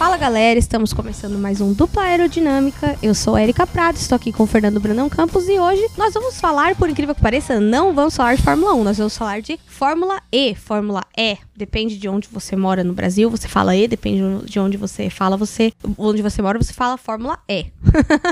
Fala 0.00 0.16
galera, 0.16 0.58
estamos 0.58 0.94
começando 0.94 1.36
mais 1.36 1.60
um 1.60 1.74
Dupla 1.74 2.04
Aerodinâmica. 2.04 2.96
Eu 3.02 3.14
sou 3.14 3.38
Erika 3.38 3.66
Prado, 3.66 3.96
estou 3.96 4.16
aqui 4.16 4.32
com 4.32 4.44
o 4.44 4.46
Fernando 4.46 4.80
Brandão 4.80 5.10
Campos 5.10 5.46
e 5.46 5.60
hoje 5.60 5.86
nós 5.98 6.14
vamos 6.14 6.40
falar, 6.40 6.74
por 6.74 6.88
incrível 6.88 7.14
que 7.14 7.20
pareça, 7.20 7.60
não 7.60 7.92
vamos 7.92 8.16
falar 8.16 8.34
de 8.34 8.40
Fórmula 8.40 8.72
1, 8.72 8.82
nós 8.82 8.96
vamos 8.96 9.14
falar 9.14 9.42
de 9.42 9.60
Fórmula 9.66 10.22
E, 10.32 10.54
Fórmula 10.54 11.02
E. 11.14 11.36
Depende 11.54 11.98
de 11.98 12.08
onde 12.08 12.28
você 12.32 12.56
mora 12.56 12.82
no 12.82 12.94
Brasil, 12.94 13.28
você 13.28 13.46
fala 13.46 13.76
E, 13.76 13.86
depende 13.86 14.46
de 14.46 14.58
onde 14.58 14.78
você 14.78 15.10
fala, 15.10 15.36
você 15.36 15.70
onde 15.98 16.22
você 16.22 16.40
mora, 16.40 16.56
você 16.56 16.72
fala 16.72 16.96
Fórmula 16.96 17.38
E. 17.46 17.66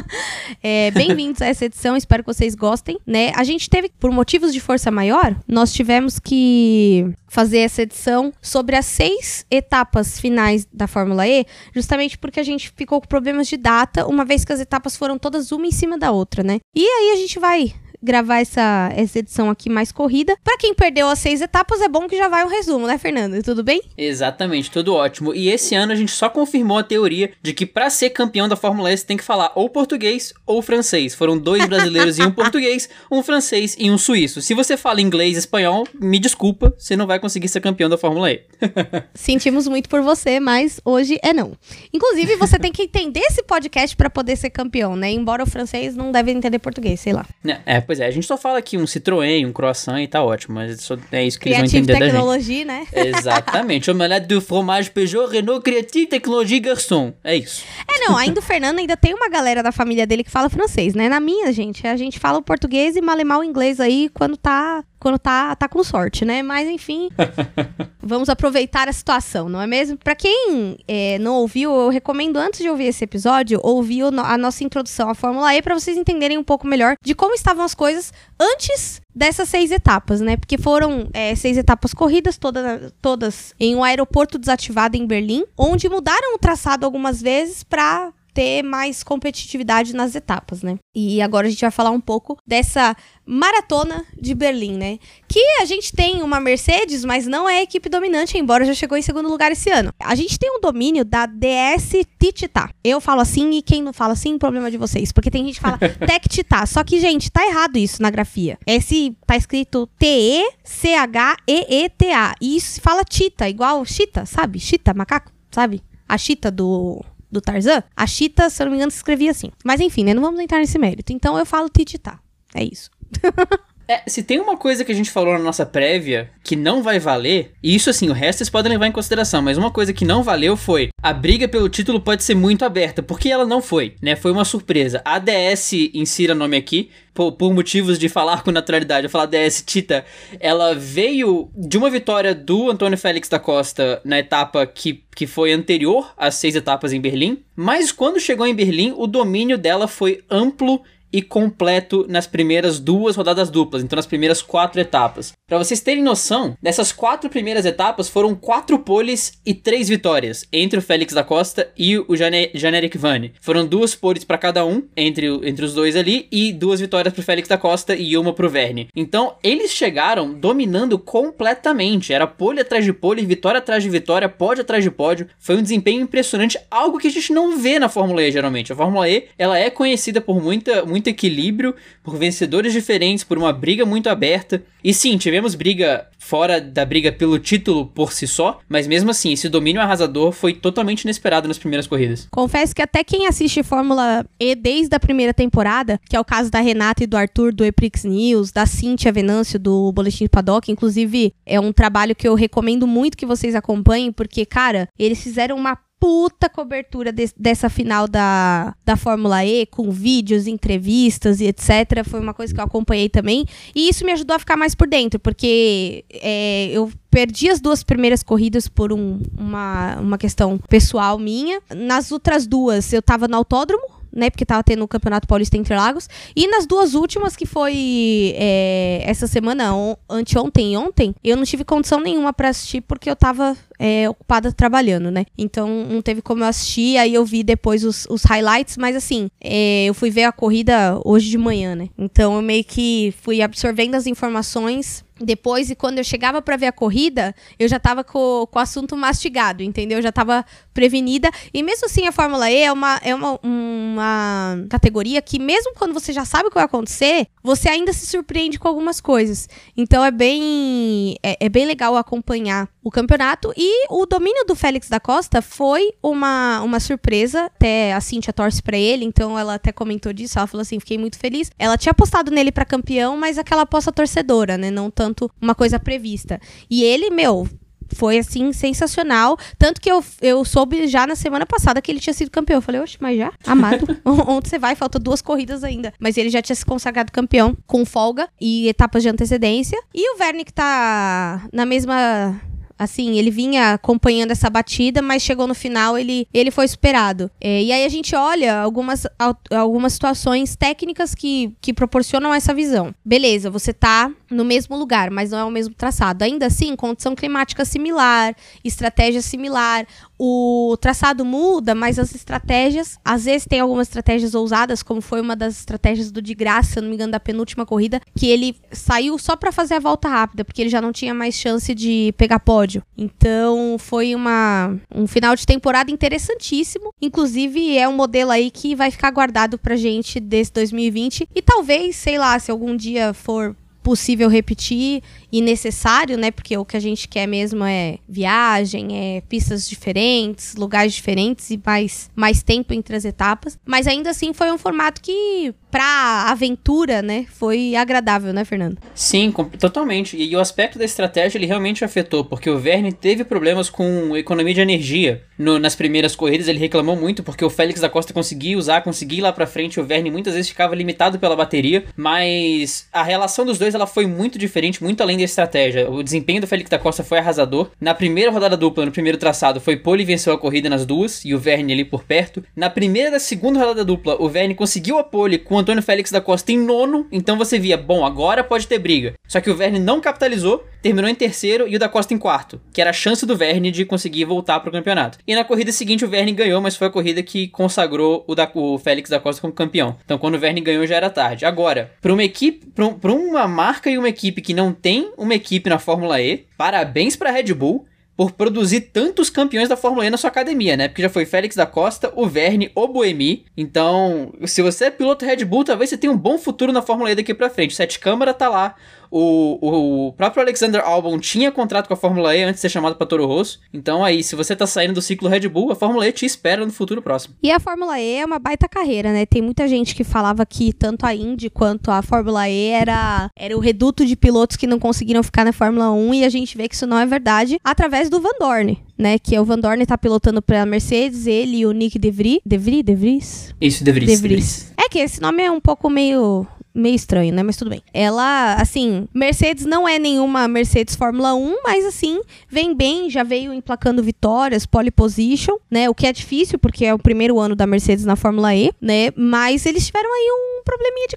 é, 0.64 0.91
Bem-vindos 0.92 1.42
a 1.42 1.46
essa 1.48 1.66
edição, 1.66 1.98
espero 1.98 2.23
que 2.24 2.32
vocês 2.32 2.55
gostem, 2.55 2.98
né? 3.06 3.30
A 3.37 3.45
gente 3.45 3.69
teve, 3.69 3.91
por 4.00 4.10
motivos 4.10 4.55
de 4.55 4.60
força 4.60 4.91
maior, 4.91 5.37
nós 5.46 5.70
tivemos 5.70 6.19
que 6.19 7.14
fazer 7.28 7.59
essa 7.59 7.82
edição 7.82 8.32
sobre 8.41 8.77
as 8.77 8.87
seis 8.87 9.45
etapas 9.50 10.18
finais 10.18 10.66
da 10.73 10.87
Fórmula 10.87 11.27
E, 11.28 11.45
justamente 11.74 12.18
porque 12.18 12.41
a 12.41 12.45
gente 12.45 12.73
ficou 12.74 13.01
com 13.01 13.06
problemas 13.06 13.46
de 13.46 13.56
data, 13.56 14.06
uma 14.06 14.24
vez 14.24 14.45
que 14.45 14.52
as 14.52 14.60
etapas 14.60 14.96
foram 14.96 15.18
todas 15.18 15.52
uma 15.52 15.66
em 15.66 15.73
cima 15.73 15.98
da 15.98 16.10
outra, 16.10 16.42
né? 16.42 16.59
E 16.74 16.84
aí 16.84 17.12
a 17.12 17.16
gente 17.16 17.38
vai 17.38 17.74
gravar 18.02 18.41
essa, 18.41 18.91
essa 18.95 19.19
edição 19.19 19.51
aqui 19.51 19.69
mais 19.69 19.93
corrida. 19.93 20.37
Para 20.43 20.57
quem 20.57 20.75
perdeu 20.75 21.09
as 21.09 21.19
seis 21.19 21.41
etapas, 21.41 21.80
é 21.80 21.88
bom 21.88 22.07
que 22.07 22.16
já 22.16 22.29
vai 22.29 22.45
um 22.45 22.48
resumo, 22.48 22.87
né, 22.87 22.97
Fernando? 22.98 23.43
Tudo 23.43 23.62
bem? 23.62 23.83
Exatamente, 23.97 24.71
tudo 24.71 24.95
ótimo. 24.95 25.34
E 25.34 25.48
esse 25.48 25.74
ano 25.74 25.93
a 25.93 25.97
gente 25.97 26.12
só 26.12 26.29
confirmou 26.29 26.79
a 26.79 26.83
teoria 26.83 27.33
de 27.43 27.52
que 27.52 27.66
para 27.66 27.91
ser 27.91 28.11
campeão 28.11 28.48
da 28.48 28.57
Fórmula 28.57 28.93
E 28.93 28.97
você 28.97 29.05
tem 29.05 29.16
que 29.16 29.24
falar 29.24 29.52
ou 29.55 29.69
português 29.69 30.33
ou 30.47 30.62
francês. 30.62 31.15
Foram 31.15 31.37
dois 31.37 31.66
brasileiros 31.66 32.19
e 32.19 32.23
um 32.23 32.30
português, 32.30 32.88
um 33.10 33.23
francês 33.23 33.77
e 33.79 33.90
um 33.90 33.99
suíço. 33.99 34.40
Se 34.40 34.55
você 34.55 34.77
fala 34.77 35.01
inglês 35.01 35.37
e 35.37 35.40
espanhol, 35.40 35.87
me 36.01 36.18
desculpa, 36.18 36.73
você 36.79 36.96
não 36.96 37.07
vai 37.07 37.18
conseguir 37.18 37.49
ser 37.49 37.60
campeão 37.60 37.88
da 37.88 37.99
Fórmula 37.99 38.30
E. 38.30 38.43
Sentimos 39.15 39.66
muito 39.66 39.88
por 39.88 40.02
você, 40.02 40.38
mas 40.38 40.80
hoje 40.85 41.18
é 41.23 41.33
não. 41.33 41.52
Inclusive, 41.93 42.37
você 42.37 42.59
tem 42.59 42.73
que 42.73 42.83
entender 42.83 43.21
esse 43.21 43.43
podcast 43.43 43.96
para 43.96 44.09
poder 44.09 44.37
ser 44.37 44.51
campeão, 44.51 44.95
né? 44.96 45.10
Embora 45.10 45.43
o 45.43 45.46
francês 45.46 45.96
não 45.96 46.12
deve 46.12 46.30
entender 46.30 46.59
português, 46.59 47.01
sei 47.01 47.12
lá. 47.12 47.27
É, 47.66 47.80
Pois 47.88 47.98
é, 47.99 48.07
a 48.07 48.10
gente 48.10 48.27
só 48.27 48.37
fala 48.37 48.59
aqui 48.59 48.77
um 48.77 48.85
Citroën, 48.85 49.46
um 49.46 49.52
croissant 49.52 50.01
e 50.01 50.07
tá 50.07 50.23
ótimo, 50.23 50.54
mas 50.54 50.80
só 50.80 50.96
é 51.13 51.24
isso 51.24 51.38
que 51.38 51.45
Creative 51.51 51.77
eles 51.77 51.87
vão 51.87 51.95
entender 51.95 52.13
da 52.13 52.38
gente. 52.38 52.65
né? 52.65 52.87
Exatamente. 52.93 53.90
Omelette 53.90 54.27
de 54.27 54.40
fromage 54.40 54.90
Peugeot 54.90 55.30
Renault 55.30 55.63
Creative 55.63 56.07
Technologie 56.07 56.60
Garçon. 56.60 57.13
É 57.23 57.37
isso. 57.37 57.65
É, 57.88 58.07
não, 58.07 58.16
ainda 58.16 58.40
o 58.40 58.43
Fernando 58.43 58.79
ainda 58.79 58.96
tem 58.96 59.15
uma 59.15 59.29
galera 59.29 59.63
da 59.63 59.73
família 59.73 60.07
dele 60.07 60.24
que 60.24 60.30
fala 60.30 60.49
francês, 60.49 60.95
né? 60.95 61.09
Na 61.09 61.21
minha, 61.21 61.52
gente, 61.52 61.87
a 61.87 61.96
gente 61.96 62.18
fala 62.18 62.38
o 62.38 62.43
português 62.43 62.96
e 62.96 63.01
malemar 63.01 63.38
o 63.38 63.45
inglês 63.45 63.80
aí 63.80 64.09
quando 64.15 64.37
tá 64.37 64.84
quando 64.99 65.19
tá, 65.19 65.54
tá 65.54 65.69
com 65.69 65.82
sorte, 65.82 66.25
né? 66.25 66.43
Mas 66.43 66.69
enfim, 66.69 67.09
vamos 68.03 68.28
aproveitar 68.28 68.88
a 68.88 68.93
situação, 68.93 69.49
não 69.49 69.60
é 69.60 69.66
mesmo? 69.66 69.97
Para 69.97 70.15
quem 70.15 70.78
é, 70.87 71.19
não 71.19 71.34
ouviu, 71.37 71.72
eu 71.72 71.88
recomendo 71.88 72.37
antes 72.37 72.60
de 72.60 72.69
ouvir 72.69 72.87
esse 72.87 73.05
episódio, 73.05 73.60
ouvir 73.62 74.03
a 74.05 74.38
nossa 74.38 74.65
introdução 74.65 75.09
à 75.09 75.15
Fórmula 75.15 75.55
E 75.55 75.62
para 75.62 75.75
vocês 75.75 75.97
entenderem 75.97 76.38
um 76.38 76.44
pouco 76.44 76.66
melhor 76.66 76.97
de 77.03 77.15
como 77.15 77.34
estavam 77.34 77.65
as 77.65 77.75
coisas 77.75 78.12
antes 78.38 79.00
dessas 79.15 79.49
seis 79.49 79.72
etapas, 79.72 80.21
né? 80.21 80.37
Porque 80.37 80.56
foram 80.56 81.09
é, 81.12 81.34
seis 81.34 81.56
etapas 81.56 81.93
corridas, 81.93 82.38
toda, 82.38 82.93
todas 83.03 83.53
em 83.59 83.75
um 83.75 83.83
aeroporto 83.83 84.38
desativado 84.38 84.97
em 84.97 85.06
Berlim, 85.06 85.44
onde 85.56 85.88
mudaram 85.88 86.34
o 86.34 86.38
traçado 86.38 86.87
algumas 86.87 87.21
vezes 87.21 87.65
para 87.65 88.12
ter 88.38 88.62
mais 88.62 89.03
competitividade 89.03 89.92
nas 89.92 90.14
etapas, 90.14 90.62
né? 90.62 90.78
E 90.94 91.20
agora 91.20 91.48
a 91.48 91.50
gente 91.50 91.60
vai 91.60 91.72
falar 91.72 91.91
um 91.91 92.00
pouco 92.00 92.38
dessa 92.47 92.94
maratona 93.26 94.04
de 94.16 94.32
Berlim, 94.32 94.76
né? 94.76 94.98
Que 95.26 95.41
a 95.60 95.64
gente 95.64 95.92
tem 95.92 96.22
uma 96.22 96.38
Mercedes, 96.38 97.04
mas 97.04 97.27
não 97.27 97.48
é 97.48 97.59
a 97.59 97.62
equipe 97.65 97.88
dominante, 97.88 98.38
embora 98.38 98.65
já 98.65 98.75
chegou 98.75 98.97
em 98.97 99.03
segundo 99.03 99.28
lugar 99.28 99.50
esse 99.50 99.69
ano. 99.71 99.93
A 99.98 100.15
gente 100.15 100.38
tem 100.38 100.56
um 100.56 100.60
domínio 100.60 101.04
da 101.04 101.27
DS 101.27 102.06
Titita. 102.16 102.71
Eu 102.84 103.00
falo 103.00 103.22
assim 103.22 103.50
e 103.54 103.60
quem 103.60 103.82
não 103.82 103.93
fala 103.93 104.12
assim, 104.12 104.38
problema 104.38 104.71
de 104.71 104.77
vocês, 104.77 105.10
porque 105.10 105.32
tem 105.32 105.44
gente 105.44 105.56
que 105.56 105.60
fala 105.60 105.78
Tech 106.06 106.28
Tita, 106.28 106.65
só 106.65 106.84
que 106.84 107.00
gente, 107.00 107.32
tá 107.32 107.44
errado 107.44 107.77
isso 107.77 108.00
na 108.00 108.09
grafia. 108.09 108.56
Esse 108.65 109.16
tá 109.27 109.37
escrito 109.37 109.88
T 109.98 110.06
E 110.06 110.53
C 110.62 110.94
H 110.94 111.38
E 111.44 111.66
E 111.84 111.88
T 111.88 112.12
A. 112.12 112.37
E 112.41 112.56
isso 112.56 112.75
se 112.75 112.81
fala 112.81 113.03
Tita, 113.03 113.48
igual 113.48 113.84
Chita, 113.84 114.25
sabe? 114.25 114.60
Chita, 114.60 114.94
macaco, 114.94 115.32
sabe? 115.50 115.82
A 116.09 116.16
Chita 116.16 116.53
do 116.53 117.04
do 117.31 117.41
Tarzan, 117.41 117.83
a 117.97 118.06
Chita, 118.06 118.49
se 118.49 118.62
eu 118.62 118.66
não 118.66 118.72
me 118.72 118.78
engano, 118.78 118.91
se 118.91 118.99
escrevia 118.99 119.31
assim. 119.31 119.50
Mas 119.65 119.81
enfim, 119.81 120.05
né? 120.05 120.15
Não 120.15 120.22
vamos 120.22 120.41
entrar 120.41 120.59
nesse 120.59 120.78
mérito. 120.78 121.12
Então 121.12 121.39
eu 121.39 121.44
falo 121.44 121.69
Tititá. 121.69 122.19
É 122.55 122.65
isso. 122.65 122.91
É, 123.88 124.03
se 124.06 124.22
tem 124.22 124.38
uma 124.38 124.54
coisa 124.54 124.84
que 124.84 124.93
a 124.93 124.94
gente 124.94 125.10
falou 125.10 125.32
na 125.32 125.38
nossa 125.38 125.65
prévia 125.65 126.31
que 126.44 126.54
não 126.54 126.82
vai 126.82 126.99
valer, 126.99 127.53
e 127.62 127.75
isso 127.75 127.88
assim, 127.88 128.10
o 128.10 128.12
resto 128.12 128.38
vocês 128.38 128.50
podem 128.50 128.71
levar 128.71 128.87
em 128.87 128.93
consideração, 128.93 129.41
mas 129.41 129.56
uma 129.56 129.71
coisa 129.71 129.94
que 129.94 130.04
não 130.04 130.22
valeu 130.22 130.59
foi 130.59 130.91
a 131.03 131.10
briga 131.10 131.49
pelo 131.49 131.71
título 131.71 131.98
pode 131.98 132.22
ser 132.22 132.34
muito 132.34 132.66
aberta, 132.66 133.03
porque 133.03 133.31
ela 133.31 133.47
não 133.47 133.62
foi, 133.62 133.94
né? 134.03 134.15
Foi 134.15 134.31
uma 134.31 134.44
surpresa. 134.44 135.00
A 135.06 135.19
DS 135.19 135.72
insira 135.94 136.34
nome 136.34 136.59
aqui, 136.59 136.91
por, 137.15 137.32
por, 137.32 137.54
motivos 137.54 137.98
de 137.98 138.10
falar 138.10 138.43
com 138.44 138.50
naturalidade, 138.50 139.06
eu 139.06 139.10
falar 139.10 139.25
DS 139.25 139.62
Tita, 139.65 140.04
ela 140.38 140.75
veio 140.75 141.50
de 141.56 141.78
uma 141.78 141.88
vitória 141.88 142.34
do 142.34 142.71
Antônio 142.71 142.98
Félix 142.98 143.27
da 143.28 143.38
Costa 143.38 144.03
na 144.04 144.19
etapa 144.19 144.66
que, 144.66 145.03
que 145.16 145.27
foi 145.27 145.50
anterior 145.53 146.12
às 146.15 146.34
seis 146.34 146.54
etapas 146.54 146.93
em 146.93 147.00
Berlim, 147.00 147.43
mas 147.56 147.91
quando 147.91 148.21
chegou 148.21 148.47
em 148.47 148.54
Berlim, 148.54 148.93
o 148.97 149.06
domínio 149.06 149.56
dela 149.56 149.88
foi 149.88 150.22
amplo 150.31 150.82
e 151.13 151.23
completo 151.23 152.07
nas 152.09 152.27
primeiras 152.27 152.79
duas 152.79 153.17
rodadas 153.17 153.51
duplas, 153.51 153.83
então 153.83 153.97
nas 153.97 154.07
primeiras 154.07 154.43
quatro 154.43 154.81
etapas. 154.81 155.33
Para 155.47 155.59
vocês 155.59 155.81
terem 155.81 156.03
noção, 156.03 156.57
nessas 156.63 156.93
quatro 156.93 157.31
primeiras 157.31 157.65
etapas 157.65 158.09
foram 158.09 158.35
quatro 158.35 158.79
poles 158.79 159.33
e 159.45 159.55
três 159.55 159.89
vitórias 159.89 160.47
entre 160.53 160.79
o 160.79 160.83
Félix 160.83 161.15
da 161.15 161.25
Costa 161.25 161.71
e 161.77 161.99
o 161.99 162.17
Jane 162.17 162.51
Janeric 162.55 162.99
Vane. 162.99 163.33
Foram 163.41 163.67
duas 163.67 163.95
poles 163.95 164.25
para 164.25 164.39
cada 164.39 164.65
um 164.65 164.83
entre, 164.97 165.27
entre 165.49 165.65
os 165.65 165.75
dois 165.75 165.97
ali 165.97 166.29
e 166.31 166.53
duas 166.53 166.81
vitórias 166.81 167.15
para 167.15 167.23
Félix 167.23 167.49
da 167.49 167.59
Costa 167.59 167.95
e 167.95 168.17
uma 168.17 168.33
para 168.33 168.47
o 168.47 168.51
Verne. 168.51 168.89
Então 168.95 169.37
eles 169.43 169.71
chegaram 169.71 170.35
dominando 170.35 170.99
completamente. 170.99 172.13
Era 172.13 172.27
pole 172.27 172.61
atrás 172.61 172.85
de 172.85 172.93
pole, 172.93 173.25
vitória 173.25 173.59
atrás 173.59 173.83
de 173.83 173.91
vitória, 173.91 174.29
pódio 174.29 174.63
atrás 174.63 174.85
de 174.85 174.91
pódio. 174.91 175.29
Foi 175.39 175.57
um 175.57 175.63
desempenho 175.63 176.03
impressionante, 176.03 176.59
algo 176.71 176.99
que 176.99 177.09
a 177.09 177.11
gente 177.11 177.33
não 177.33 177.59
vê 177.59 177.79
na 177.79 177.89
Fórmula 177.89 178.23
E 178.23 178.31
geralmente. 178.33 178.73
A 178.73 178.77
Fórmula 178.77 179.09
E 179.09 179.29
ela 179.39 179.59
é 179.59 179.71
conhecida 179.71 180.21
por 180.21 180.43
muita 180.43 180.85
muito 180.98 181.09
equilíbrio, 181.09 181.75
por 182.03 182.16
vencedores 182.16 182.72
diferentes, 182.72 183.25
por 183.25 183.38
uma 183.38 183.53
briga 183.53 183.86
muito 183.86 184.09
aberta. 184.09 184.62
E 184.82 184.92
sim, 184.92 185.16
tivemos 185.16 185.54
briga 185.54 186.06
fora 186.19 186.60
da 186.60 186.84
briga 186.84 187.10
pelo 187.12 187.38
título 187.38 187.86
por 187.86 188.12
si 188.12 188.26
só, 188.26 188.60
mas 188.69 188.86
mesmo 188.86 189.10
assim, 189.10 189.32
esse 189.32 189.48
domínio 189.48 189.81
arrasador 189.81 190.32
foi 190.32 190.53
totalmente 190.53 191.03
inesperado 191.03 191.48
nas 191.48 191.59
primeiras 191.59 191.86
corridas. 191.86 192.28
Confesso 192.31 192.75
que 192.75 192.82
até 192.82 193.03
quem 193.03 193.26
assiste 193.26 193.62
Fórmula 193.62 194.26
E 194.38 194.54
desde 194.54 194.94
a 194.94 195.00
primeira 195.00 195.32
temporada, 195.32 196.00
que 196.09 196.16
é 196.16 196.20
o 196.20 196.25
caso 196.25 196.50
da 196.50 196.60
Renata 196.60 197.04
e 197.04 197.06
do 197.06 197.16
Arthur 197.16 197.53
do 197.53 197.65
Eprix 197.65 198.04
News, 198.04 198.53
da 198.53 198.66
Cíntia 198.66 199.12
Venâncio 199.12 199.59
do 199.59 199.92
Boletim 199.92 200.25
de 200.25 200.30
Paddock, 200.30 200.70
inclusive 200.70 201.32
é 201.47 201.59
um 201.60 201.72
trabalho 201.72 202.15
que 202.15 202.26
eu 202.26 202.34
recomendo 202.34 202.86
muito 202.86 203.16
que 203.16 203.26
vocês 203.26 203.54
acompanhem, 203.54 204.12
porque, 204.12 204.44
cara, 204.44 204.88
eles 204.98 205.22
fizeram 205.22 205.56
uma 205.56 205.78
puta 205.98 206.48
cobertura 206.48 207.12
de, 207.12 207.31
dessa 207.36 207.69
final 207.69 208.06
da, 208.06 208.75
da 208.84 208.97
Fórmula 208.97 209.44
E, 209.44 209.66
com 209.66 209.91
vídeos, 209.91 210.47
entrevistas 210.47 211.41
e 211.41 211.47
etc. 211.47 212.04
Foi 212.04 212.20
uma 212.20 212.34
coisa 212.34 212.54
que 212.54 212.60
eu 212.60 212.64
acompanhei 212.64 213.09
também. 213.09 213.44
E 213.75 213.88
isso 213.88 214.04
me 214.04 214.12
ajudou 214.12 214.36
a 214.36 214.38
ficar 214.38 214.56
mais 214.56 214.75
por 214.75 214.86
dentro, 214.86 215.19
porque 215.19 216.04
é, 216.10 216.70
eu 216.70 216.91
perdi 217.10 217.48
as 217.48 217.60
duas 217.60 217.82
primeiras 217.82 218.22
corridas 218.22 218.69
por 218.69 218.92
um, 218.92 219.20
uma, 219.36 219.97
uma 219.97 220.19
questão 220.19 220.59
pessoal 220.69 221.19
minha. 221.19 221.60
Nas 221.75 222.12
outras 222.12 222.47
duas, 222.47 222.92
eu 222.92 223.03
tava 223.03 223.26
no 223.26 223.36
autódromo 223.36 223.98
né? 224.12 224.30
Porque 224.30 224.44
tava 224.44 224.65
tendo 224.65 224.83
o 224.83 224.89
Campeonato 224.89 225.28
Paulista 225.28 225.56
Interlagos. 225.56 226.09
E 226.34 226.48
nas 226.48 226.66
duas 226.66 226.94
últimas, 226.94 227.36
que 227.36 227.47
foi 227.47 228.34
é, 228.36 229.03
essa 229.04 229.27
semana, 229.27 229.74
on, 229.74 229.97
anteontem 230.09 230.74
e 230.74 230.77
ontem, 230.77 231.15
eu 231.22 231.36
não 231.36 231.44
tive 231.44 231.65
condição 231.65 232.01
nenhuma 232.01 232.33
para 232.33 232.48
assistir 232.48 232.80
porque 232.80 233.09
eu 233.09 233.16
tava 233.16 233.56
é, 233.78 234.09
ocupada 234.09 234.53
trabalhando, 234.53 235.10
né? 235.10 235.25
Então 235.36 235.69
não 235.84 236.03
teve 236.03 236.21
como 236.21 236.42
eu 236.42 236.48
assistir. 236.48 236.98
Aí 236.98 237.15
eu 237.15 237.25
vi 237.25 237.42
depois 237.42 237.84
os, 237.84 238.07
os 238.10 238.25
highlights, 238.25 238.77
mas 238.77 238.97
assim, 238.97 239.30
é, 239.41 239.84
eu 239.86 239.95
fui 239.95 240.10
ver 240.10 240.25
a 240.25 240.33
corrida 240.33 241.01
hoje 241.04 241.30
de 241.30 241.39
manhã, 241.39 241.75
né? 241.75 241.89
Então 241.97 242.34
eu 242.34 242.42
meio 242.42 242.65
que 242.65 243.15
fui 243.22 243.41
absorvendo 243.41 243.95
as 243.95 244.07
informações 244.07 245.04
depois, 245.21 245.71
e 245.71 245.75
quando 245.75 245.98
eu 245.98 246.04
chegava 246.04 246.41
para 246.41 246.57
ver 246.57 246.66
a 246.66 246.72
corrida, 246.72 247.34
eu 247.59 247.69
já 247.69 247.78
tava 247.78 248.04
com, 248.04 248.47
com 248.51 248.59
o 248.59 248.63
assunto 248.63 248.97
mastigado, 248.97 249.63
entendeu? 249.63 249.98
Eu 249.98 250.03
já 250.03 250.13
tava 250.13 250.45
prevenida. 250.72 251.30
E 251.53 251.63
mesmo 251.63 251.86
assim, 251.86 252.07
a 252.07 252.13
Fórmula 252.13 252.51
E 252.51 252.63
é 252.63 252.72
uma, 252.72 253.01
é 253.03 253.15
uma, 253.15 253.39
uma 253.42 254.57
categoria 254.71 255.21
que, 255.21 255.39
mesmo 255.39 255.75
quando 255.75 255.92
você 255.92 256.12
já 256.12 256.25
sabe 256.25 256.46
o 256.46 256.50
que 256.50 256.54
vai 256.54 256.64
acontecer, 256.64 257.26
você 257.42 257.69
ainda 257.69 257.92
se 257.92 258.06
surpreende 258.06 258.58
com 258.58 258.69
algumas 258.69 259.00
coisas. 259.00 259.48
Então 259.76 260.04
é 260.04 260.10
bem, 260.10 261.16
é, 261.22 261.46
é 261.46 261.48
bem 261.48 261.66
legal 261.66 261.96
acompanhar 261.96 262.69
o 262.82 262.90
campeonato. 262.90 263.52
E 263.56 263.67
o 263.90 264.06
domínio 264.06 264.44
do 264.46 264.54
Félix 264.54 264.88
da 264.88 265.00
Costa 265.00 265.42
foi 265.42 265.92
uma, 266.02 266.60
uma 266.62 266.80
surpresa. 266.80 267.44
Até 267.44 267.92
a 267.92 268.00
Cintia 268.00 268.32
torce 268.32 268.62
para 268.62 268.76
ele, 268.76 269.04
então 269.04 269.38
ela 269.38 269.54
até 269.54 269.72
comentou 269.72 270.12
disso. 270.12 270.38
Ela 270.38 270.46
falou 270.46 270.62
assim: 270.62 270.78
fiquei 270.78 270.98
muito 270.98 271.18
feliz. 271.18 271.50
Ela 271.58 271.76
tinha 271.76 271.92
apostado 271.92 272.30
nele 272.30 272.52
para 272.52 272.64
campeão, 272.64 273.16
mas 273.16 273.38
aquela 273.38 273.62
aposta 273.62 273.92
torcedora, 273.92 274.56
né? 274.58 274.70
Não 274.70 274.90
tanto 274.90 275.30
uma 275.40 275.54
coisa 275.54 275.78
prevista. 275.78 276.40
E 276.70 276.82
ele, 276.82 277.10
meu, 277.10 277.48
Foi, 277.94 278.18
assim, 278.18 278.52
sensacional. 278.52 279.38
Tanto 279.58 279.80
que 279.80 279.90
eu, 279.90 280.04
eu 280.20 280.44
soube 280.44 280.86
já 280.86 281.06
na 281.06 281.14
semana 281.14 281.46
passada 281.46 281.80
que 281.80 281.90
ele 281.90 282.00
tinha 282.00 282.12
sido 282.12 282.30
campeão. 282.30 282.58
Eu 282.58 282.62
falei, 282.62 282.80
oxe, 282.80 282.98
mas 283.00 283.16
já? 283.16 283.32
Amado. 283.46 283.86
Onde 284.04 284.48
você 284.48 284.58
vai? 284.58 284.74
Falta 284.74 284.98
duas 284.98 285.22
corridas 285.22 285.64
ainda. 285.64 285.92
Mas 285.98 286.16
ele 286.16 286.28
já 286.28 286.42
tinha 286.42 286.56
se 286.56 286.66
consagrado 286.66 287.10
campeão 287.10 287.56
com 287.66 287.84
folga 287.86 288.28
e 288.40 288.68
etapas 288.68 289.02
de 289.02 289.08
antecedência. 289.08 289.80
E 289.94 290.14
o 290.14 290.18
Verne 290.18 290.44
que 290.44 290.52
tá 290.52 291.48
na 291.52 291.64
mesma 291.64 292.38
assim, 292.78 293.19
ele 293.19 293.30
vinha 293.30 293.75
acompanhando 293.75 294.30
essa 294.30 294.48
batida, 294.48 295.02
mas 295.02 295.22
chegou 295.22 295.46
no 295.46 295.54
final, 295.54 295.98
ele, 295.98 296.26
ele 296.32 296.50
foi 296.50 296.69
superado. 296.69 297.30
É, 297.40 297.62
e 297.62 297.72
aí 297.72 297.84
a 297.84 297.88
gente 297.88 298.14
olha 298.14 298.60
algumas, 298.60 299.06
algumas 299.50 299.92
situações 299.92 300.56
técnicas 300.56 301.14
que, 301.14 301.52
que 301.60 301.72
proporcionam 301.72 302.32
essa 302.32 302.54
visão. 302.54 302.94
Beleza, 303.04 303.50
você 303.50 303.72
tá 303.72 304.10
no 304.30 304.44
mesmo 304.44 304.76
lugar, 304.76 305.10
mas 305.10 305.30
não 305.30 305.38
é 305.38 305.44
o 305.44 305.50
mesmo 305.50 305.75
traçado. 305.75 306.25
Ainda 306.25 306.46
assim, 306.46 306.75
condição 306.76 307.14
climática 307.14 307.64
similar, 307.64 308.34
estratégia 308.64 309.22
similar, 309.22 309.86
o 310.19 310.76
traçado 310.80 311.25
muda, 311.25 311.75
mas 311.75 311.98
as 311.98 312.14
estratégias, 312.14 312.98
às 313.04 313.25
vezes 313.25 313.46
tem 313.46 313.60
algumas 313.60 313.88
estratégias 313.88 314.34
ousadas, 314.34 314.82
como 314.82 315.00
foi 315.00 315.20
uma 315.20 315.36
das 315.36 315.58
estratégias 315.58 316.10
do 316.10 316.20
de 316.20 316.34
graça, 316.34 316.75
se 316.75 316.80
não 316.80 316.88
me 316.88 316.94
engano, 316.94 317.12
da 317.12 317.20
penúltima 317.20 317.64
corrida, 317.64 318.00
que 318.16 318.26
ele 318.26 318.56
saiu 318.72 319.16
só 319.19 319.36
para 319.36 319.52
fazer 319.52 319.75
a 319.75 319.80
volta 319.80 320.08
rápida, 320.08 320.44
porque 320.44 320.62
ele 320.62 320.70
já 320.70 320.80
não 320.80 320.92
tinha 320.92 321.14
mais 321.14 321.34
chance 321.34 321.75
de 321.75 322.12
pegar 322.16 322.40
pódio. 322.40 322.82
Então, 322.96 323.76
foi 323.78 324.14
uma 324.14 324.76
um 324.94 325.06
final 325.06 325.36
de 325.36 325.46
temporada 325.46 325.90
interessantíssimo. 325.90 326.92
Inclusive, 327.00 327.76
é 327.76 327.88
um 327.88 327.94
modelo 327.94 328.30
aí 328.30 328.50
que 328.50 328.75
vai 328.75 328.90
ficar 328.90 329.10
guardado 329.10 329.58
pra 329.58 329.76
gente 329.76 330.19
desse 330.20 330.52
2020 330.52 331.28
e 331.34 331.42
talvez, 331.42 331.96
sei 331.96 332.19
lá, 332.19 332.38
se 332.38 332.50
algum 332.50 332.76
dia 332.76 333.14
for 333.14 333.56
possível 333.88 334.29
repetir 334.29 335.02
e 335.32 335.40
necessário, 335.40 336.19
né? 336.19 336.31
Porque 336.31 336.55
o 336.58 336.64
que 336.64 336.76
a 336.76 336.81
gente 336.81 337.08
quer 337.08 337.26
mesmo 337.26 337.64
é 337.64 337.96
viagem, 338.06 339.17
é 339.17 339.23
pistas 339.23 339.67
diferentes, 339.67 340.55
lugares 340.56 340.93
diferentes 340.93 341.50
e 341.50 341.58
mais, 341.64 342.11
mais 342.14 342.43
tempo 342.43 342.75
entre 342.75 342.94
as 342.94 343.06
etapas. 343.06 343.58
Mas 343.64 343.87
ainda 343.87 344.11
assim 344.11 344.35
foi 344.35 344.52
um 344.52 344.58
formato 344.58 345.00
que, 345.00 345.55
pra 345.70 346.26
aventura, 346.29 347.00
né, 347.00 347.25
foi 347.31 347.76
agradável, 347.76 348.31
né, 348.31 348.44
Fernando? 348.44 348.76
Sim, 348.94 349.32
totalmente. 349.58 350.19
E, 350.19 350.37
o 350.37 350.40
aspecto 350.40 350.79
da 350.79 350.85
estratégia 350.85 351.38
ele 351.38 351.46
realmente 351.46 351.82
afetou, 351.82 352.26
porque 352.26 352.50
o 352.50 352.58
Verne 352.58 352.93
teve 352.93 353.25
problemas 353.25 353.70
com 353.70 354.14
economia 354.19 354.52
de 354.52 354.61
energia. 354.61 355.23
No, 355.38 355.58
nas 355.58 355.75
primeiras 355.75 356.14
corridas 356.14 356.46
ele 356.46 356.58
reclamou 356.58 356.94
muito 356.94 357.23
porque 357.23 357.44
o 357.44 357.49
Félix 357.49 357.81
da 357.81 357.88
Costa 357.88 358.12
conseguia 358.12 358.58
usar, 358.58 358.82
conseguia 358.82 359.20
ir 359.20 359.23
lá 359.23 359.32
pra 359.32 359.46
frente. 359.46 359.81
O 359.81 359.85
Verne 359.85 360.11
muitas 360.11 360.35
vezes 360.35 360.50
ficava 360.50 360.75
limitado 360.75 361.19
pela 361.19 361.35
bateria, 361.35 361.87
mas 361.96 362.87
a 362.93 363.02
relação 363.02 363.46
dos 363.46 363.58
dois 363.58 363.75
ela 363.78 363.86
foi 363.86 364.06
muito 364.06 364.38
diferente, 364.38 364.82
muito 364.82 365.00
além 365.00 365.16
da 365.16 365.22
estratégia. 365.22 365.90
O 365.90 366.02
desempenho 366.02 366.40
do 366.40 366.46
Félix 366.46 366.69
da 366.69 366.78
Costa 366.78 367.02
foi 367.02 367.19
arrasador. 367.19 367.70
Na 367.80 367.94
primeira 367.94 368.30
rodada 368.30 368.56
dupla, 368.56 368.84
no 368.84 368.92
primeiro 368.92 369.19
traçado, 369.19 369.60
foi 369.60 369.76
pole 369.76 370.02
e 370.02 370.06
venceu 370.06 370.32
a 370.32 370.38
corrida 370.38 370.69
nas 370.69 370.84
duas, 370.84 371.25
e 371.25 371.34
o 371.34 371.38
Verne 371.38 371.72
ali 371.72 371.84
por 371.84 372.04
perto. 372.04 372.42
Na 372.54 372.69
primeira 372.69 373.10
da 373.10 373.19
segunda 373.19 373.60
rodada 373.60 373.84
dupla, 373.84 374.16
o 374.20 374.28
Verne 374.28 374.54
conseguiu 374.54 374.98
a 374.98 375.04
pole 375.04 375.38
com 375.38 375.54
o 375.54 375.58
Antônio 375.58 375.82
Félix 375.82 376.10
da 376.10 376.20
Costa 376.20 376.52
em 376.52 376.58
nono, 376.58 377.06
então 377.10 377.38
você 377.38 377.58
via, 377.58 377.76
bom, 377.76 378.04
agora 378.04 378.44
pode 378.44 378.66
ter 378.66 378.78
briga. 378.78 379.14
Só 379.26 379.40
que 379.40 379.50
o 379.50 379.56
Verne 379.56 379.78
não 379.78 380.00
capitalizou, 380.00 380.64
terminou 380.82 381.10
em 381.10 381.14
terceiro 381.14 381.66
e 381.69 381.76
o 381.76 381.78
da 381.78 381.88
Costa 381.88 382.14
em 382.14 382.19
quarto, 382.19 382.60
que 382.72 382.80
era 382.80 382.90
a 382.90 382.92
chance 382.92 383.26
do 383.26 383.36
Verne 383.36 383.70
de 383.70 383.84
conseguir 383.84 384.25
voltar 384.25 384.60
para 384.60 384.69
o 384.69 384.72
campeonato. 384.72 385.19
E 385.26 385.34
na 385.34 385.44
corrida 385.44 385.72
seguinte 385.72 386.04
o 386.04 386.08
Verne 386.08 386.32
ganhou, 386.32 386.60
mas 386.60 386.76
foi 386.76 386.86
a 386.86 386.90
corrida 386.90 387.22
que 387.22 387.48
consagrou 387.48 388.25
o, 388.26 388.34
da, 388.34 388.50
o 388.54 388.78
Félix 388.78 389.10
da 389.10 389.20
Costa 389.20 389.40
como 389.40 389.52
campeão. 389.52 389.96
Então 390.04 390.19
quando 390.19 390.34
o 390.34 390.38
Verne 390.38 390.60
ganhou 390.60 390.86
já 390.86 390.96
era 390.96 391.10
tarde. 391.10 391.44
Agora, 391.44 391.92
para 392.00 392.12
uma 392.12 392.22
equipe, 392.22 392.66
para 392.66 393.12
uma 393.12 393.46
marca 393.58 393.90
e 393.90 393.99
uma 393.99 394.08
equipe 394.08 394.40
que 394.40 394.55
não 394.55 394.72
tem 394.72 395.12
uma 395.19 395.34
equipe 395.34 395.69
na 395.69 395.81
Fórmula 395.81 396.22
E, 396.22 396.46
parabéns 396.56 397.16
para 397.16 397.28
a 397.28 397.32
Red 397.32 397.52
Bull 397.55 397.87
por 398.16 398.31
produzir 398.31 398.82
tantos 398.82 399.28
campeões 399.28 399.69
da 399.69 399.76
Fórmula 399.76 400.06
E 400.06 400.10
na 400.10 400.16
sua 400.16 400.31
academia, 400.31 400.76
né? 400.76 400.87
Porque 400.87 401.02
já 401.02 401.08
foi 401.08 401.26
Félix 401.26 401.56
da 401.56 401.66
Costa, 401.66 402.12
o 402.14 402.25
Verne, 402.25 402.70
o 402.72 402.87
Boemi. 402.87 403.46
Então, 403.56 404.32
se 404.44 404.62
você 404.62 404.84
é 404.84 404.90
piloto 404.93 405.25
Red 405.25 405.44
Bull, 405.44 405.64
talvez 405.64 405.90
você 405.90 405.99
tenha 405.99 406.12
um 406.12 406.16
bom 406.16 406.38
futuro 406.38 406.70
na 406.70 406.82
Fórmula 406.82 407.10
E 407.10 407.16
daqui 407.16 407.34
pra 407.34 407.50
frente. 407.50 407.75
Sete 407.75 407.99
Câmara 407.99 408.32
tá 408.32 408.49
lá, 408.49 408.76
o, 409.10 410.08
o 410.08 410.12
próprio 410.12 410.43
Alexander 410.43 410.81
Albon 410.84 411.19
tinha 411.19 411.50
contrato 411.50 411.87
com 411.87 411.94
a 411.94 411.96
Fórmula 411.96 412.37
E 412.37 412.43
antes 412.43 412.56
de 412.56 412.60
ser 412.62 412.69
chamado 412.69 412.96
para 412.96 413.06
Toro 413.06 413.26
Rosso. 413.26 413.60
Então 413.72 414.05
aí, 414.05 414.22
se 414.22 414.37
você 414.37 414.55
tá 414.55 414.66
saindo 414.66 414.94
do 414.94 415.02
ciclo 415.02 415.28
Red 415.28 415.49
Bull, 415.49 415.72
a 415.72 415.76
Fórmula 415.76 416.06
E 416.06 416.12
te 416.12 416.26
espera 416.26 416.64
no 416.64 416.72
futuro 416.72 417.02
próximo. 417.02 417.34
E 417.43 417.50
a 417.50 417.60
Fórmula 417.60 417.99
E 418.00 418.16
é 418.16 418.25
uma 418.25 418.38
baita 418.38 418.69
carreira, 418.69 419.12
né? 419.12 419.26
Tem 419.26 419.43
muita 419.43 419.66
gente 419.69 419.94
que 419.94 420.05
falava 420.05 420.44
que 420.44 420.72
tanto 420.72 421.05
a 421.05 421.14
Indy 421.14 421.50
quanto 421.50 421.90
a 421.90 422.02
Fórmula 422.02 422.49
E 422.49 422.69
era, 422.69 423.31
era 423.37 423.56
o 423.56 423.60
reduto 423.60 424.05
de 424.05 424.16
pilotos 424.16 424.56
que 424.56 424.66
não 424.66 424.78
conseguiram 424.78 425.22
ficar 425.22 425.44
na 425.44 425.52
Fórmula 425.52 425.90
1 425.93 426.14
e 426.14 426.25
a 426.25 426.28
gente 426.28 426.56
vê 426.56 426.69
que 426.69 426.75
isso 426.75 426.87
não 426.87 426.99
é 426.99 427.06
verdade 427.06 427.58
através 427.64 428.11
do 428.11 428.20
Van 428.20 428.37
Dorn, 428.38 428.78
né? 428.96 429.19
Que 429.19 429.34
é 429.34 429.40
o 429.40 429.44
Van 429.44 429.58
Dorn 429.58 429.84
tá 429.87 429.96
pilotando 429.96 430.43
pra 430.43 430.66
Mercedes, 430.66 431.26
ele 431.26 431.58
e 431.58 431.66
o 431.66 431.72
Nick 431.72 431.99
DeVries. 431.99 432.40
DeVries? 432.44 432.84
DeVries? 432.84 433.54
Isso, 433.61 433.84
DeVries. 433.84 434.20
DeVries. 434.20 434.72
É 434.76 434.88
que 434.88 434.99
esse 434.99 435.20
nome 435.20 435.43
é 435.43 435.50
um 435.50 435.61
pouco 435.61 435.88
meio 435.90 436.46
meio 436.78 436.94
estranho, 436.94 437.32
né? 437.32 437.42
Mas 437.42 437.56
tudo 437.56 437.70
bem. 437.70 437.82
Ela, 437.92 438.54
assim, 438.54 439.08
Mercedes 439.14 439.64
não 439.64 439.88
é 439.88 439.98
nenhuma 439.98 440.48
Mercedes 440.48 440.96
Fórmula 440.96 441.34
1, 441.34 441.58
mas 441.64 441.84
assim, 441.84 442.20
vem 442.48 442.75
bem, 442.75 443.10
já 443.10 443.22
veio 443.22 443.52
emplacando 443.52 444.02
vitórias, 444.02 444.66
pole 444.66 444.90
position, 444.90 445.56
né? 445.70 445.88
O 445.88 445.94
que 445.94 446.06
é 446.06 446.12
difícil, 446.12 446.58
porque 446.58 446.84
é 446.84 446.94
o 446.94 446.98
primeiro 446.98 447.38
ano 447.38 447.54
da 447.54 447.66
Mercedes 447.66 448.04
na 448.04 448.16
Fórmula 448.16 448.54
E, 448.54 448.72
né? 448.80 449.10
Mas 449.16 449.66
eles 449.66 449.86
tiveram 449.86 450.12
aí 450.12 450.28
um 450.32 450.62
probleminha 450.64 451.08
de 451.08 451.16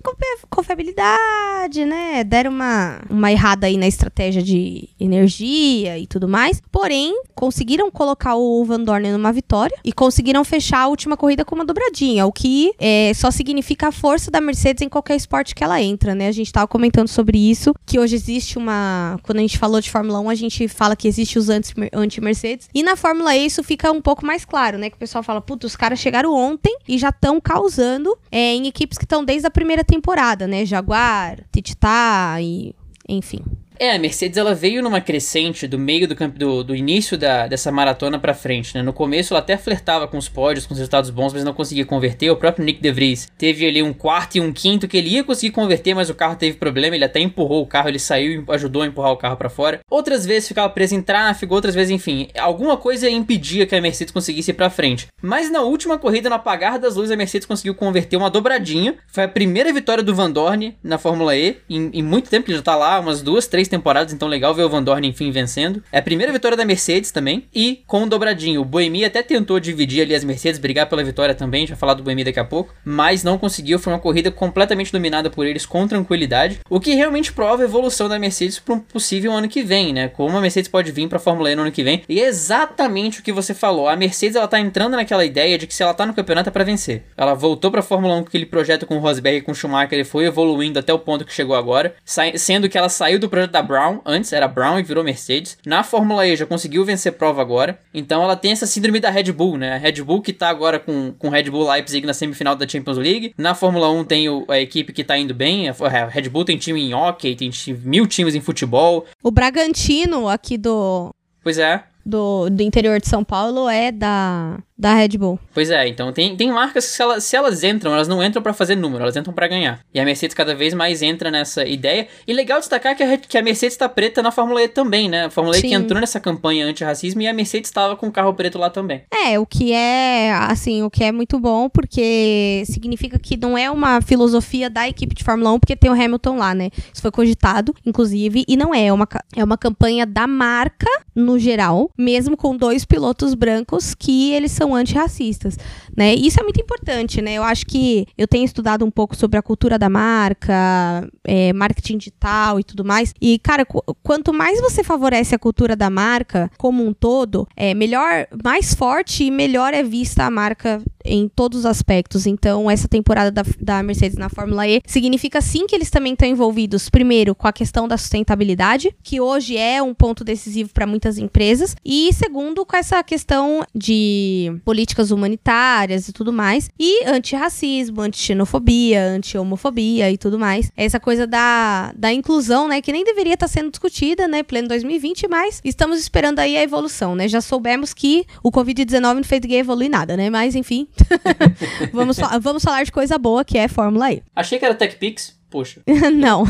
confiabilidade, 0.50 1.86
né? 1.86 2.24
Deram 2.24 2.52
uma, 2.52 3.02
uma 3.10 3.31
errada 3.31 3.68
aí 3.68 3.75
na 3.75 3.88
estratégia 3.88 4.42
de 4.42 4.88
energia 5.00 5.98
e 6.00 6.08
tudo 6.08 6.28
mais. 6.28 6.62
Porém, 6.72 7.13
conseguiram 7.36 7.92
colocar 7.92 8.36
o 8.36 8.63
Van 8.63 8.80
Dorn 8.80 9.12
numa 9.12 9.34
vitória 9.34 9.78
e 9.84 9.92
conseguiram 9.92 10.44
fechar 10.46 10.81
a 10.81 10.88
última 10.88 11.18
corrida 11.18 11.44
com 11.44 11.56
uma 11.56 11.66
dobradinha, 11.66 12.25
o 12.25 12.31
que 12.31 12.72
é, 12.80 13.12
só 13.13 13.30
significa 13.30 13.90
a 13.90 13.92
força 13.92 14.31
da 14.31 14.40
Mercedes 14.40 14.81
em 14.81 14.90
qualquer 14.90 15.16
esporte 15.16 15.50
que 15.56 15.63
ela 15.63 15.81
entra, 15.81 16.15
né? 16.15 16.27
A 16.27 16.31
gente 16.31 16.51
tava 16.51 16.68
comentando 16.68 17.07
sobre 17.07 17.38
isso, 17.38 17.74
que 17.86 18.00
hoje 18.00 18.15
existe 18.15 18.57
uma. 18.57 19.19
Quando 19.24 19.39
a 19.39 19.42
gente 19.42 19.57
falou 19.57 19.80
de 19.81 19.89
Fórmula 19.89 20.19
1, 20.19 20.30
a 20.30 20.36
gente 20.36 20.68
fala 20.68 20.95
que 20.95 21.07
existe 21.07 21.38
os 21.38 21.50
anti-Mercedes. 21.50 22.69
E 22.74 22.83
na 22.83 22.95
Fórmula 22.95 23.36
E 23.36 23.45
isso 23.45 23.63
fica 23.63 23.92
um 23.92 24.01
pouco 24.01 24.25
mais 24.25 24.45
claro, 24.45 24.77
né? 24.77 24.89
Que 24.89 24.95
o 24.95 25.00
pessoal 25.00 25.24
fala, 25.24 25.42
puta, 25.42 25.68
os 25.68 25.75
caras 25.75 26.00
chegaram 26.00 26.33
ontem 26.33 26.75
e 26.88 26.98
já 26.98 27.09
estão 27.09 27.39
causando 27.39 28.18
é, 28.31 28.53
em 28.53 28.68
equipes 28.68 28.98
que 28.98 29.06
estão 29.06 29.24
desde 29.24 29.48
a 29.48 29.51
primeira 29.51 29.84
temporada, 29.84 30.48
né? 30.48 30.65
Jaguar, 30.65 31.39
Tititá 31.51 32.38
e. 32.39 32.75
Enfim. 33.08 33.41
É, 33.82 33.94
a 33.94 33.98
Mercedes 33.98 34.38
ela 34.38 34.54
veio 34.54 34.84
numa 34.84 35.02
crescente 35.02 35.66
do 35.66 35.80
meio 35.80 36.08
do, 36.08 36.14
do, 36.14 36.64
do 36.64 36.76
início 36.76 37.18
da, 37.18 37.48
dessa 37.48 37.72
maratona 37.72 38.20
para 38.20 38.32
frente, 38.32 38.76
né? 38.76 38.84
No 38.84 38.94
começo 38.94 39.34
ela 39.34 39.40
até 39.40 39.58
flertava 39.58 40.08
com 40.08 40.20
os 40.20 40.30
pódios, 40.30 40.68
com 40.68 40.74
os 40.76 40.78
resultados 40.78 41.10
bons, 41.10 41.34
mas 41.34 41.44
não 41.44 41.52
conseguia 41.52 41.84
converter. 41.84 42.30
O 42.30 42.36
próprio 42.36 42.64
Nick 42.64 42.80
DeVries 42.80 43.32
teve 43.40 43.66
ali 43.66 43.82
um 43.82 43.92
quarto 43.92 44.36
e 44.36 44.40
um 44.40 44.54
quinto 44.54 44.88
que 44.88 44.98
ele 44.98 45.10
ia 45.10 45.24
conseguir 45.24 45.52
converter, 45.52 45.96
mas 45.96 46.12
o 46.12 46.14
carro 46.14 46.36
teve 46.36 46.58
problema, 46.58 46.96
ele 46.96 47.06
até 47.06 47.20
empurrou 47.20 47.64
o 47.64 47.66
carro, 47.66 47.90
ele 47.90 47.98
saiu 47.98 48.44
e 48.48 48.54
ajudou 48.54 48.84
a 48.84 48.86
empurrar 48.86 49.14
o 49.14 49.18
carro 49.18 49.36
para 49.36 49.50
fora. 49.50 49.80
Outras 49.90 50.28
vezes 50.28 50.48
ficava 50.48 50.70
preso 50.70 50.94
em 50.94 51.02
tráfego, 51.02 51.56
outras 51.56 51.74
vezes, 51.74 51.90
enfim, 51.90 52.28
alguma 52.38 52.78
coisa 52.78 53.10
impedia 53.10 53.66
que 53.66 53.76
a 53.76 53.82
Mercedes 53.82 54.14
conseguisse 54.14 54.52
ir 54.52 54.54
para 54.54 54.70
frente. 54.70 55.08
Mas 55.24 55.50
na 55.50 55.64
última 55.64 55.98
corrida, 55.98 56.30
no 56.30 56.36
apagar 56.36 56.78
das 56.78 56.98
luzes, 56.98 57.10
a 57.10 57.18
Mercedes 57.18 57.48
conseguiu 57.48 57.74
converter 57.74 58.16
uma 58.16 58.30
dobradinha. 58.30 58.94
Foi 59.08 59.24
a 59.24 59.28
primeira 59.28 59.74
vitória 59.74 60.04
do 60.04 60.14
Van 60.14 60.30
Dorn 60.30 60.78
na 60.84 61.00
Fórmula 61.00 61.36
E 61.36 61.58
em, 61.68 61.90
em 61.96 62.04
muito 62.04 62.30
tempo, 62.30 62.48
ele 62.48 62.58
já 62.58 62.64
tá 62.64 62.76
lá, 62.76 63.00
umas 63.00 63.24
duas, 63.24 63.48
três 63.48 63.71
temporadas, 63.72 64.13
então 64.13 64.28
legal 64.28 64.54
ver 64.54 64.63
o 64.63 64.70
Van 64.70 64.84
Dorn 64.84 65.08
enfim 65.08 65.32
vencendo. 65.32 65.84
É 65.92 65.98
a 65.98 66.01
primeira 66.01 66.32
vitória 66.32 66.56
da 66.56 66.63
Mercedes 66.63 67.10
também, 67.10 67.46
e 67.54 67.82
com 67.88 68.04
o 68.04 68.10
dobradinho. 68.10 68.62
O 68.62 68.66
Boemi 68.66 69.04
até 69.04 69.24
tentou 69.24 69.60
dividir 69.60 70.04
ali 70.04 70.13
as 70.13 70.24
Mercedes, 70.24 70.60
brigar 70.60 70.88
pela 70.88 71.04
vitória 71.04 71.34
também, 71.34 71.66
já 71.66 71.75
falar 71.75 71.96
do 71.96 72.04
Boemi 72.04 72.24
daqui 72.24 72.40
a 72.40 72.46
pouco, 72.46 72.74
mas 72.86 73.24
não 73.24 73.38
conseguiu, 73.38 73.80
foi 73.80 73.92
uma 73.92 74.00
corrida 74.00 74.30
completamente 74.30 74.92
dominada 74.92 75.30
por 75.30 75.46
eles 75.46 75.66
com 75.66 75.88
tranquilidade, 75.88 76.60
o 76.70 76.80
que 76.80 76.94
realmente 76.94 77.34
prova 77.34 77.63
a 77.63 77.66
evolução 77.66 78.08
da 78.08 78.20
Mercedes 78.20 78.60
para 78.60 78.75
um 78.75 78.80
possível 78.80 79.32
ano 79.32 79.48
que 79.48 79.63
vem, 79.63 79.94
né? 79.94 80.08
Como 80.10 80.38
a 80.38 80.42
Mercedes 80.42 80.70
pode 80.70 80.92
vir 80.92 81.08
para 81.08 81.18
a 81.18 81.22
Fórmula 81.22 81.51
E 81.51 81.56
no 81.56 81.63
ano 81.63 81.72
que 81.72 81.84
vem. 81.84 82.04
E 82.08 82.20
é 82.20 82.28
exatamente 82.28 83.20
o 83.20 83.24
que 83.24 83.32
você 83.32 83.54
falou. 83.54 83.88
A 83.88 83.96
Mercedes 83.96 84.36
ela 84.36 84.48
tá 84.48 84.60
entrando 84.60 84.96
naquela 84.96 85.25
ideia 85.25 85.58
de 85.58 85.66
que 85.66 85.74
se 85.74 85.82
ela 85.82 85.94
tá 85.94 86.06
no 86.06 86.13
campeonato 86.13 86.50
é 86.50 86.51
para 86.51 86.63
vencer. 86.63 87.04
Ela 87.18 87.34
voltou 87.34 87.72
para 87.72 87.80
a 87.80 87.84
Fórmula 87.84 88.16
1 88.16 88.22
com 88.24 88.28
aquele 88.28 88.46
projeto 88.46 88.86
com 88.86 88.98
o 88.98 89.00
Rosberg 89.00 89.38
e 89.38 89.42
com 89.42 89.51
o 89.51 89.56
Schumacher, 89.56 89.94
ele 89.94 90.04
foi 90.04 90.25
evoluindo 90.25 90.80
até 90.80 90.94
o 90.94 91.00
ponto 91.00 91.24
que 91.24 91.34
chegou 91.34 91.56
agora, 91.56 91.96
sendo 92.36 92.68
que 92.68 92.78
ela 92.78 92.90
saiu 92.90 93.20
do 93.20 93.30
projeto 93.30 93.51
da 93.51 93.61
Brown 93.62 94.00
antes, 94.06 94.34
era 94.34 94.48
Brown 94.48 94.80
e 94.80 94.84
virou 94.84 95.03
Mercedes. 95.03 95.58
Na 95.65 95.84
Fórmula 95.84 96.27
E 96.27 96.36
já 96.36 96.46
conseguiu 96.46 96.86
vencer 96.86 97.13
prova 97.13 97.41
agora. 97.41 97.80
Então 97.94 98.24
ela 98.24 98.36
tem 98.36 98.51
essa 98.51 98.65
síndrome 98.65 99.00
da 99.00 99.10
Red 99.10 99.32
Bull, 99.32 99.58
né? 99.58 99.74
A 99.74 99.77
Red 99.77 100.03
Bull 100.03 100.22
que 100.22 100.34
tá 100.34 100.50
agora 100.50 100.80
com, 100.80 101.13
com 101.18 101.30
Red 101.30 101.50
Bull 101.50 101.70
Leipzig 101.70 102.06
na 102.06 102.13
semifinal 102.13 102.56
da 102.56 102.68
Champions 102.68 102.98
League. 102.98 103.34
Na 103.38 103.53
Fórmula 103.53 103.89
1 103.91 104.03
tem 104.06 104.30
o, 104.30 104.46
a 104.48 104.60
equipe 104.60 104.94
que 104.94 105.03
tá 105.03 105.18
indo 105.18 105.34
bem. 105.34 105.70
A 105.70 106.08
Red 106.08 106.30
Bull 106.30 106.46
tem 106.46 106.58
time 106.58 106.82
em 106.82 106.94
hockey, 106.94 107.36
tem 107.36 107.51
mil 107.84 108.08
times 108.08 108.36
em 108.36 108.41
futebol. 108.41 109.06
O 109.24 109.32
Bragantino 109.32 110.27
aqui 110.27 110.58
do. 110.58 111.13
Pois 111.44 111.58
é 111.58 111.84
do, 112.06 112.50
do 112.50 112.62
interior 112.62 113.00
de 113.00 113.08
São 113.08 113.24
Paulo 113.24 113.70
é 113.70 113.91
da, 113.91 114.60
Da 114.82 114.96
Red 114.96 115.10
Bull. 115.10 115.40
Pois 115.54 115.70
é, 115.70 115.88
então 115.88 116.12
tem, 116.12 116.36
tem 116.36 116.52
marcas 116.52 116.88
que 116.88 116.94
se 116.94 117.02
elas, 117.04 117.24
se 117.24 117.36
elas 117.36 117.64
entram, 117.64 117.94
elas 117.94 118.08
não 118.08 118.24
entram 118.24 118.42
para 118.42 118.52
fazer 118.52 118.76
número, 118.76 119.04
elas 119.04 119.16
entram 119.16 119.32
para 119.32 119.48
ganhar. 119.48 119.80
E 119.94 120.00
a 120.00 120.04
Mercedes 120.04 120.34
cada 120.34 120.56
vez 120.56 120.74
mais 120.74 121.04
entra 121.04 121.30
nessa 121.30 121.64
ideia. 121.64 122.08
E 122.28 122.34
legal 122.34 122.58
destacar 122.60 122.96
que 122.96 123.04
a, 123.04 123.16
que 123.16 123.38
a 123.38 123.44
Mercedes 123.44 123.78
tá 123.78 123.88
preta 123.88 124.24
na 124.24 124.32
Fórmula 124.32 124.64
E 124.64 124.68
também, 124.68 125.08
né? 125.08 125.26
A 125.26 125.30
Fórmula 125.30 125.56
Sim. 125.56 125.68
E 125.68 125.70
que 125.70 125.76
entrou 125.76 126.02
nessa 126.02 126.20
campanha 126.20 126.66
anti-racismo 126.66 127.22
e 127.22 127.28
a 127.28 127.34
Mercedes 127.34 127.70
estava 127.70 127.96
com 127.96 128.08
o 128.08 128.12
carro 128.12 128.34
preto 128.34 128.58
lá 128.58 128.72
também. 128.72 129.04
É, 129.24 129.38
o 129.38 129.46
que 129.46 129.72
é, 129.72 130.34
assim, 130.34 130.82
o 130.82 130.90
que 130.90 131.04
é 131.04 131.12
muito 131.12 131.38
bom, 131.40 131.70
porque 131.70 132.64
significa 132.66 133.20
que 133.20 133.38
não 133.38 133.56
é 133.56 133.70
uma 133.70 134.02
filosofia 134.02 134.68
da 134.68 134.90
equipe 134.90 135.14
de 135.14 135.24
Fórmula 135.24 135.52
1, 135.52 135.60
porque 135.60 135.76
tem 135.76 135.92
o 135.92 135.94
Hamilton 135.94 136.38
lá, 136.38 136.56
né? 136.56 136.72
Isso 136.92 137.04
foi 137.04 137.12
cogitado, 137.12 137.76
inclusive, 137.86 138.44
e 138.48 138.58
não 138.58 138.74
é, 138.74 138.88
é 138.88 138.94
uma, 138.94 139.08
é 139.36 139.44
uma 139.44 139.60
campanha 139.60 140.08
da 140.08 140.26
marca 140.26 140.90
no 141.14 141.38
geral, 141.38 141.92
mesmo 141.96 142.36
com 142.36 142.58
dois 142.58 142.84
pilotos 142.84 143.36
brancos 143.36 143.94
que 143.94 144.34
eles 144.34 144.52
são 144.52 144.71
antirracistas, 144.75 145.58
né? 145.96 146.13
Isso 146.13 146.40
é 146.40 146.44
muito 146.44 146.62
importante, 146.62 147.22
né? 147.22 147.34
Eu 147.34 147.44
acho 147.44 147.66
que 147.66 148.06
eu 148.18 148.28
tenho 148.28 148.46
estudado 148.46 148.86
um 148.86 148.92
pouco 148.92 149.16
sobre 149.16 149.38
a 149.38 149.42
cultura 149.42 149.78
da 149.78 149.90
marca, 149.90 151.08
é, 151.24 151.54
marketing 151.54 151.98
digital 151.98 152.60
e 152.60 152.63
tudo 152.63 152.84
mais. 152.84 153.13
E, 153.22 153.40
cara, 153.40 153.66
qu 153.66 153.82
quanto 154.04 154.34
mais 154.34 154.60
você 154.62 154.84
favorece 154.84 155.36
a 155.36 155.40
cultura 155.40 155.75
da 155.75 155.90
marca 155.90 156.50
como 156.58 156.86
um 156.86 156.94
todo, 156.94 157.48
é 157.56 157.74
melhor, 157.74 158.28
mais 158.44 158.74
forte 158.74 159.24
e 159.24 159.32
melhor 159.32 159.74
é 159.74 159.84
vista 159.84 160.25
a 160.25 160.30
marca 160.30 160.82
em 161.05 161.27
todos 161.27 161.60
os 161.60 161.65
aspectos. 161.65 162.25
Então, 162.25 162.70
essa 162.70 162.88
temporada 162.88 163.31
da, 163.31 163.43
da 163.60 163.84
Mercedes 163.84 164.17
na 164.17 164.29
Fórmula 164.29 164.67
E 164.67 164.81
significa 164.86 165.41
sim 165.41 165.67
que 165.67 165.75
eles 165.75 165.89
também 165.89 166.13
estão 166.13 166.27
envolvidos, 166.27 166.89
primeiro, 166.89 167.36
com 167.36 167.48
a 167.48 167.53
questão 167.53 167.88
da 167.88 167.98
sustentabilidade, 167.98 168.96
que 169.03 169.20
hoje 169.20 169.58
é 169.58 169.81
um 169.81 169.93
ponto 169.93 170.24
decisivo 170.24 170.72
para 170.74 170.88
muitas 170.88 171.17
empresas, 171.17 171.75
e 171.86 172.12
segundo, 172.13 172.65
com 172.65 172.75
essa 172.75 173.01
questão 173.03 173.65
de 173.74 174.53
políticas 174.63 175.12
humanitárias 175.12 176.08
e 176.08 176.13
tudo 176.13 176.31
mais, 176.31 176.70
e 176.79 177.05
antirracismo, 177.05 178.01
anti-xenofobia, 178.01 179.03
anti-homofobia 179.03 180.12
e 180.12 180.17
tudo 180.17 180.38
mais. 180.39 180.72
Essa 180.75 181.00
coisa 181.00 181.25
da, 181.27 181.93
da 181.96 182.12
inclusão, 182.12 182.67
né, 182.67 182.81
que 182.81 182.91
nem 182.91 183.03
deveria 183.03 183.34
estar 183.34 183.48
tá 183.48 183.51
sendo 183.51 183.70
discutida, 183.70 184.27
né, 184.27 184.43
pleno 184.43 184.67
2020, 184.67 185.27
mas 185.27 185.62
estamos 185.63 186.00
esperando 186.00 186.39
aí 186.39 186.58
a 186.58 186.63
evolução, 186.63 187.15
né? 187.15 187.27
Já 187.27 187.41
soubemos 187.41 187.93
que 187.93 188.25
o 188.43 188.51
Covid-19 188.51 189.15
não 189.15 189.24
fez 189.24 189.41
ninguém 189.41 189.60
evoluir 189.60 189.89
nada, 189.89 190.15
né? 190.15 190.29
Mas, 190.29 190.55
enfim, 190.55 190.88
vamos, 191.91 192.17
vamos 192.41 192.63
falar 192.63 192.83
de 192.83 192.91
coisa 192.91 193.17
boa, 193.17 193.43
que 193.43 193.57
é 193.57 193.67
Fórmula 193.67 194.12
E. 194.12 194.24
Achei 194.36 194.60
que 194.60 194.65
era 194.65 194.75
TechPix. 194.75 195.39
Poxa. 195.51 195.81
não. 196.15 196.45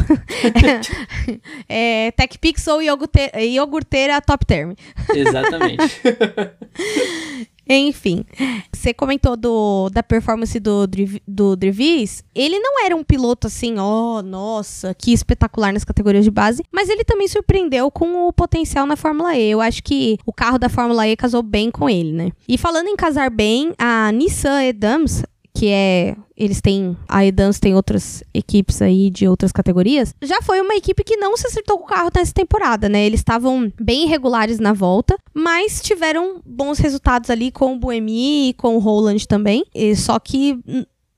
é, 1.68 2.12
TechPix 2.12 2.68
ou 2.68 2.84
iogurteira, 2.84 3.42
iogurteira 3.42 4.22
Top 4.22 4.46
Term. 4.46 4.76
Exatamente. 5.14 5.84
Enfim, 7.78 8.26
você 8.72 8.94
comentou 8.94 9.38
do, 9.38 9.90
da 9.90 10.04
performance 10.04 10.60
do, 10.60 10.88
do 11.28 11.56
Drivis. 11.56 12.24
Ele 12.36 12.60
não 12.60 12.86
era 12.86 12.96
um 12.96 13.04
piloto 13.04 13.48
assim, 13.48 13.78
ó, 13.78 14.20
oh, 14.20 14.22
nossa, 14.22 14.94
que 14.94 15.14
espetacular 15.14 15.72
nas 15.72 15.84
categorias 15.84 16.24
de 16.24 16.32
base, 16.32 16.64
mas 16.72 16.90
ele 16.90 17.04
também 17.04 17.28
surpreendeu 17.28 17.90
com 17.90 18.28
o 18.28 18.34
potencial 18.34 18.86
na 18.86 18.96
Fórmula 18.96 19.36
E. 19.38 19.50
Eu 19.50 19.62
acho 19.62 19.84
que 19.84 20.18
o 20.26 20.34
carro 20.34 20.58
da 20.58 20.70
Fórmula 20.70 21.08
E 21.08 21.16
casou 21.16 21.42
bem 21.42 21.72
com 21.72 21.90
ele, 21.90 22.12
né? 22.12 22.32
E 22.48 22.58
falando 22.58 22.88
em 22.88 22.96
casar 22.96 23.30
bem, 23.30 23.74
a 23.78 24.12
Nissan 24.12 24.64
Edams, 24.64 25.24
que 25.54 25.68
é 25.68 26.16
eles 26.36 26.60
têm 26.60 26.98
a 27.08 27.24
Edans 27.24 27.60
tem 27.60 27.76
outras 27.76 28.24
equipes 28.34 28.82
aí 28.82 29.10
de 29.12 29.28
outras 29.28 29.52
categorias. 29.52 30.14
Já 30.22 30.42
foi 30.42 30.60
uma 30.60 30.76
equipe 30.76 31.04
que 31.04 31.16
não 31.16 31.38
se 31.38 31.46
acertou 31.46 31.78
com 31.78 31.84
o 31.84 31.88
carro 31.88 32.10
nessa 32.16 32.34
temporada, 32.34 32.90
né? 32.90 33.06
Eles 33.06 33.20
estavam 33.20 33.72
bem 33.80 34.06
irregulares 34.06 34.60
na 34.60 34.74
volta, 34.74 35.16
mas 35.34 35.82
tiveram 35.82 36.42
bons 36.44 36.80
resultados 36.80 37.30
ali 37.30 37.52
com 37.52 37.74
o 37.74 37.80
Buemi 37.80 38.50
e 38.50 38.54
com 38.54 38.76
o 38.76 38.80
Roland 38.80 39.28
também. 39.28 39.64
E, 39.76 39.96
só 39.96 40.18
que 40.20 40.60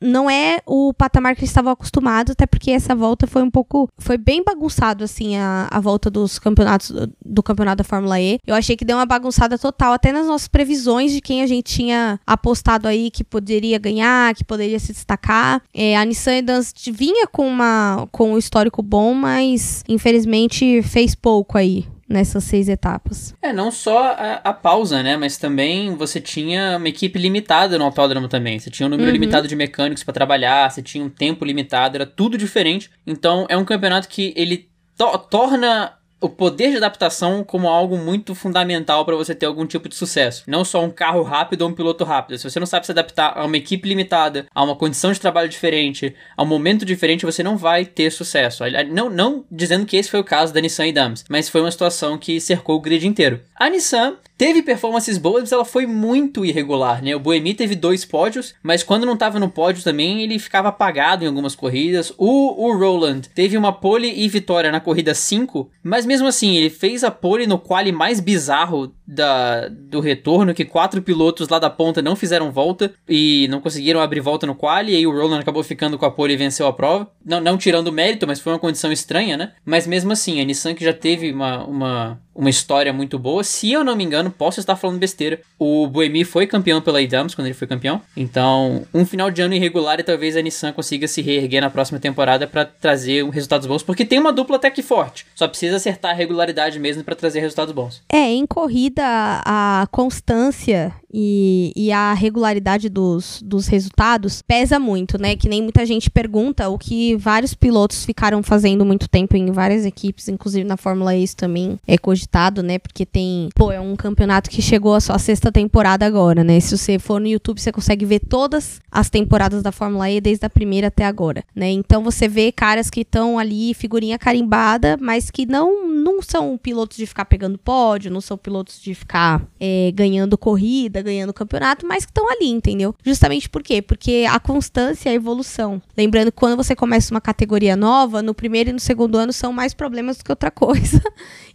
não 0.03 0.29
é 0.29 0.60
o 0.65 0.93
patamar 0.93 1.36
que 1.36 1.41
eles 1.41 1.50
estavam 1.50 1.72
acostumados, 1.72 2.31
até 2.31 2.45
porque 2.45 2.72
essa 2.72 2.93
volta 2.93 3.25
foi 3.25 3.41
um 3.41 3.50
pouco. 3.50 3.89
Foi 3.98 4.17
bem 4.17 4.43
bagunçado, 4.43 5.03
assim, 5.03 5.38
a, 5.38 5.67
a 5.72 5.79
volta 5.79 6.10
dos 6.10 6.38
campeonatos, 6.38 6.91
do 7.24 7.41
campeonato 7.41 7.77
da 7.77 7.83
Fórmula 7.83 8.19
E. 8.19 8.39
Eu 8.45 8.55
achei 8.55 8.75
que 8.75 8.86
deu 8.86 8.98
uma 8.98 9.05
bagunçada 9.05 9.57
total, 9.57 9.93
até 9.93 10.12
nas 10.12 10.27
nossas 10.27 10.48
previsões 10.48 11.12
de 11.12 11.22
quem 11.22 11.41
a 11.41 11.48
gente 11.48 11.74
tinha 11.74 12.19
apostado 12.27 12.88
aí 12.88 13.10
que 13.10 13.24
poderia 13.24 13.79
ganhar, 13.79 14.36
que 14.36 14.43
poderia 14.43 14.79
se 14.79 14.91
destacar. 14.91 15.62
É, 15.74 15.98
a 15.98 16.03
Nissan 16.03 16.38
Edans 16.38 16.74
vinha 16.91 17.27
com, 17.27 17.48
uma, 17.48 18.07
com 18.12 18.33
um 18.33 18.38
histórico 18.38 18.81
bom, 18.81 19.13
mas 19.13 19.83
infelizmente 19.88 20.81
fez 20.83 21.15
pouco 21.15 21.57
aí 21.57 21.86
nessas 22.07 22.43
seis 22.43 22.69
etapas. 22.69 23.33
É, 23.41 23.53
não 23.53 23.72
só 23.72 24.13
a, 24.13 24.41
a, 24.43 24.53
pausa, 24.53 25.01
né? 25.01 25.17
Mas 25.17 25.38
também 25.38 25.95
você 25.95 26.19
tinha 26.19 26.77
uma 26.77 26.89
equipe 26.89 27.17
limitada 27.17 27.77
no 27.77 27.86
autódromo 27.86 28.27
também. 28.27 28.60
Você 28.60 28.69
tinha 28.69 28.88
um 28.88 28.89
número 28.89 29.07
uhum. 29.07 29.13
limitado 29.13 29.48
de 29.48 29.55
mecânicos 29.55 30.03
para 30.03 30.13
trabalhar, 30.13 30.69
você 30.69 30.81
tinha 30.81 31.03
um 31.03 31.10
tempo 31.10 31.45
limitado, 31.45 31.95
era 31.95 32.05
tudo 32.05 32.38
diferente. 32.38 32.89
Então 33.05 33.45
é 33.50 33.57
um 33.57 33.65
campeonato 33.65 34.07
que 34.07 34.33
ele 34.36 34.69
to 34.98 35.17
torna 35.29 35.93
o 36.23 36.29
poder 36.29 36.71
de 36.71 36.77
adaptação 36.77 37.43
como 37.43 37.67
algo 37.67 37.97
muito 37.97 38.33
fundamental 38.33 39.03
para 39.03 39.15
você 39.15 39.35
ter 39.35 39.45
algum 39.45 39.65
tipo 39.65 39.89
de 39.89 39.95
sucesso. 39.95 40.43
Não 40.47 40.63
só 40.63 40.81
um 40.81 40.89
carro 40.89 41.21
rápido 41.21 41.63
ou 41.63 41.69
um 41.69 41.73
piloto 41.73 42.05
rápido. 42.05 42.37
Se 42.37 42.49
você 42.49 42.61
não 42.61 42.65
sabe 42.65 42.85
se 42.85 42.93
adaptar 42.93 43.37
a 43.37 43.43
uma 43.43 43.57
equipe 43.57 43.89
limitada, 43.89 44.45
a 44.55 44.63
uma 44.63 44.75
condição 44.75 45.11
de 45.11 45.19
trabalho 45.19 45.49
diferente, 45.49 46.15
a 46.37 46.43
um 46.43 46.45
momento 46.45 46.85
diferente, 46.85 47.25
você 47.25 47.43
não 47.43 47.57
vai 47.57 47.83
ter 47.83 48.09
sucesso. 48.09 48.63
Não, 48.89 49.09
não 49.09 49.43
dizendo 49.51 49.85
que 49.85 49.97
esse 49.97 50.09
foi 50.09 50.21
o 50.21 50.23
caso 50.23 50.53
da 50.53 50.61
Nissan 50.61 50.87
e 50.87 50.93
Dams, 50.93 51.25
mas 51.29 51.49
foi 51.49 51.59
uma 51.59 51.71
situação 51.71 52.17
que 52.17 52.39
cercou 52.39 52.77
o 52.77 52.81
grid 52.81 53.05
inteiro. 53.05 53.41
A 53.53 53.69
Nissan 53.69 54.15
teve 54.37 54.61
performances 54.61 55.17
boas, 55.17 55.43
mas 55.43 55.51
ela 55.51 55.65
foi 55.65 55.85
muito 55.85 56.45
irregular, 56.45 57.03
né? 57.03 57.15
O 57.15 57.19
Boemi 57.19 57.53
teve 57.53 57.75
dois 57.75 58.05
pódios, 58.05 58.53
mas 58.61 58.83
quando 58.83 59.05
não 59.05 59.13
estava 59.13 59.39
no 59.39 59.49
pódio 59.49 59.83
também, 59.83 60.21
ele 60.21 60.39
ficava 60.39 60.69
apagado 60.69 61.23
em 61.23 61.27
algumas 61.27 61.55
corridas. 61.55 62.13
O, 62.17 62.67
o 62.67 62.77
Roland 62.77 63.21
teve 63.33 63.57
uma 63.57 63.71
pole 63.71 64.11
e 64.13 64.27
vitória 64.27 64.71
na 64.71 64.79
corrida 64.79 65.13
5, 65.13 65.69
mas 65.83 66.05
mesmo 66.05 66.27
assim, 66.27 66.55
ele 66.55 66.69
fez 66.69 67.03
a 67.03 67.11
pole 67.11 67.47
no 67.47 67.59
quali 67.59 67.91
mais 67.91 68.19
bizarro 68.19 68.93
da, 69.05 69.67
do 69.67 69.99
retorno, 69.99 70.53
que 70.53 70.65
quatro 70.65 71.01
pilotos 71.01 71.49
lá 71.49 71.59
da 71.59 71.69
ponta 71.69 72.01
não 72.01 72.15
fizeram 72.15 72.51
volta 72.51 72.93
e 73.07 73.47
não 73.49 73.59
conseguiram 73.59 74.01
abrir 74.01 74.21
volta 74.21 74.47
no 74.47 74.55
quali, 74.55 74.93
e 74.93 74.95
aí 74.95 75.07
o 75.07 75.11
Roland 75.11 75.39
acabou 75.39 75.63
ficando 75.63 75.97
com 75.97 76.05
a 76.05 76.11
pole 76.11 76.33
e 76.33 76.37
venceu 76.37 76.67
a 76.67 76.73
prova. 76.73 77.09
Não, 77.25 77.39
não 77.39 77.57
tirando 77.57 77.91
mérito, 77.91 78.27
mas 78.27 78.39
foi 78.39 78.53
uma 78.53 78.59
condição 78.59 78.91
estranha, 78.91 79.37
né? 79.37 79.53
Mas 79.65 79.85
mesmo 79.85 80.11
assim, 80.11 80.41
a 80.41 80.45
Nissan 80.45 80.73
que 80.73 80.83
já 80.83 80.93
teve 80.93 81.31
uma, 81.31 81.63
uma, 81.65 82.21
uma 82.33 82.49
história 82.49 82.91
muito 82.93 83.19
boa, 83.19 83.43
se 83.43 83.71
eu 83.71 83.83
não 83.83 83.95
me 83.95 84.03
engano, 84.03 84.22
posso 84.31 84.59
estar 84.59 84.75
falando 84.75 84.99
besteira, 84.99 85.39
o 85.57 85.87
Buemi 85.87 86.23
foi 86.23 86.47
campeão 86.47 86.81
pela 86.81 87.01
Idams 87.01 87.35
quando 87.35 87.47
ele 87.47 87.53
foi 87.53 87.67
campeão, 87.67 88.01
então 88.15 88.85
um 88.93 89.05
final 89.05 89.29
de 89.31 89.41
ano 89.41 89.53
irregular 89.53 89.99
e 89.99 90.03
talvez 90.03 90.35
a 90.35 90.41
Nissan 90.41 90.71
consiga 90.73 91.07
se 91.07 91.21
reerguer 91.21 91.61
na 91.61 91.69
próxima 91.69 91.99
temporada 91.99 92.47
para 92.47 92.65
trazer 92.65 93.27
resultados 93.29 93.67
bons, 93.67 93.83
porque 93.83 94.05
tem 94.05 94.19
uma 94.19 94.33
dupla 94.33 94.57
até 94.57 94.69
que 94.69 94.81
forte, 94.81 95.25
só 95.35 95.47
precisa 95.47 95.77
acertar 95.77 96.11
a 96.11 96.15
regularidade 96.15 96.79
mesmo 96.79 97.03
para 97.03 97.15
trazer 97.15 97.39
resultados 97.39 97.73
bons. 97.73 98.01
É, 98.11 98.29
em 98.29 98.45
corrida 98.45 99.03
a 99.45 99.87
constância 99.91 100.93
e, 101.13 101.71
e 101.75 101.91
a 101.91 102.13
regularidade 102.13 102.89
dos, 102.89 103.41
dos 103.45 103.67
resultados 103.67 104.41
pesa 104.41 104.79
muito, 104.79 105.21
né? 105.21 105.35
Que 105.35 105.47
nem 105.47 105.61
muita 105.61 105.85
gente 105.85 106.09
pergunta 106.09 106.67
o 106.69 106.77
que 106.77 107.15
vários 107.15 107.53
pilotos 107.53 108.03
ficaram 108.03 108.41
fazendo 108.41 108.83
muito 108.83 109.07
tempo 109.07 109.37
em 109.37 109.51
várias 109.51 109.85
equipes, 109.85 110.27
inclusive 110.27 110.65
na 110.65 110.75
Fórmula 110.75 111.15
E 111.15 111.23
isso 111.23 111.35
também 111.35 111.79
é 111.87 111.97
cogitado, 111.97 112.63
né? 112.63 112.79
Porque 112.79 113.05
tem, 113.05 113.49
pô, 113.55 113.71
é 113.71 113.79
um 113.79 113.95
campeonato 114.13 114.48
que 114.48 114.62
chegou 114.62 114.93
a 114.93 115.01
sua 115.01 115.17
sexta 115.17 115.51
temporada 115.51 116.05
agora, 116.05 116.43
né? 116.43 116.60
Se 116.60 116.77
você 116.77 117.00
for 117.00 117.20
no 117.20 117.27
YouTube, 117.27 117.60
você 117.60 117.72
consegue 117.72 118.05
ver 118.05 118.20
todas 118.20 118.79
as 118.91 119.10
temporadas 119.10 119.63
da 119.63 119.72
Fórmula 119.72 120.08
E 120.10 120.22
desde 120.22 120.46
a 120.46 120.50
primeira 120.50 120.88
até 120.88 121.03
agora, 121.03 121.43
né? 121.55 121.72
Então 121.72 122.03
você 122.03 122.27
vê 122.27 122.51
caras 122.51 122.91
que 122.91 123.01
estão 123.01 123.39
ali, 123.39 123.74
figurinha 123.74 124.20
carimbada, 124.20 124.98
mas 125.01 125.32
que 125.32 125.48
não, 125.48 125.89
não 125.89 126.22
são 126.22 126.55
pilotos 126.58 126.96
de 126.96 127.08
ficar 127.08 127.25
pegando 127.25 127.58
pódio, 127.58 128.12
não 128.12 128.22
são 128.22 128.38
pilotos 128.38 128.79
de 128.79 128.93
ficar 128.93 129.41
é, 129.60 129.91
ganhando 129.96 130.38
corrida, 130.38 131.01
ganhando 131.01 131.34
campeonato, 131.34 131.88
mas 131.88 132.05
que 132.05 132.12
estão 132.12 132.29
ali, 132.29 132.50
entendeu? 132.50 132.93
Justamente 133.03 133.50
por 133.50 133.63
quê? 133.63 133.82
Porque 133.82 134.25
a 134.29 134.39
constância 134.39 135.10
e 135.10 135.12
a 135.12 135.15
evolução. 135.15 135.82
Lembrando 135.98 136.32
que 136.32 136.38
quando 136.38 136.55
você 136.55 136.75
começa 136.75 137.12
uma 137.12 137.22
categoria 137.22 137.75
nova, 137.75 138.22
no 138.22 138.36
primeiro 138.36 138.70
e 138.70 138.74
no 138.74 138.79
segundo 138.79 139.17
ano 139.17 139.34
são 139.34 139.51
mais 139.51 139.74
problemas 139.74 140.17
do 140.17 140.24
que 140.24 140.32
outra 140.32 140.51
coisa. 140.51 141.01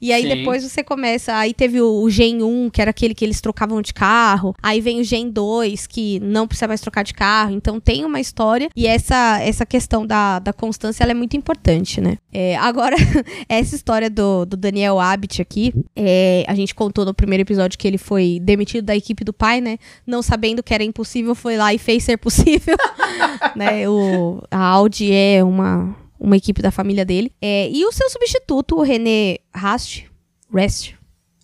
E 0.01 0.13
aí 0.13 0.23
Sim. 0.23 0.29
depois 0.37 0.65
você 0.65 0.83
começa. 0.83 1.37
Aí 1.37 1.55
teve 1.55 1.81
o, 1.81 2.03
o 2.03 2.11
Gen 2.11 2.43
1, 2.43 2.48
que 2.73 2.81
era 2.81 2.91
aquele 2.91 3.15
que 3.15 3.25
eles 3.25 3.41
trocavam 3.41 3.81
de 3.83 3.93
carro. 3.93 4.55
Aí 4.63 4.81
vem 4.81 5.01
o 5.01 5.05
Gen 5.05 5.31
2, 5.31 5.87
que 5.87 6.21
não 6.21 6.47
precisa 6.47 6.69
mais 6.69 6.81
trocar 6.81 7.03
de 7.03 7.15
carro. 7.15 7.53
Então 7.53 7.81
tem 7.81 8.05
uma 8.05 8.21
história. 8.21 8.69
E 8.75 8.87
essa, 8.87 9.41
essa 9.41 9.65
questão 9.65 10.07
da, 10.07 10.39
da 10.39 10.53
constância 10.53 11.03
ela 11.03 11.13
é 11.13 11.15
muito 11.15 11.37
importante, 11.37 12.01
né? 12.01 12.19
É, 12.33 12.57
agora, 12.57 12.97
essa 13.49 13.75
história 13.75 14.11
do, 14.11 14.45
do 14.45 14.57
Daniel 14.57 14.99
Abbott 14.99 15.41
aqui, 15.41 15.73
é, 15.95 16.45
a 16.47 16.55
gente 16.55 16.75
contou 16.75 17.05
no 17.05 17.15
primeiro 17.15 17.43
episódio 17.43 17.79
que 17.79 17.87
ele 17.87 17.99
foi 17.99 18.39
demitido 18.43 18.85
da 18.85 18.97
equipe 18.97 19.25
do 19.25 19.33
pai, 19.33 19.61
né? 19.61 19.79
Não 20.07 20.23
sabendo 20.23 20.63
que 20.63 20.75
era 20.75 20.85
impossível, 20.85 21.35
foi 21.35 21.57
lá 21.57 21.73
e 21.73 21.79
fez 21.79 22.05
ser 22.05 22.17
possível. 22.17 22.77
né? 23.55 23.89
O, 23.89 24.43
a 24.51 24.65
Audi 24.65 25.13
é 25.13 25.43
uma, 25.43 25.97
uma 26.19 26.37
equipe 26.37 26.61
da 26.63 26.71
família 26.71 27.05
dele. 27.05 27.33
É, 27.41 27.69
e 27.71 27.85
o 27.85 27.93
seu 27.93 28.09
substituto, 28.11 28.77
o 28.77 28.83
René 28.83 29.39
Rast, 29.55 30.05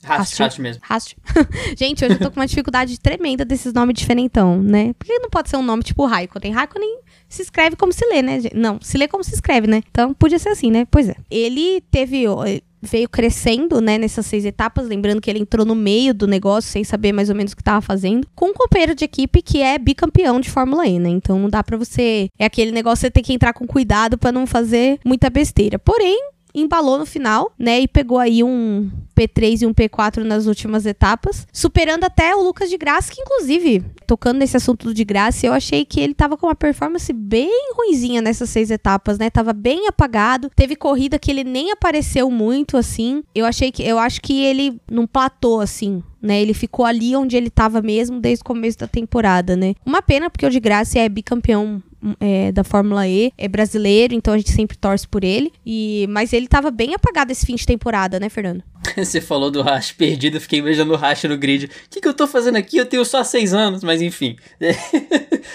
Rast, 0.04 0.38
Rast 0.38 0.58
mesmo. 0.60 0.82
Rast. 0.84 1.16
Gente, 1.76 2.04
hoje 2.04 2.14
eu 2.14 2.18
tô 2.18 2.30
com 2.30 2.40
uma 2.40 2.46
dificuldade 2.46 2.98
tremenda 2.98 3.44
desses 3.44 3.72
nomes 3.72 3.94
diferentão, 3.94 4.62
né? 4.62 4.92
Porque 4.98 5.18
não 5.18 5.30
pode 5.30 5.48
ser 5.48 5.56
um 5.56 5.62
nome 5.62 5.82
tipo 5.82 6.04
Raikkonen. 6.06 6.52
Raikkonen 6.52 6.98
se 7.28 7.42
escreve 7.42 7.76
como 7.76 7.92
se 7.92 8.04
lê, 8.06 8.22
né? 8.22 8.38
Não, 8.54 8.78
se 8.80 8.96
lê 8.96 9.08
como 9.08 9.24
se 9.24 9.34
escreve, 9.34 9.66
né? 9.66 9.82
Então 9.90 10.14
podia 10.14 10.38
ser 10.38 10.50
assim, 10.50 10.70
né? 10.70 10.86
Pois 10.90 11.08
é. 11.08 11.16
Ele 11.30 11.80
teve 11.90 12.26
veio 12.84 13.08
crescendo, 13.08 13.80
né, 13.80 13.98
nessas 13.98 14.26
seis 14.26 14.44
etapas, 14.44 14.86
lembrando 14.86 15.20
que 15.20 15.30
ele 15.30 15.38
entrou 15.38 15.64
no 15.64 15.74
meio 15.74 16.12
do 16.12 16.26
negócio 16.26 16.70
sem 16.70 16.84
saber 16.84 17.12
mais 17.12 17.28
ou 17.30 17.34
menos 17.34 17.52
o 17.52 17.56
que 17.56 17.62
estava 17.62 17.80
fazendo, 17.80 18.28
com 18.34 18.50
um 18.50 18.54
companheiro 18.54 18.94
de 18.94 19.04
equipe 19.04 19.42
que 19.42 19.62
é 19.62 19.78
bicampeão 19.78 20.40
de 20.40 20.50
Fórmula 20.50 20.86
E, 20.86 20.98
né? 20.98 21.08
Então 21.08 21.38
não 21.38 21.48
dá 21.48 21.64
para 21.64 21.76
você, 21.76 22.28
é 22.38 22.44
aquele 22.44 22.70
negócio 22.70 23.00
você 23.00 23.10
ter 23.10 23.22
que 23.22 23.32
entrar 23.32 23.52
com 23.52 23.66
cuidado 23.66 24.18
para 24.18 24.30
não 24.30 24.46
fazer 24.46 24.98
muita 25.04 25.30
besteira. 25.30 25.78
Porém, 25.78 26.18
embalou 26.54 26.98
no 26.98 27.06
final, 27.06 27.52
né? 27.58 27.80
E 27.80 27.88
pegou 27.88 28.18
aí 28.18 28.44
um 28.44 28.90
P3 29.16 29.62
e 29.62 29.66
um 29.66 29.74
P4 29.74 30.22
nas 30.22 30.46
últimas 30.46 30.86
etapas, 30.86 31.46
superando 31.52 32.04
até 32.04 32.34
o 32.34 32.42
Lucas 32.42 32.70
de 32.70 32.76
Graça, 32.76 33.12
que 33.12 33.20
inclusive, 33.20 33.84
tocando 34.06 34.38
nesse 34.38 34.56
assunto 34.56 34.86
do 34.86 34.94
de 34.94 35.04
Graça, 35.04 35.46
eu 35.46 35.52
achei 35.52 35.84
que 35.84 36.00
ele 36.00 36.14
tava 36.14 36.36
com 36.36 36.46
uma 36.46 36.54
performance 36.54 37.12
bem 37.12 37.50
ruinzinha 37.76 38.22
nessas 38.22 38.50
seis 38.50 38.70
etapas, 38.70 39.18
né? 39.18 39.30
Tava 39.30 39.52
bem 39.52 39.88
apagado. 39.88 40.50
Teve 40.54 40.76
corrida 40.76 41.18
que 41.18 41.30
ele 41.30 41.44
nem 41.44 41.72
apareceu 41.72 42.30
muito 42.30 42.76
assim. 42.76 43.22
Eu 43.34 43.46
achei 43.46 43.72
que 43.72 43.82
eu 43.82 43.98
acho 43.98 44.20
que 44.20 44.44
ele 44.44 44.80
não 44.90 45.06
platou 45.06 45.60
assim, 45.60 46.02
né? 46.20 46.40
Ele 46.40 46.54
ficou 46.54 46.84
ali 46.84 47.16
onde 47.16 47.36
ele 47.36 47.48
estava 47.48 47.82
mesmo 47.82 48.20
desde 48.20 48.42
o 48.42 48.44
começo 48.44 48.78
da 48.78 48.86
temporada, 48.86 49.56
né? 49.56 49.74
Uma 49.84 50.02
pena 50.02 50.30
porque 50.30 50.46
o 50.46 50.50
de 50.50 50.60
Graça 50.60 50.98
é 50.98 51.08
bicampeão 51.08 51.82
é, 52.20 52.52
da 52.52 52.64
Fórmula 52.64 53.06
E, 53.08 53.32
é 53.36 53.48
brasileiro, 53.48 54.14
então 54.14 54.34
a 54.34 54.38
gente 54.38 54.52
sempre 54.52 54.76
torce 54.76 55.06
por 55.06 55.24
ele. 55.24 55.52
E 55.64 56.06
mas 56.08 56.32
ele 56.32 56.46
tava 56.46 56.70
bem 56.70 56.94
apagado 56.94 57.32
esse 57.32 57.46
fim 57.46 57.54
de 57.54 57.66
temporada, 57.66 58.18
né, 58.20 58.28
Fernando? 58.28 58.62
Você 58.96 59.20
falou 59.20 59.50
do 59.50 59.62
Rash 59.62 59.92
perdido, 59.92 60.40
fiquei 60.40 60.58
imaginando 60.58 60.92
o 60.92 60.96
Rash 60.96 61.24
no 61.24 61.36
grid. 61.36 61.66
O 61.66 61.70
que, 61.90 62.00
que 62.00 62.08
eu 62.08 62.14
tô 62.14 62.26
fazendo 62.26 62.56
aqui? 62.56 62.76
Eu 62.76 62.86
tenho 62.86 63.04
só 63.04 63.24
seis 63.24 63.54
anos, 63.54 63.82
mas 63.82 64.02
enfim. 64.02 64.36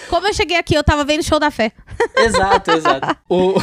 Como 0.08 0.26
eu 0.26 0.34
cheguei 0.34 0.56
aqui, 0.56 0.74
eu 0.74 0.84
tava 0.84 1.04
vendo 1.04 1.20
o 1.20 1.24
show 1.24 1.38
da 1.38 1.50
fé. 1.50 1.72
exato, 2.16 2.70
exato. 2.72 3.16
O, 3.30 3.54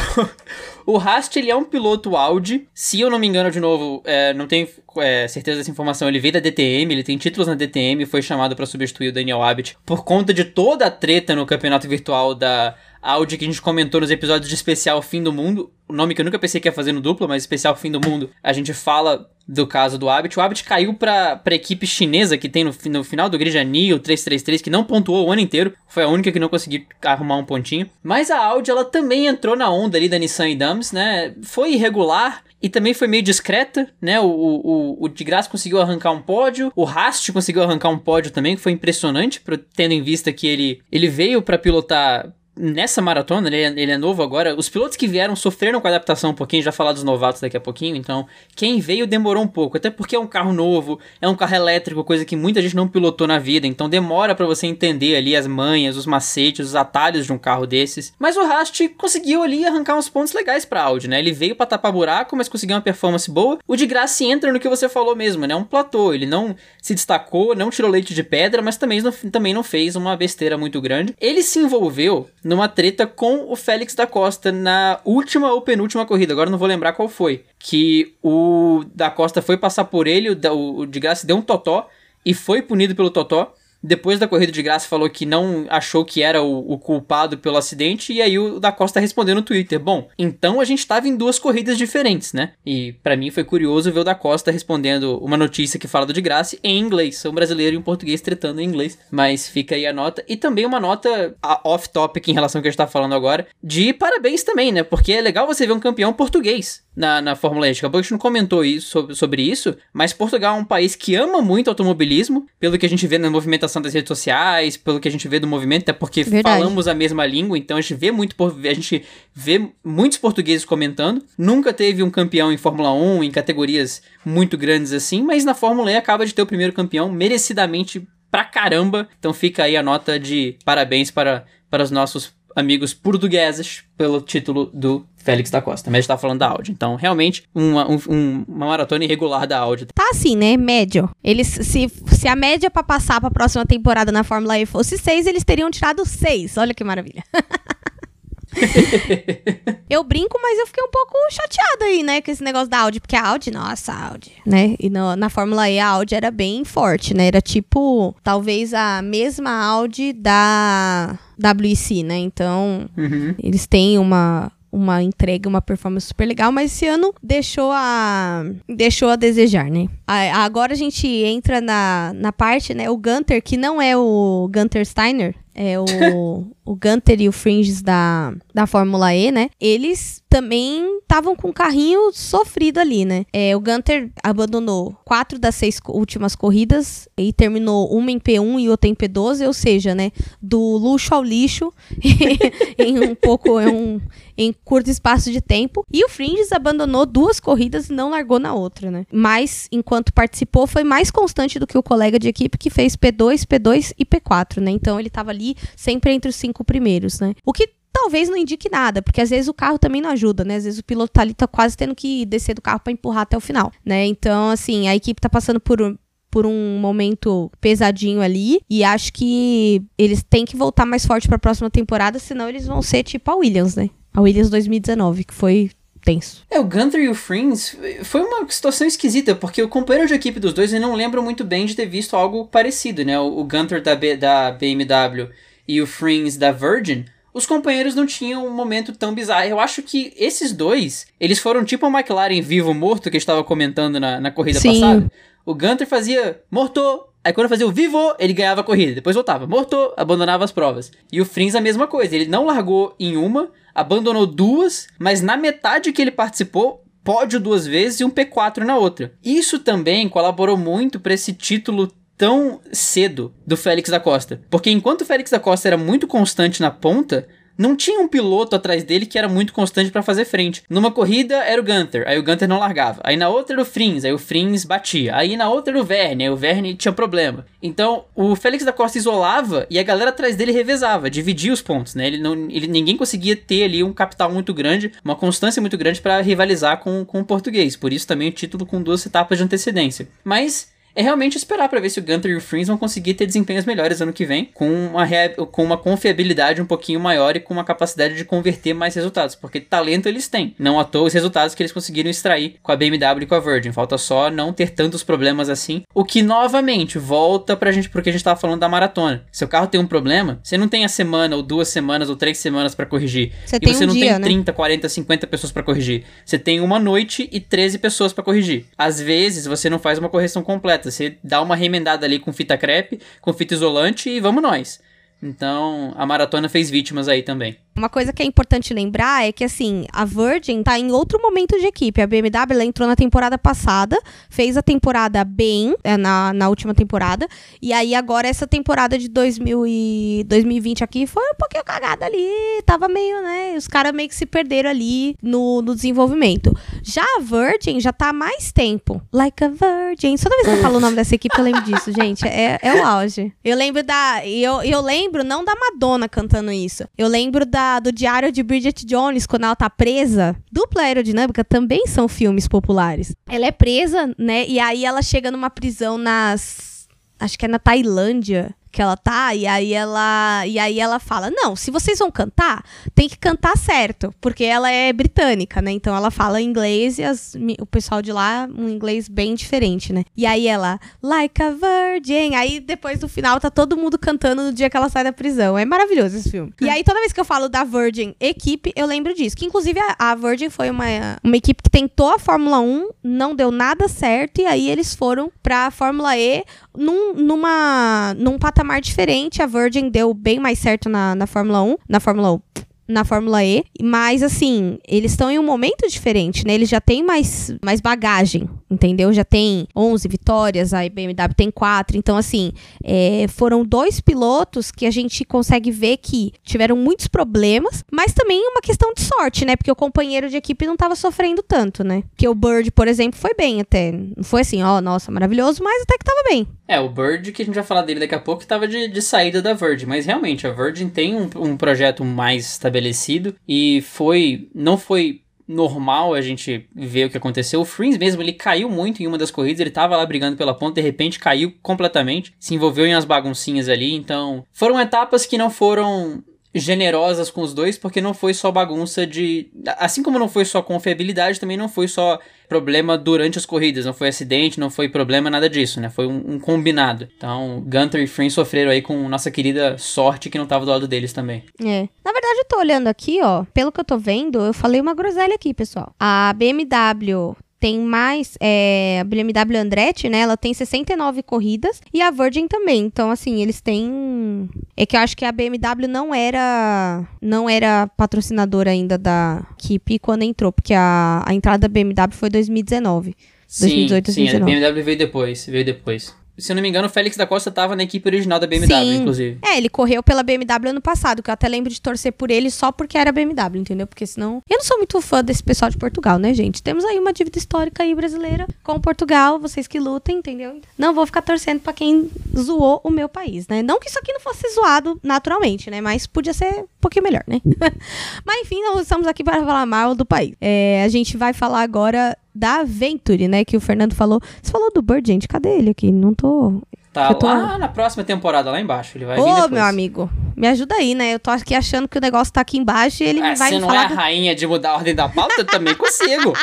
o 0.88 0.96
Rast, 0.96 1.36
ele 1.36 1.50
é 1.50 1.54
um 1.54 1.64
piloto 1.64 2.16
Audi. 2.16 2.66
Se 2.72 2.98
eu 2.98 3.10
não 3.10 3.18
me 3.18 3.26
engano, 3.26 3.50
de 3.50 3.60
novo, 3.60 4.02
é, 4.06 4.32
não 4.32 4.46
tenho 4.46 4.66
é, 4.96 5.28
certeza 5.28 5.58
dessa 5.58 5.70
informação, 5.70 6.08
ele 6.08 6.18
veio 6.18 6.32
da 6.32 6.40
DTM, 6.40 6.90
ele 6.90 7.02
tem 7.04 7.18
títulos 7.18 7.46
na 7.46 7.54
DTM, 7.54 8.06
foi 8.06 8.22
chamado 8.22 8.56
para 8.56 8.64
substituir 8.64 9.08
o 9.08 9.12
Daniel 9.12 9.42
Abbott 9.42 9.76
por 9.84 10.02
conta 10.02 10.32
de 10.32 10.44
toda 10.44 10.86
a 10.86 10.90
treta 10.90 11.36
no 11.36 11.44
campeonato 11.44 11.86
virtual 11.86 12.34
da 12.34 12.74
Audi 13.02 13.36
que 13.36 13.44
a 13.44 13.48
gente 13.48 13.62
comentou 13.62 14.00
nos 14.00 14.10
episódios 14.10 14.48
de 14.48 14.54
especial 14.54 15.00
Fim 15.02 15.22
do 15.22 15.32
Mundo. 15.32 15.72
O 15.88 15.92
nome 15.92 16.14
que 16.14 16.20
eu 16.20 16.24
nunca 16.24 16.38
pensei 16.38 16.60
que 16.60 16.68
ia 16.68 16.72
fazer 16.72 16.92
no 16.92 17.00
duplo, 17.00 17.28
mas 17.28 17.42
especial 17.42 17.74
Fim 17.76 17.90
do 17.90 18.00
Mundo. 18.00 18.30
A 18.42 18.52
gente 18.52 18.74
fala 18.74 19.28
do 19.46 19.66
caso 19.66 19.96
do 19.96 20.10
Abbott. 20.10 20.38
O 20.38 20.42
Abbott 20.42 20.62
caiu 20.62 20.92
pra, 20.92 21.36
pra 21.36 21.54
equipe 21.54 21.86
chinesa 21.86 22.36
que 22.36 22.48
tem 22.48 22.64
no, 22.64 22.74
no 22.90 23.02
final 23.02 23.30
do 23.30 23.38
grid, 23.38 23.56
a 23.56 23.64
NIO 23.64 23.98
333, 23.98 24.60
que 24.60 24.68
não 24.68 24.84
pontuou 24.84 25.26
o 25.26 25.32
ano 25.32 25.40
inteiro. 25.40 25.72
Foi 25.88 26.04
a 26.04 26.08
única 26.08 26.30
que 26.30 26.38
não 26.38 26.48
conseguiu 26.48 26.84
arrumar 27.02 27.36
um 27.36 27.44
pontinho. 27.44 27.88
Mas 28.02 28.30
a 28.30 28.38
Audi, 28.44 28.70
ela 28.70 28.84
também 28.84 29.26
entrou 29.26 29.56
na 29.56 29.70
onda 29.70 29.96
ali 29.96 30.08
da 30.08 30.18
Nissan 30.18 30.50
e 30.50 30.56
Dams, 30.56 30.92
né? 30.92 31.34
Foi 31.42 31.72
irregular, 31.72 32.42
e 32.60 32.68
também 32.68 32.92
foi 32.92 33.06
meio 33.06 33.22
discreta, 33.22 33.88
né? 34.00 34.20
O, 34.20 34.26
o, 34.26 35.04
o 35.04 35.08
de 35.08 35.22
graça 35.22 35.48
conseguiu 35.48 35.80
arrancar 35.80 36.10
um 36.10 36.20
pódio, 36.20 36.72
o 36.74 36.84
Rast 36.84 37.30
conseguiu 37.32 37.62
arrancar 37.62 37.88
um 37.88 37.98
pódio 37.98 38.32
também, 38.32 38.56
que 38.56 38.62
foi 38.62 38.72
impressionante, 38.72 39.40
tendo 39.74 39.92
em 39.92 40.02
vista 40.02 40.32
que 40.32 40.46
ele, 40.46 40.82
ele 40.90 41.08
veio 41.08 41.40
para 41.40 41.56
pilotar 41.56 42.32
nessa 42.58 43.00
maratona, 43.00 43.48
ele 43.48 43.56
é, 43.56 43.82
ele 43.82 43.92
é, 43.92 43.98
novo 43.98 44.22
agora, 44.22 44.54
os 44.56 44.68
pilotos 44.68 44.96
que 44.96 45.06
vieram 45.06 45.36
sofreram 45.36 45.80
com 45.80 45.86
a 45.86 45.90
adaptação 45.90 46.30
um 46.30 46.34
pouquinho, 46.34 46.62
já 46.62 46.72
falar 46.72 46.92
dos 46.92 47.04
novatos 47.04 47.40
daqui 47.40 47.56
a 47.56 47.60
pouquinho, 47.60 47.96
então 47.96 48.26
quem 48.54 48.80
veio 48.80 49.06
demorou 49.06 49.42
um 49.42 49.48
pouco, 49.48 49.76
até 49.76 49.90
porque 49.90 50.16
é 50.16 50.18
um 50.18 50.26
carro 50.26 50.52
novo, 50.52 50.98
é 51.20 51.28
um 51.28 51.34
carro 51.34 51.54
elétrico, 51.54 52.02
coisa 52.04 52.24
que 52.24 52.36
muita 52.36 52.60
gente 52.60 52.76
não 52.76 52.88
pilotou 52.88 53.26
na 53.26 53.38
vida, 53.38 53.66
então 53.66 53.88
demora 53.88 54.34
para 54.34 54.46
você 54.46 54.66
entender 54.66 55.16
ali 55.16 55.36
as 55.36 55.46
manhas, 55.46 55.96
os 55.96 56.06
macetes, 56.06 56.66
os 56.66 56.74
atalhos 56.74 57.26
de 57.26 57.32
um 57.32 57.38
carro 57.38 57.66
desses. 57.66 58.12
Mas 58.18 58.36
o 58.36 58.44
Rast 58.44 58.88
conseguiu 58.96 59.42
ali 59.42 59.64
arrancar 59.64 59.96
uns 59.96 60.08
pontos 60.08 60.32
legais 60.32 60.64
pra 60.64 60.82
Audi, 60.82 61.08
né? 61.08 61.18
Ele 61.18 61.32
veio 61.32 61.54
para 61.54 61.66
tapar 61.66 61.92
buraco, 61.92 62.36
mas 62.36 62.48
conseguiu 62.48 62.76
uma 62.76 62.82
performance 62.82 63.30
boa. 63.30 63.58
O 63.66 63.76
de 63.76 63.86
graça 63.86 64.24
entra 64.24 64.52
no 64.52 64.60
que 64.60 64.68
você 64.68 64.88
falou 64.88 65.14
mesmo, 65.14 65.46
né? 65.46 65.54
Um 65.54 65.64
platô, 65.64 66.12
ele 66.12 66.26
não 66.26 66.56
se 66.80 66.94
destacou, 66.94 67.54
não 67.54 67.70
tirou 67.70 67.90
leite 67.90 68.14
de 68.14 68.22
pedra, 68.22 68.62
mas 68.62 68.76
também 68.76 69.00
não, 69.00 69.12
também 69.12 69.54
não 69.54 69.62
fez 69.62 69.96
uma 69.96 70.16
besteira 70.16 70.56
muito 70.56 70.80
grande. 70.80 71.14
Ele 71.20 71.42
se 71.42 71.58
envolveu 71.58 72.28
numa 72.48 72.66
treta 72.66 73.06
com 73.06 73.52
o 73.52 73.54
Félix 73.54 73.94
da 73.94 74.06
Costa 74.06 74.50
na 74.50 75.00
última 75.04 75.52
ou 75.52 75.60
penúltima 75.60 76.06
corrida, 76.06 76.32
agora 76.32 76.48
não 76.48 76.56
vou 76.56 76.66
lembrar 76.66 76.94
qual 76.94 77.06
foi. 77.06 77.44
Que 77.58 78.14
o 78.22 78.84
da 78.94 79.10
Costa 79.10 79.42
foi 79.42 79.58
passar 79.58 79.84
por 79.84 80.06
ele, 80.06 80.30
o, 80.30 80.78
o 80.78 80.86
de 80.86 80.98
graça 80.98 81.26
deu 81.26 81.36
um 81.36 81.42
totó 81.42 81.90
e 82.24 82.32
foi 82.32 82.62
punido 82.62 82.94
pelo 82.94 83.10
totó 83.10 83.54
depois 83.82 84.18
da 84.18 84.28
corrida 84.28 84.52
de 84.52 84.62
graça 84.62 84.88
falou 84.88 85.08
que 85.08 85.24
não 85.24 85.66
achou 85.68 86.04
que 86.04 86.22
era 86.22 86.42
o, 86.42 86.72
o, 86.72 86.78
culpado 86.78 87.38
pelo 87.38 87.56
acidente 87.56 88.12
e 88.12 88.20
aí 88.20 88.38
o 88.38 88.60
da 88.60 88.70
Costa 88.70 89.00
respondeu 89.00 89.34
no 89.34 89.42
Twitter: 89.42 89.78
"Bom, 89.78 90.08
então 90.18 90.60
a 90.60 90.64
gente 90.64 90.80
estava 90.80 91.08
em 91.08 91.16
duas 91.16 91.38
corridas 91.38 91.78
diferentes, 91.78 92.32
né?" 92.32 92.52
E 92.66 92.92
para 93.02 93.16
mim 93.16 93.30
foi 93.30 93.44
curioso 93.44 93.92
ver 93.92 94.00
o 94.00 94.04
da 94.04 94.14
Costa 94.14 94.50
respondendo 94.50 95.18
uma 95.18 95.36
notícia 95.36 95.78
que 95.78 95.88
fala 95.88 96.06
do 96.06 96.12
de 96.12 96.20
graça 96.20 96.58
em 96.64 96.78
inglês, 96.78 97.24
um 97.24 97.32
brasileiro 97.32 97.76
e 97.76 97.78
um 97.78 97.82
português 97.82 98.20
tretando 98.20 98.60
em 98.60 98.64
inglês, 98.64 98.98
mas 99.10 99.48
fica 99.48 99.74
aí 99.74 99.86
a 99.86 99.92
nota 99.92 100.24
e 100.28 100.36
também 100.36 100.66
uma 100.66 100.80
nota 100.80 101.36
off 101.64 101.88
topic 101.88 102.28
em 102.28 102.32
relação 102.32 102.58
ao 102.58 102.62
que 102.62 102.68
a 102.68 102.70
gente 102.70 102.78
tá 102.78 102.86
falando 102.86 103.14
agora, 103.14 103.46
de 103.62 103.92
parabéns 103.92 104.42
também, 104.42 104.72
né? 104.72 104.82
Porque 104.82 105.12
é 105.12 105.20
legal 105.20 105.46
você 105.46 105.66
ver 105.66 105.72
um 105.72 105.80
campeão 105.80 106.12
português 106.12 106.82
na, 106.96 107.22
na 107.22 107.36
Fórmula 107.36 107.68
E. 107.68 107.70
Acabou 107.70 107.92
que 107.92 107.98
a 107.98 108.02
gente 108.02 108.12
não 108.12 108.18
comentou 108.18 108.64
isso, 108.64 108.88
sobre, 108.88 109.14
sobre 109.14 109.42
isso, 109.42 109.76
mas 109.92 110.12
Portugal 110.12 110.56
é 110.56 110.60
um 110.60 110.64
país 110.64 110.96
que 110.96 111.14
ama 111.14 111.40
muito 111.40 111.68
automobilismo, 111.68 112.46
pelo 112.58 112.76
que 112.76 112.84
a 112.84 112.88
gente 112.88 113.06
vê 113.06 113.16
na 113.18 113.30
movimentação 113.30 113.67
das 113.82 113.94
redes 113.94 114.08
sociais, 114.08 114.76
pelo 114.76 114.98
que 114.98 115.08
a 115.08 115.10
gente 115.10 115.28
vê 115.28 115.38
do 115.38 115.46
movimento, 115.46 115.82
até 115.82 115.92
porque 115.92 116.24
Verdade. 116.24 116.58
falamos 116.58 116.88
a 116.88 116.94
mesma 116.94 117.26
língua, 117.26 117.58
então 117.58 117.76
a 117.76 117.80
gente 117.80 117.94
vê 117.94 118.10
muito 118.10 118.34
a 118.40 118.74
gente 118.74 119.04
vê 119.34 119.70
muitos 119.84 120.18
portugueses 120.18 120.64
comentando. 120.64 121.22
Nunca 121.36 121.72
teve 121.72 122.02
um 122.02 122.10
campeão 122.10 122.52
em 122.52 122.56
Fórmula 122.56 122.92
1 122.92 123.24
em 123.24 123.30
categorias 123.30 124.02
muito 124.24 124.56
grandes 124.56 124.92
assim, 124.92 125.22
mas 125.22 125.44
na 125.44 125.54
Fórmula 125.54 125.92
E 125.92 125.96
acaba 125.96 126.24
de 126.24 126.34
ter 126.34 126.42
o 126.42 126.46
primeiro 126.46 126.72
campeão 126.72 127.10
merecidamente 127.10 128.06
pra 128.30 128.44
caramba. 128.44 129.08
Então 129.18 129.32
fica 129.32 129.64
aí 129.64 129.76
a 129.76 129.82
nota 129.82 130.18
de 130.18 130.56
parabéns 130.64 131.10
para 131.10 131.44
para 131.70 131.82
os 131.82 131.90
nossos 131.90 132.32
amigos 132.58 132.92
portugueses 132.92 133.84
pelo 133.96 134.20
título 134.20 134.70
do 134.74 135.06
Félix 135.16 135.50
da 135.50 135.62
Costa. 135.62 135.90
Mas 135.90 135.98
a 135.98 136.00
gente 136.00 136.08
tá 136.08 136.18
falando 136.18 136.40
da 136.40 136.48
Audi. 136.48 136.72
Então, 136.72 136.96
realmente, 136.96 137.44
uma, 137.54 137.88
um, 137.88 138.44
uma 138.48 138.66
maratona 138.66 139.04
irregular 139.04 139.46
da 139.46 139.58
Audi. 139.58 139.86
Tá 139.86 140.08
assim, 140.10 140.36
né? 140.36 140.56
Médio. 140.56 141.08
Eles, 141.22 141.46
se, 141.46 141.88
se 141.88 142.28
a 142.28 142.34
média 142.34 142.70
para 142.70 142.82
passar 142.82 143.20
pra 143.20 143.30
próxima 143.30 143.64
temporada 143.64 144.10
na 144.10 144.24
Fórmula 144.24 144.58
E 144.58 144.66
fosse 144.66 144.98
6, 144.98 145.26
eles 145.26 145.44
teriam 145.44 145.70
tirado 145.70 146.04
6. 146.04 146.56
Olha 146.56 146.74
que 146.74 146.82
maravilha. 146.82 147.22
eu 149.98 150.04
brinco, 150.04 150.38
mas 150.40 150.58
eu 150.58 150.66
fiquei 150.66 150.82
um 150.82 150.90
pouco 150.90 151.14
chateada 151.30 151.84
aí, 151.84 152.02
né, 152.02 152.20
com 152.20 152.30
esse 152.30 152.42
negócio 152.42 152.68
da 152.68 152.80
Audi, 152.80 153.00
porque 153.00 153.16
a 153.16 153.26
Audi, 153.26 153.50
nossa, 153.50 153.92
a 153.92 154.08
Audi, 154.08 154.32
né? 154.46 154.74
E 154.78 154.88
no, 154.88 155.16
na 155.16 155.28
Fórmula 155.28 155.68
E 155.68 155.78
a 155.78 155.88
Audi 155.88 156.14
era 156.14 156.30
bem 156.30 156.64
forte, 156.64 157.14
né? 157.14 157.26
Era 157.26 157.40
tipo, 157.40 158.14
talvez 158.22 158.72
a 158.72 159.02
mesma 159.02 159.50
Audi 159.50 160.12
da 160.12 161.18
WEC, 161.38 162.02
né? 162.02 162.18
Então, 162.18 162.88
uhum. 162.96 163.34
eles 163.38 163.66
têm 163.66 163.98
uma 163.98 164.50
uma 164.70 165.02
entrega, 165.02 165.48
uma 165.48 165.62
performance 165.62 166.08
super 166.08 166.26
legal, 166.26 166.52
mas 166.52 166.72
esse 166.72 166.86
ano 166.86 167.14
deixou 167.22 167.70
a 167.72 168.44
deixou 168.68 169.08
a 169.08 169.16
desejar, 169.16 169.70
né? 169.70 169.88
A, 170.06 170.44
agora 170.44 170.74
a 170.74 170.76
gente 170.76 171.06
entra 171.06 171.60
na, 171.60 172.12
na 172.14 172.32
parte, 172.32 172.74
né? 172.74 172.90
O 172.90 172.96
Gunter, 172.96 173.42
que 173.42 173.56
não 173.56 173.80
é 173.80 173.96
o 173.96 174.48
Gunter 174.52 174.84
Steiner, 174.84 175.34
é 175.60 175.76
o, 175.76 176.46
o 176.64 176.76
Gunter 176.76 177.20
e 177.20 177.28
o 177.28 177.32
Fringes 177.32 177.82
da, 177.82 178.32
da 178.54 178.64
Fórmula 178.64 179.12
E, 179.12 179.32
né? 179.32 179.50
Eles 179.60 180.22
também 180.28 180.98
estavam 180.98 181.34
com 181.34 181.48
um 181.48 181.52
carrinho 181.52 182.12
sofrido 182.12 182.78
ali, 182.78 183.04
né? 183.04 183.26
É, 183.32 183.56
o 183.56 183.60
Gunter 183.60 184.08
abandonou 184.22 184.96
quatro 185.04 185.36
das 185.36 185.56
seis 185.56 185.80
últimas 185.88 186.36
corridas 186.36 187.08
e 187.16 187.32
terminou 187.32 187.90
uma 187.90 188.12
em 188.12 188.20
P1 188.20 188.60
e 188.60 188.68
outra 188.68 188.88
em 188.88 188.94
P12, 188.94 189.44
ou 189.46 189.52
seja, 189.52 189.96
né? 189.96 190.12
Do 190.40 190.60
luxo 190.60 191.12
ao 191.12 191.24
lixo 191.24 191.72
em 192.78 193.00
um 193.00 193.16
pouco, 193.16 193.58
em, 193.60 193.66
um, 193.66 194.00
em 194.36 194.54
curto 194.64 194.90
espaço 194.90 195.32
de 195.32 195.40
tempo. 195.40 195.84
E 195.92 196.04
o 196.04 196.08
Fringes 196.08 196.52
abandonou 196.52 197.04
duas 197.04 197.40
corridas 197.40 197.88
e 197.88 197.92
não 197.92 198.10
largou 198.10 198.38
na 198.38 198.54
outra, 198.54 198.92
né? 198.92 199.06
Mas, 199.10 199.66
enquanto 199.72 200.12
participou, 200.12 200.68
foi 200.68 200.84
mais 200.84 201.10
constante 201.10 201.58
do 201.58 201.66
que 201.66 201.76
o 201.76 201.82
colega 201.82 202.16
de 202.16 202.28
equipe 202.28 202.58
que 202.58 202.70
fez 202.70 202.94
P2, 202.94 203.44
P2 203.44 203.92
e 203.98 204.04
P4, 204.04 204.60
né? 204.60 204.70
Então 204.70 205.00
ele 205.00 205.08
estava 205.08 205.30
ali 205.30 205.47
sempre 205.76 206.12
entre 206.12 206.28
os 206.28 206.36
cinco 206.36 206.64
primeiros, 206.64 207.20
né? 207.20 207.34
O 207.44 207.52
que 207.52 207.68
talvez 207.92 208.28
não 208.28 208.36
indique 208.36 208.70
nada, 208.70 209.02
porque 209.02 209.20
às 209.20 209.30
vezes 209.30 209.48
o 209.48 209.54
carro 209.54 209.78
também 209.78 210.00
não 210.00 210.10
ajuda, 210.10 210.44
né? 210.44 210.56
Às 210.56 210.64
vezes 210.64 210.78
o 210.78 210.84
piloto 210.84 211.12
tá 211.12 211.22
ali, 211.22 211.34
tá 211.34 211.46
quase 211.46 211.76
tendo 211.76 211.94
que 211.94 212.24
descer 212.26 212.54
do 212.54 212.62
carro 212.62 212.80
para 212.80 212.92
empurrar 212.92 213.22
até 213.22 213.36
o 213.36 213.40
final, 213.40 213.72
né? 213.84 214.06
Então, 214.06 214.50
assim, 214.50 214.88
a 214.88 214.94
equipe 214.94 215.20
tá 215.20 215.28
passando 215.28 215.60
por 215.60 215.98
por 216.30 216.44
um 216.44 216.78
momento 216.78 217.50
pesadinho 217.58 218.20
ali 218.20 218.60
e 218.68 218.84
acho 218.84 219.14
que 219.14 219.82
eles 219.96 220.22
têm 220.22 220.44
que 220.44 220.56
voltar 220.56 220.84
mais 220.84 221.06
forte 221.06 221.26
para 221.26 221.36
a 221.36 221.40
próxima 221.40 221.70
temporada, 221.70 222.18
senão 222.18 222.48
eles 222.48 222.66
vão 222.66 222.82
ser 222.82 223.02
tipo 223.02 223.30
a 223.30 223.36
Williams, 223.36 223.74
né? 223.74 223.88
A 224.12 224.20
Williams 224.20 224.50
2019, 224.50 225.24
que 225.24 225.32
foi 225.32 225.70
tenso. 226.08 226.42
É, 226.50 226.58
o 226.58 226.64
Gunther 226.64 227.00
e 227.00 227.08
o 227.08 227.14
Frins 227.14 227.76
foi 228.02 228.22
uma 228.22 228.48
situação 228.50 228.86
esquisita, 228.86 229.34
porque 229.34 229.62
o 229.62 229.68
companheiro 229.68 230.08
de 230.08 230.14
equipe 230.14 230.40
dos 230.40 230.54
dois 230.54 230.72
eu 230.72 230.80
não 230.80 230.94
lembro 230.94 231.22
muito 231.22 231.44
bem 231.44 231.66
de 231.66 231.74
ter 231.74 231.86
visto 231.86 232.16
algo 232.16 232.46
parecido, 232.46 233.04
né? 233.04 233.18
O, 233.20 233.38
o 233.38 233.44
Gunther 233.44 233.82
da, 233.82 233.94
B, 233.94 234.16
da 234.16 234.50
BMW 234.50 235.28
e 235.66 235.82
o 235.82 235.86
Frins 235.86 236.38
da 236.38 236.50
Virgin, 236.50 237.04
os 237.34 237.44
companheiros 237.44 237.94
não 237.94 238.06
tinham 238.06 238.46
um 238.46 238.50
momento 238.50 238.92
tão 238.92 239.14
bizarro. 239.14 239.46
Eu 239.46 239.60
acho 239.60 239.82
que 239.82 240.12
esses 240.16 240.52
dois, 240.52 241.06
eles 241.20 241.38
foram 241.38 241.64
tipo 241.64 241.84
a 241.84 241.90
McLaren 241.90 242.40
vivo 242.40 242.72
morto 242.72 243.02
que 243.02 243.10
a 243.10 243.12
gente 243.12 243.22
estava 243.22 243.44
comentando 243.44 244.00
na, 244.00 244.18
na 244.18 244.30
corrida 244.30 244.58
Sim. 244.58 244.80
passada. 244.80 245.12
O 245.44 245.54
Gunter 245.54 245.86
fazia 245.86 246.40
morto, 246.50 247.07
aí 247.22 247.32
quando 247.32 247.48
fazia 247.48 247.66
o 247.66 247.72
vivo, 247.72 248.14
ele 248.18 248.32
ganhava 248.32 248.60
a 248.60 248.64
corrida, 248.64 248.94
depois 248.94 249.14
voltava, 249.14 249.46
morto, 249.46 249.92
abandonava 249.96 250.44
as 250.44 250.52
provas. 250.52 250.90
E 251.12 251.20
o 251.20 251.24
Frins 251.24 251.54
a 251.54 251.60
mesma 251.60 251.86
coisa, 251.86 252.14
ele 252.14 252.26
não 252.26 252.46
largou 252.46 252.94
em 252.98 253.16
uma, 253.16 253.50
abandonou 253.74 254.26
duas, 254.26 254.86
mas 254.98 255.22
na 255.22 255.36
metade 255.36 255.92
que 255.92 256.02
ele 256.02 256.10
participou, 256.10 256.84
pódio 257.04 257.40
duas 257.40 257.66
vezes 257.66 258.00
e 258.00 258.04
um 258.04 258.10
P4 258.10 258.64
na 258.64 258.76
outra. 258.76 259.14
Isso 259.24 259.58
também 259.58 260.08
colaborou 260.08 260.56
muito 260.56 261.00
para 261.00 261.14
esse 261.14 261.32
título 261.32 261.90
tão 262.18 262.60
cedo 262.72 263.32
do 263.46 263.56
Félix 263.56 263.88
da 263.88 264.00
Costa. 264.00 264.42
Porque 264.50 264.70
enquanto 264.70 265.02
o 265.02 265.06
Félix 265.06 265.30
da 265.30 265.38
Costa 265.38 265.68
era 265.68 265.76
muito 265.76 266.06
constante 266.06 266.60
na 266.60 266.70
ponta, 266.70 267.28
não 267.58 267.74
tinha 267.74 268.00
um 268.00 268.06
piloto 268.06 268.54
atrás 268.54 268.84
dele 268.84 269.04
que 269.04 269.18
era 269.18 269.28
muito 269.28 269.52
constante 269.52 269.90
para 269.90 270.02
fazer 270.02 270.24
frente. 270.24 270.62
Numa 270.70 270.92
corrida 270.92 271.34
era 271.44 271.60
o 271.60 271.64
Gunter, 271.64 272.04
aí 272.06 272.16
o 272.16 272.22
Gunter 272.22 272.48
não 272.48 272.60
largava. 272.60 273.00
Aí 273.02 273.16
na 273.16 273.28
outra 273.28 273.54
era 273.56 273.62
o 273.62 273.64
Frins, 273.64 274.04
aí 274.04 274.12
o 274.12 274.18
Frins 274.18 274.64
batia. 274.64 275.16
Aí 275.16 275.36
na 275.36 275.50
outra 275.50 275.72
era 275.72 275.80
o 275.80 275.84
Verne, 275.84 276.24
aí 276.24 276.30
o 276.30 276.36
Verne 276.36 276.74
tinha 276.74 276.92
problema. 276.92 277.44
Então 277.60 278.04
o 278.14 278.36
Félix 278.36 278.64
da 278.64 278.72
Costa 278.72 278.96
isolava 278.96 279.66
e 279.68 279.78
a 279.78 279.82
galera 279.82 280.10
atrás 280.10 280.36
dele 280.36 280.52
revezava, 280.52 281.10
dividia 281.10 281.52
os 281.52 281.60
pontos, 281.60 281.96
né? 281.96 282.06
Ele 282.06 282.18
não, 282.18 282.34
ele, 282.48 282.68
ninguém 282.68 282.96
conseguia 282.96 283.34
ter 283.34 283.64
ali 283.64 283.82
um 283.82 283.92
capital 283.92 284.30
muito 284.30 284.54
grande, 284.54 284.92
uma 285.04 285.16
constância 285.16 285.60
muito 285.60 285.76
grande 285.76 286.00
para 286.00 286.20
rivalizar 286.20 286.78
com, 286.78 287.04
com 287.04 287.20
o 287.20 287.24
português. 287.24 287.76
Por 287.76 287.92
isso 287.92 288.06
também 288.06 288.28
o 288.28 288.32
título 288.32 288.64
com 288.64 288.80
duas 288.80 289.04
etapas 289.04 289.36
de 289.36 289.44
antecedência. 289.44 290.08
Mas 290.22 290.68
é 290.98 291.02
realmente 291.02 291.36
esperar 291.36 291.68
para 291.68 291.78
ver 291.78 291.90
se 291.90 292.00
o 292.00 292.02
Gunter 292.02 292.32
e 292.32 292.34
o 292.34 292.40
Freeze 292.40 292.66
vão 292.66 292.76
conseguir 292.76 293.14
ter 293.14 293.24
desempenhos 293.24 293.64
melhores 293.64 294.00
ano 294.00 294.12
que 294.12 294.26
vem, 294.26 294.46
com 294.52 294.68
uma, 294.68 295.06
com 295.46 295.62
uma 295.62 295.78
confiabilidade 295.78 296.60
um 296.60 296.66
pouquinho 296.66 296.98
maior 296.98 297.36
e 297.36 297.40
com 297.40 297.54
uma 297.54 297.62
capacidade 297.62 298.16
de 298.16 298.24
converter 298.24 298.74
mais 298.74 298.96
resultados, 298.96 299.36
porque 299.36 299.60
talento 299.60 300.08
eles 300.08 300.26
têm. 300.26 300.56
Não 300.58 300.80
à 300.80 300.82
toa 300.82 301.06
os 301.06 301.12
resultados 301.12 301.54
que 301.54 301.62
eles 301.62 301.70
conseguiram 301.70 302.10
extrair 302.10 302.56
com 302.60 302.72
a 302.72 302.76
BMW 302.76 303.22
e 303.22 303.26
com 303.26 303.36
a 303.36 303.38
Virgin. 303.38 303.70
Falta 303.70 303.96
só 303.96 304.28
não 304.28 304.52
ter 304.52 304.70
tantos 304.70 305.04
problemas 305.04 305.48
assim, 305.48 305.84
o 305.94 306.04
que 306.04 306.20
novamente 306.20 306.98
volta 306.98 307.56
pra 307.56 307.70
gente 307.70 307.88
porque 307.88 308.10
a 308.10 308.12
gente 308.12 308.24
tava 308.24 308.40
falando 308.40 308.58
da 308.58 308.68
maratona. 308.68 309.24
Se 309.30 309.44
o 309.44 309.48
carro 309.48 309.68
tem 309.68 309.80
um 309.80 309.86
problema, 309.86 310.40
você 310.42 310.58
não 310.58 310.66
tem 310.66 310.84
a 310.84 310.88
semana 310.88 311.36
ou 311.36 311.42
duas 311.42 311.68
semanas 311.68 312.10
ou 312.10 312.16
três 312.16 312.38
semanas 312.38 312.74
para 312.74 312.86
corrigir. 312.86 313.30
Você 313.46 313.58
e 313.62 313.72
você 313.72 313.84
um 313.84 313.86
não 313.86 313.94
dia, 313.94 314.04
tem 314.04 314.12
né? 314.14 314.24
30, 314.24 314.52
40, 314.52 314.88
50 314.88 315.26
pessoas 315.28 315.52
para 315.52 315.62
corrigir. 315.62 316.02
Você 316.24 316.40
tem 316.40 316.58
uma 316.58 316.80
noite 316.80 317.28
e 317.30 317.38
13 317.38 317.78
pessoas 317.78 318.12
para 318.12 318.24
corrigir. 318.24 318.66
Às 318.76 319.00
vezes 319.00 319.46
você 319.46 319.70
não 319.70 319.78
faz 319.78 320.00
uma 320.00 320.08
correção 320.08 320.42
completa 320.42 320.87
você 320.90 321.16
dá 321.22 321.40
uma 321.40 321.56
remendada 321.56 322.06
ali 322.06 322.18
com 322.18 322.32
fita 322.32 322.56
crepe, 322.56 323.00
com 323.20 323.32
fita 323.32 323.54
isolante 323.54 324.08
e 324.08 324.20
vamos 324.20 324.42
nós. 324.42 324.80
Então, 325.22 325.92
a 325.96 326.06
maratona 326.06 326.48
fez 326.48 326.70
vítimas 326.70 327.08
aí 327.08 327.22
também. 327.22 327.56
Uma 327.76 327.88
coisa 327.88 328.12
que 328.12 328.20
é 328.22 328.26
importante 328.26 328.74
lembrar 328.74 329.24
é 329.24 329.30
que, 329.30 329.44
assim, 329.44 329.86
a 329.92 330.04
Virgin 330.04 330.64
tá 330.64 330.76
em 330.78 330.90
outro 330.90 331.20
momento 331.22 331.56
de 331.58 331.66
equipe. 331.66 332.02
A 332.02 332.06
BMW 332.08 332.30
ela 332.50 332.64
entrou 332.64 332.88
na 332.88 332.96
temporada 332.96 333.38
passada, 333.38 333.96
fez 334.28 334.56
a 334.56 334.62
temporada 334.62 335.24
bem, 335.24 335.76
é, 335.84 335.96
na, 335.96 336.32
na 336.32 336.48
última 336.48 336.74
temporada, 336.74 337.28
e 337.62 337.72
aí 337.72 337.94
agora 337.94 338.26
essa 338.26 338.48
temporada 338.48 338.98
de 338.98 339.08
2000 339.08 339.64
e 339.66 340.24
2020 340.26 340.82
aqui 340.82 341.06
foi 341.06 341.22
um 341.22 341.36
pouquinho 341.36 341.62
cagada 341.62 342.04
ali, 342.04 342.28
tava 342.66 342.88
meio, 342.88 343.22
né, 343.22 343.54
os 343.56 343.68
caras 343.68 343.92
meio 343.92 344.08
que 344.08 344.14
se 344.14 344.26
perderam 344.26 344.70
ali 344.70 345.16
no, 345.22 345.62
no 345.62 345.72
desenvolvimento. 345.72 346.52
Já 346.82 347.04
a 347.16 347.20
Virgin 347.20 347.80
já 347.80 347.92
tá 347.92 348.08
há 348.08 348.12
mais 348.12 348.50
tempo. 348.50 349.00
Like 349.12 349.44
a 349.44 349.48
Virgin. 349.48 350.16
Toda 350.16 350.34
vez 350.36 350.48
que 350.48 350.54
eu 350.54 350.62
falo 350.62 350.78
o 350.78 350.80
nome 350.80 350.96
dessa 350.96 351.14
equipe, 351.14 351.38
eu 351.38 351.44
lembro 351.44 351.62
disso, 351.62 351.92
gente. 351.94 352.26
É, 352.26 352.58
é 352.60 352.74
o 352.74 352.84
auge. 352.84 353.32
Eu 353.44 353.56
lembro 353.56 353.84
da. 353.84 354.26
Eu, 354.26 354.62
eu 354.62 354.80
lembro 354.80 355.07
não 355.24 355.44
da 355.44 355.54
Madonna 355.54 356.08
cantando 356.08 356.50
isso. 356.52 356.84
Eu 356.96 357.08
lembro 357.08 357.44
da 357.44 357.80
do 357.80 357.92
Diário 357.92 358.30
de 358.32 358.42
Bridget 358.42 358.84
Jones, 358.84 359.26
quando 359.26 359.44
ela 359.44 359.56
tá 359.56 359.68
presa, 359.70 360.36
dupla 360.50 360.82
aerodinâmica 360.82 361.44
também 361.44 361.86
são 361.86 362.08
filmes 362.08 362.46
populares. 362.48 363.14
Ela 363.28 363.46
é 363.46 363.52
presa, 363.52 364.14
né? 364.18 364.46
E 364.46 364.58
aí 364.60 364.84
ela 364.84 365.02
chega 365.02 365.30
numa 365.30 365.50
prisão 365.50 365.98
nas. 365.98 366.86
Acho 367.20 367.38
que 367.38 367.46
é 367.46 367.48
na 367.48 367.58
Tailândia 367.58 368.54
que 368.70 368.82
ela 368.82 368.96
tá, 368.96 369.34
e 369.34 369.46
aí 369.46 369.72
ela 369.72 370.46
e 370.46 370.58
aí 370.58 370.80
ela 370.80 370.98
fala: 370.98 371.30
"Não, 371.30 371.56
se 371.56 371.70
vocês 371.70 371.98
vão 371.98 372.10
cantar, 372.10 372.64
tem 372.94 373.08
que 373.08 373.18
cantar 373.18 373.56
certo, 373.56 374.14
porque 374.20 374.44
ela 374.44 374.70
é 374.70 374.92
britânica, 374.92 375.60
né? 375.62 375.70
Então 375.70 375.94
ela 375.94 376.10
fala 376.10 376.40
inglês 376.40 376.98
e 376.98 377.04
as, 377.04 377.34
o 377.60 377.66
pessoal 377.66 378.02
de 378.02 378.12
lá 378.12 378.48
um 378.56 378.68
inglês 378.68 379.08
bem 379.08 379.34
diferente, 379.34 379.92
né? 379.92 380.04
E 380.16 380.26
aí 380.26 380.46
ela 380.46 380.78
Like 381.02 381.42
a 381.42 381.50
Virgin. 381.50 382.34
Aí 382.34 382.60
depois 382.60 382.98
do 382.98 383.08
final 383.08 383.40
tá 383.40 383.50
todo 383.50 383.76
mundo 383.76 383.98
cantando 383.98 384.42
no 384.42 384.52
dia 384.52 384.68
que 384.68 384.76
ela 384.76 384.88
sai 384.88 385.04
da 385.04 385.12
prisão. 385.12 385.56
É 385.58 385.64
maravilhoso 385.64 386.16
esse 386.16 386.30
filme. 386.30 386.52
E 386.60 386.68
aí 386.68 386.84
toda 386.84 387.00
vez 387.00 387.12
que 387.12 387.20
eu 387.20 387.24
falo 387.24 387.48
da 387.48 387.64
Virgin 387.64 388.14
equipe, 388.20 388.72
eu 388.74 388.86
lembro 388.86 389.14
disso, 389.14 389.36
que 389.36 389.46
inclusive 389.46 389.78
a, 389.80 390.10
a 390.10 390.14
Virgin 390.14 390.50
foi 390.50 390.70
uma 390.70 390.84
uma 391.22 391.36
equipe 391.36 391.62
que 391.62 391.70
tentou 391.70 392.10
a 392.10 392.18
Fórmula 392.18 392.60
1, 392.60 392.90
não 393.02 393.34
deu 393.34 393.50
nada 393.50 393.88
certo 393.88 394.40
e 394.40 394.46
aí 394.46 394.68
eles 394.68 394.94
foram 394.94 395.30
pra 395.42 395.70
Fórmula 395.70 396.16
E 396.16 396.44
num, 396.76 397.14
numa, 397.14 398.14
num 398.16 398.38
patamar 398.38 398.57
diferente. 398.80 399.42
A 399.42 399.46
Virgin 399.46 399.88
deu 399.88 400.12
bem 400.14 400.38
mais 400.38 400.58
certo 400.58 400.88
na, 400.88 401.14
na 401.14 401.26
Fórmula 401.26 401.62
1. 401.62 401.76
Na 401.88 402.00
Fórmula 402.00 402.32
1 402.34 402.40
na 402.88 403.04
Fórmula 403.04 403.44
E, 403.44 403.62
mas 403.82 404.22
assim, 404.22 404.78
eles 404.88 405.12
estão 405.12 405.30
em 405.30 405.38
um 405.38 405.42
momento 405.42 405.86
diferente, 405.86 406.46
né? 406.46 406.54
Eles 406.54 406.70
já 406.70 406.80
têm 406.80 407.02
mais, 407.02 407.54
mais 407.62 407.82
bagagem, 407.82 408.48
entendeu? 408.70 409.12
Já 409.12 409.24
tem 409.24 409.68
11 409.76 410.08
vitórias, 410.08 410.72
a 410.72 410.88
BMW 410.88 411.34
tem 411.36 411.50
4, 411.50 411.98
então 411.98 412.16
assim, 412.16 412.50
é, 412.82 413.26
foram 413.28 413.62
dois 413.62 414.00
pilotos 414.00 414.70
que 414.70 414.86
a 414.86 414.90
gente 414.90 415.22
consegue 415.26 415.70
ver 415.70 415.98
que 415.98 416.32
tiveram 416.42 416.76
muitos 416.76 417.08
problemas, 417.08 417.84
mas 417.92 418.14
também 418.14 418.40
uma 418.48 418.62
questão 418.62 418.94
de 418.94 419.02
sorte, 419.02 419.44
né? 419.44 419.54
Porque 419.54 419.70
o 419.70 419.76
companheiro 419.76 420.30
de 420.30 420.38
equipe 420.38 420.64
não 420.64 420.74
estava 420.74 420.96
sofrendo 420.96 421.42
tanto, 421.42 421.84
né? 421.84 422.02
Que 422.16 422.26
o 422.26 422.34
Bird, 422.34 422.70
por 422.70 422.88
exemplo, 422.88 423.20
foi 423.20 423.34
bem 423.34 423.60
até, 423.60 423.92
não 423.92 424.24
foi 424.24 424.40
assim, 424.40 424.62
ó, 424.62 424.80
nossa, 424.80 425.12
maravilhoso, 425.12 425.62
mas 425.62 425.82
até 425.82 425.98
que 425.98 426.04
estava 426.04 426.22
bem. 426.30 426.48
É, 426.68 426.78
o 426.78 426.88
Bird, 426.90 427.32
que 427.32 427.40
a 427.40 427.44
gente 427.46 427.54
vai 427.54 427.64
falar 427.64 427.80
dele 427.80 428.00
daqui 428.00 428.14
a 428.14 428.20
pouco, 428.20 428.42
estava 428.42 428.68
de, 428.68 428.88
de 428.88 429.00
saída 429.00 429.40
da 429.40 429.54
Virgin, 429.54 429.86
mas 429.86 430.04
realmente, 430.04 430.46
a 430.46 430.52
Virgin 430.52 430.90
tem 430.90 431.16
um, 431.16 431.30
um 431.36 431.56
projeto 431.56 432.04
mais 432.04 432.44
estabelecido 432.44 433.34
e 433.48 433.80
foi 433.80 434.50
não 434.54 434.76
foi 434.76 435.22
normal 435.48 436.12
a 436.12 436.20
gente 436.20 436.68
ver 436.74 437.06
o 437.06 437.10
que 437.10 437.16
aconteceu. 437.16 437.62
O 437.62 437.64
Frins 437.64 437.96
mesmo, 437.96 438.20
ele 438.20 438.34
caiu 438.34 438.68
muito 438.68 439.02
em 439.02 439.06
uma 439.06 439.16
das 439.16 439.30
corridas, 439.30 439.60
ele 439.60 439.70
tava 439.70 439.96
lá 439.96 440.04
brigando 440.04 440.36
pela 440.36 440.52
ponta, 440.52 440.74
de 440.74 440.86
repente 440.86 441.18
caiu 441.18 441.54
completamente, 441.62 442.34
se 442.38 442.54
envolveu 442.54 442.86
em 442.86 442.94
umas 442.94 443.06
baguncinhas 443.06 443.68
ali, 443.68 443.94
então 443.94 444.44
foram 444.52 444.78
etapas 444.78 445.24
que 445.24 445.38
não 445.38 445.48
foram 445.48 446.22
generosas 446.54 447.30
com 447.30 447.42
os 447.42 447.52
dois, 447.52 447.76
porque 447.78 448.00
não 448.00 448.14
foi 448.14 448.34
só 448.34 448.50
bagunça 448.50 449.06
de. 449.06 449.50
Assim 449.78 450.02
como 450.02 450.18
não 450.18 450.28
foi 450.28 450.44
só 450.44 450.62
confiabilidade, 450.62 451.40
também 451.40 451.56
não 451.56 451.68
foi 451.68 451.88
só 451.88 452.18
problema 452.48 452.96
durante 452.96 453.38
as 453.38 453.44
corridas, 453.44 453.84
não 453.84 453.92
foi 453.92 454.08
acidente, 454.08 454.58
não 454.58 454.70
foi 454.70 454.88
problema, 454.88 455.28
nada 455.28 455.48
disso, 455.50 455.80
né? 455.80 455.90
Foi 455.90 456.06
um, 456.06 456.34
um 456.34 456.40
combinado. 456.40 457.08
Então, 457.16 457.62
Gunter 457.66 458.00
e 458.02 458.06
Frins 458.06 458.32
sofreram 458.32 458.70
aí 458.70 458.80
com 458.80 459.08
nossa 459.08 459.30
querida 459.30 459.76
sorte 459.76 460.30
que 460.30 460.38
não 460.38 460.46
tava 460.46 460.64
do 460.64 460.70
lado 460.70 460.88
deles 460.88 461.12
também. 461.12 461.44
É. 461.60 461.88
Na 462.04 462.12
verdade, 462.12 462.38
eu 462.38 462.44
tô 462.46 462.58
olhando 462.58 462.86
aqui, 462.88 463.20
ó, 463.22 463.44
pelo 463.52 463.70
que 463.70 463.80
eu 463.80 463.84
tô 463.84 463.98
vendo, 463.98 464.40
eu 464.40 464.54
falei 464.54 464.80
uma 464.80 464.94
groselha 464.94 465.34
aqui, 465.34 465.52
pessoal. 465.52 465.94
A 466.00 466.32
BMW 466.34 467.36
tem 467.60 467.80
mais. 467.80 468.36
É, 468.40 468.98
a 469.00 469.04
BMW 469.04 469.58
Andretti, 469.58 470.08
né? 470.08 470.20
Ela 470.20 470.36
tem 470.36 470.54
69 470.54 471.22
corridas 471.22 471.80
e 471.92 472.00
a 472.00 472.10
Virgin 472.10 472.46
também. 472.46 472.80
Então, 472.80 473.10
assim, 473.10 473.42
eles 473.42 473.60
têm. 473.60 474.48
É 474.76 474.86
que 474.86 474.96
eu 474.96 475.00
acho 475.00 475.16
que 475.16 475.24
a 475.24 475.32
BMW 475.32 475.88
não 475.88 476.14
era. 476.14 477.06
Não 477.20 477.48
era 477.48 477.86
patrocinadora 477.88 478.70
ainda 478.70 478.96
da 478.96 479.46
equipe 479.58 479.98
quando 479.98 480.22
entrou, 480.22 480.52
porque 480.52 480.74
a, 480.74 481.22
a 481.26 481.34
entrada 481.34 481.66
da 481.66 481.68
BMW 481.68 482.12
foi 482.12 482.30
2019. 482.30 483.14
Sim, 483.46 483.86
2018, 483.86 484.04
2019. 484.04 484.52
sim, 484.52 484.56
a 484.56 484.70
BMW 484.70 484.84
veio 484.84 484.98
depois, 484.98 485.46
veio 485.46 485.64
depois 485.64 486.14
se 486.38 486.52
eu 486.52 486.56
não 486.56 486.62
me 486.62 486.68
engano, 486.68 486.86
o 486.86 486.90
Félix 486.90 487.16
da 487.16 487.26
Costa 487.26 487.50
estava 487.50 487.74
na 487.74 487.82
equipe 487.82 488.08
original 488.08 488.38
da 488.38 488.46
BMW, 488.46 488.68
Sim. 488.68 488.96
inclusive. 488.96 489.38
É, 489.42 489.56
ele 489.56 489.68
correu 489.68 490.02
pela 490.02 490.22
BMW 490.22 490.70
ano 490.70 490.80
passado, 490.80 491.22
que 491.22 491.30
eu 491.30 491.34
até 491.34 491.48
lembro 491.48 491.70
de 491.72 491.80
torcer 491.80 492.12
por 492.12 492.30
ele 492.30 492.50
só 492.50 492.70
porque 492.70 492.96
era 492.96 493.10
BMW, 493.10 493.58
entendeu? 493.58 493.86
Porque 493.86 494.06
senão. 494.06 494.42
Eu 494.48 494.58
não 494.58 494.64
sou 494.64 494.76
muito 494.76 495.00
fã 495.00 495.22
desse 495.22 495.42
pessoal 495.42 495.70
de 495.70 495.76
Portugal, 495.76 496.18
né, 496.18 496.32
gente? 496.32 496.62
Temos 496.62 496.84
aí 496.84 496.98
uma 496.98 497.12
dívida 497.12 497.38
histórica 497.38 497.82
aí 497.82 497.94
brasileira 497.94 498.46
com 498.62 498.80
Portugal, 498.80 499.38
vocês 499.38 499.66
que 499.66 499.80
lutem, 499.80 500.18
entendeu? 500.18 500.60
Não 500.76 500.94
vou 500.94 501.04
ficar 501.06 501.22
torcendo 501.22 501.60
para 501.60 501.72
quem 501.72 502.10
zoou 502.36 502.80
o 502.84 502.90
meu 502.90 503.08
país, 503.08 503.48
né? 503.48 503.62
Não 503.62 503.80
que 503.80 503.88
isso 503.88 503.98
aqui 503.98 504.12
não 504.12 504.20
fosse 504.20 504.48
zoado 504.54 504.98
naturalmente, 505.02 505.70
né? 505.70 505.80
Mas 505.80 506.06
podia 506.06 506.32
ser 506.32 506.60
um 506.60 506.66
pouquinho 506.80 507.04
melhor, 507.04 507.24
né? 507.26 507.40
Mas 508.24 508.40
enfim, 508.42 508.62
nós 508.62 508.82
estamos 508.82 509.06
aqui 509.06 509.24
para 509.24 509.44
falar 509.44 509.66
mal 509.66 509.94
do 509.94 510.06
país. 510.06 510.34
É, 510.40 510.82
a 510.84 510.88
gente 510.88 511.16
vai 511.16 511.32
falar 511.32 511.62
agora 511.62 512.16
da 512.38 512.62
Venture, 512.64 513.26
né? 513.28 513.44
Que 513.44 513.56
o 513.56 513.60
Fernando 513.60 513.94
falou. 513.94 514.20
Você 514.42 514.50
falou 514.52 514.70
do 514.72 514.80
Bird, 514.82 515.06
gente? 515.10 515.26
Cadê 515.28 515.58
ele 515.58 515.70
aqui? 515.70 515.90
Não 515.90 516.14
tô. 516.14 516.60
Tá 516.92 517.12
tô... 517.14 517.26
lá 517.26 517.58
na 517.58 517.68
próxima 517.68 518.02
temporada, 518.02 518.50
lá 518.50 518.60
embaixo. 518.60 518.96
Ele 518.96 519.04
vai 519.04 519.18
Ô, 519.18 519.24
vir 519.24 519.34
depois. 519.34 519.50
meu 519.52 519.62
amigo, 519.64 520.10
me 520.34 520.48
ajuda 520.48 520.74
aí, 520.76 520.94
né? 520.94 521.14
Eu 521.14 521.18
tô 521.20 521.30
aqui 521.30 521.54
achando 521.54 521.86
que 521.86 521.98
o 521.98 522.00
negócio 522.00 522.32
tá 522.32 522.40
aqui 522.40 522.56
embaixo 522.58 523.02
e 523.02 523.06
ele 523.06 523.20
Ah, 523.20 523.34
vai 523.34 523.50
você 523.50 523.54
me 523.56 523.60
não 523.60 523.68
falar. 523.68 523.82
é 523.82 523.84
a 523.84 523.88
do- 523.88 523.94
rainha 523.94 524.34
de 524.34 524.46
mudar 524.46 524.70
a 524.70 524.74
ordem 524.76 524.94
da 524.94 525.08
pauta? 525.08 525.34
Eu 525.38 525.44
também 525.44 525.74
consigo. 525.74 526.32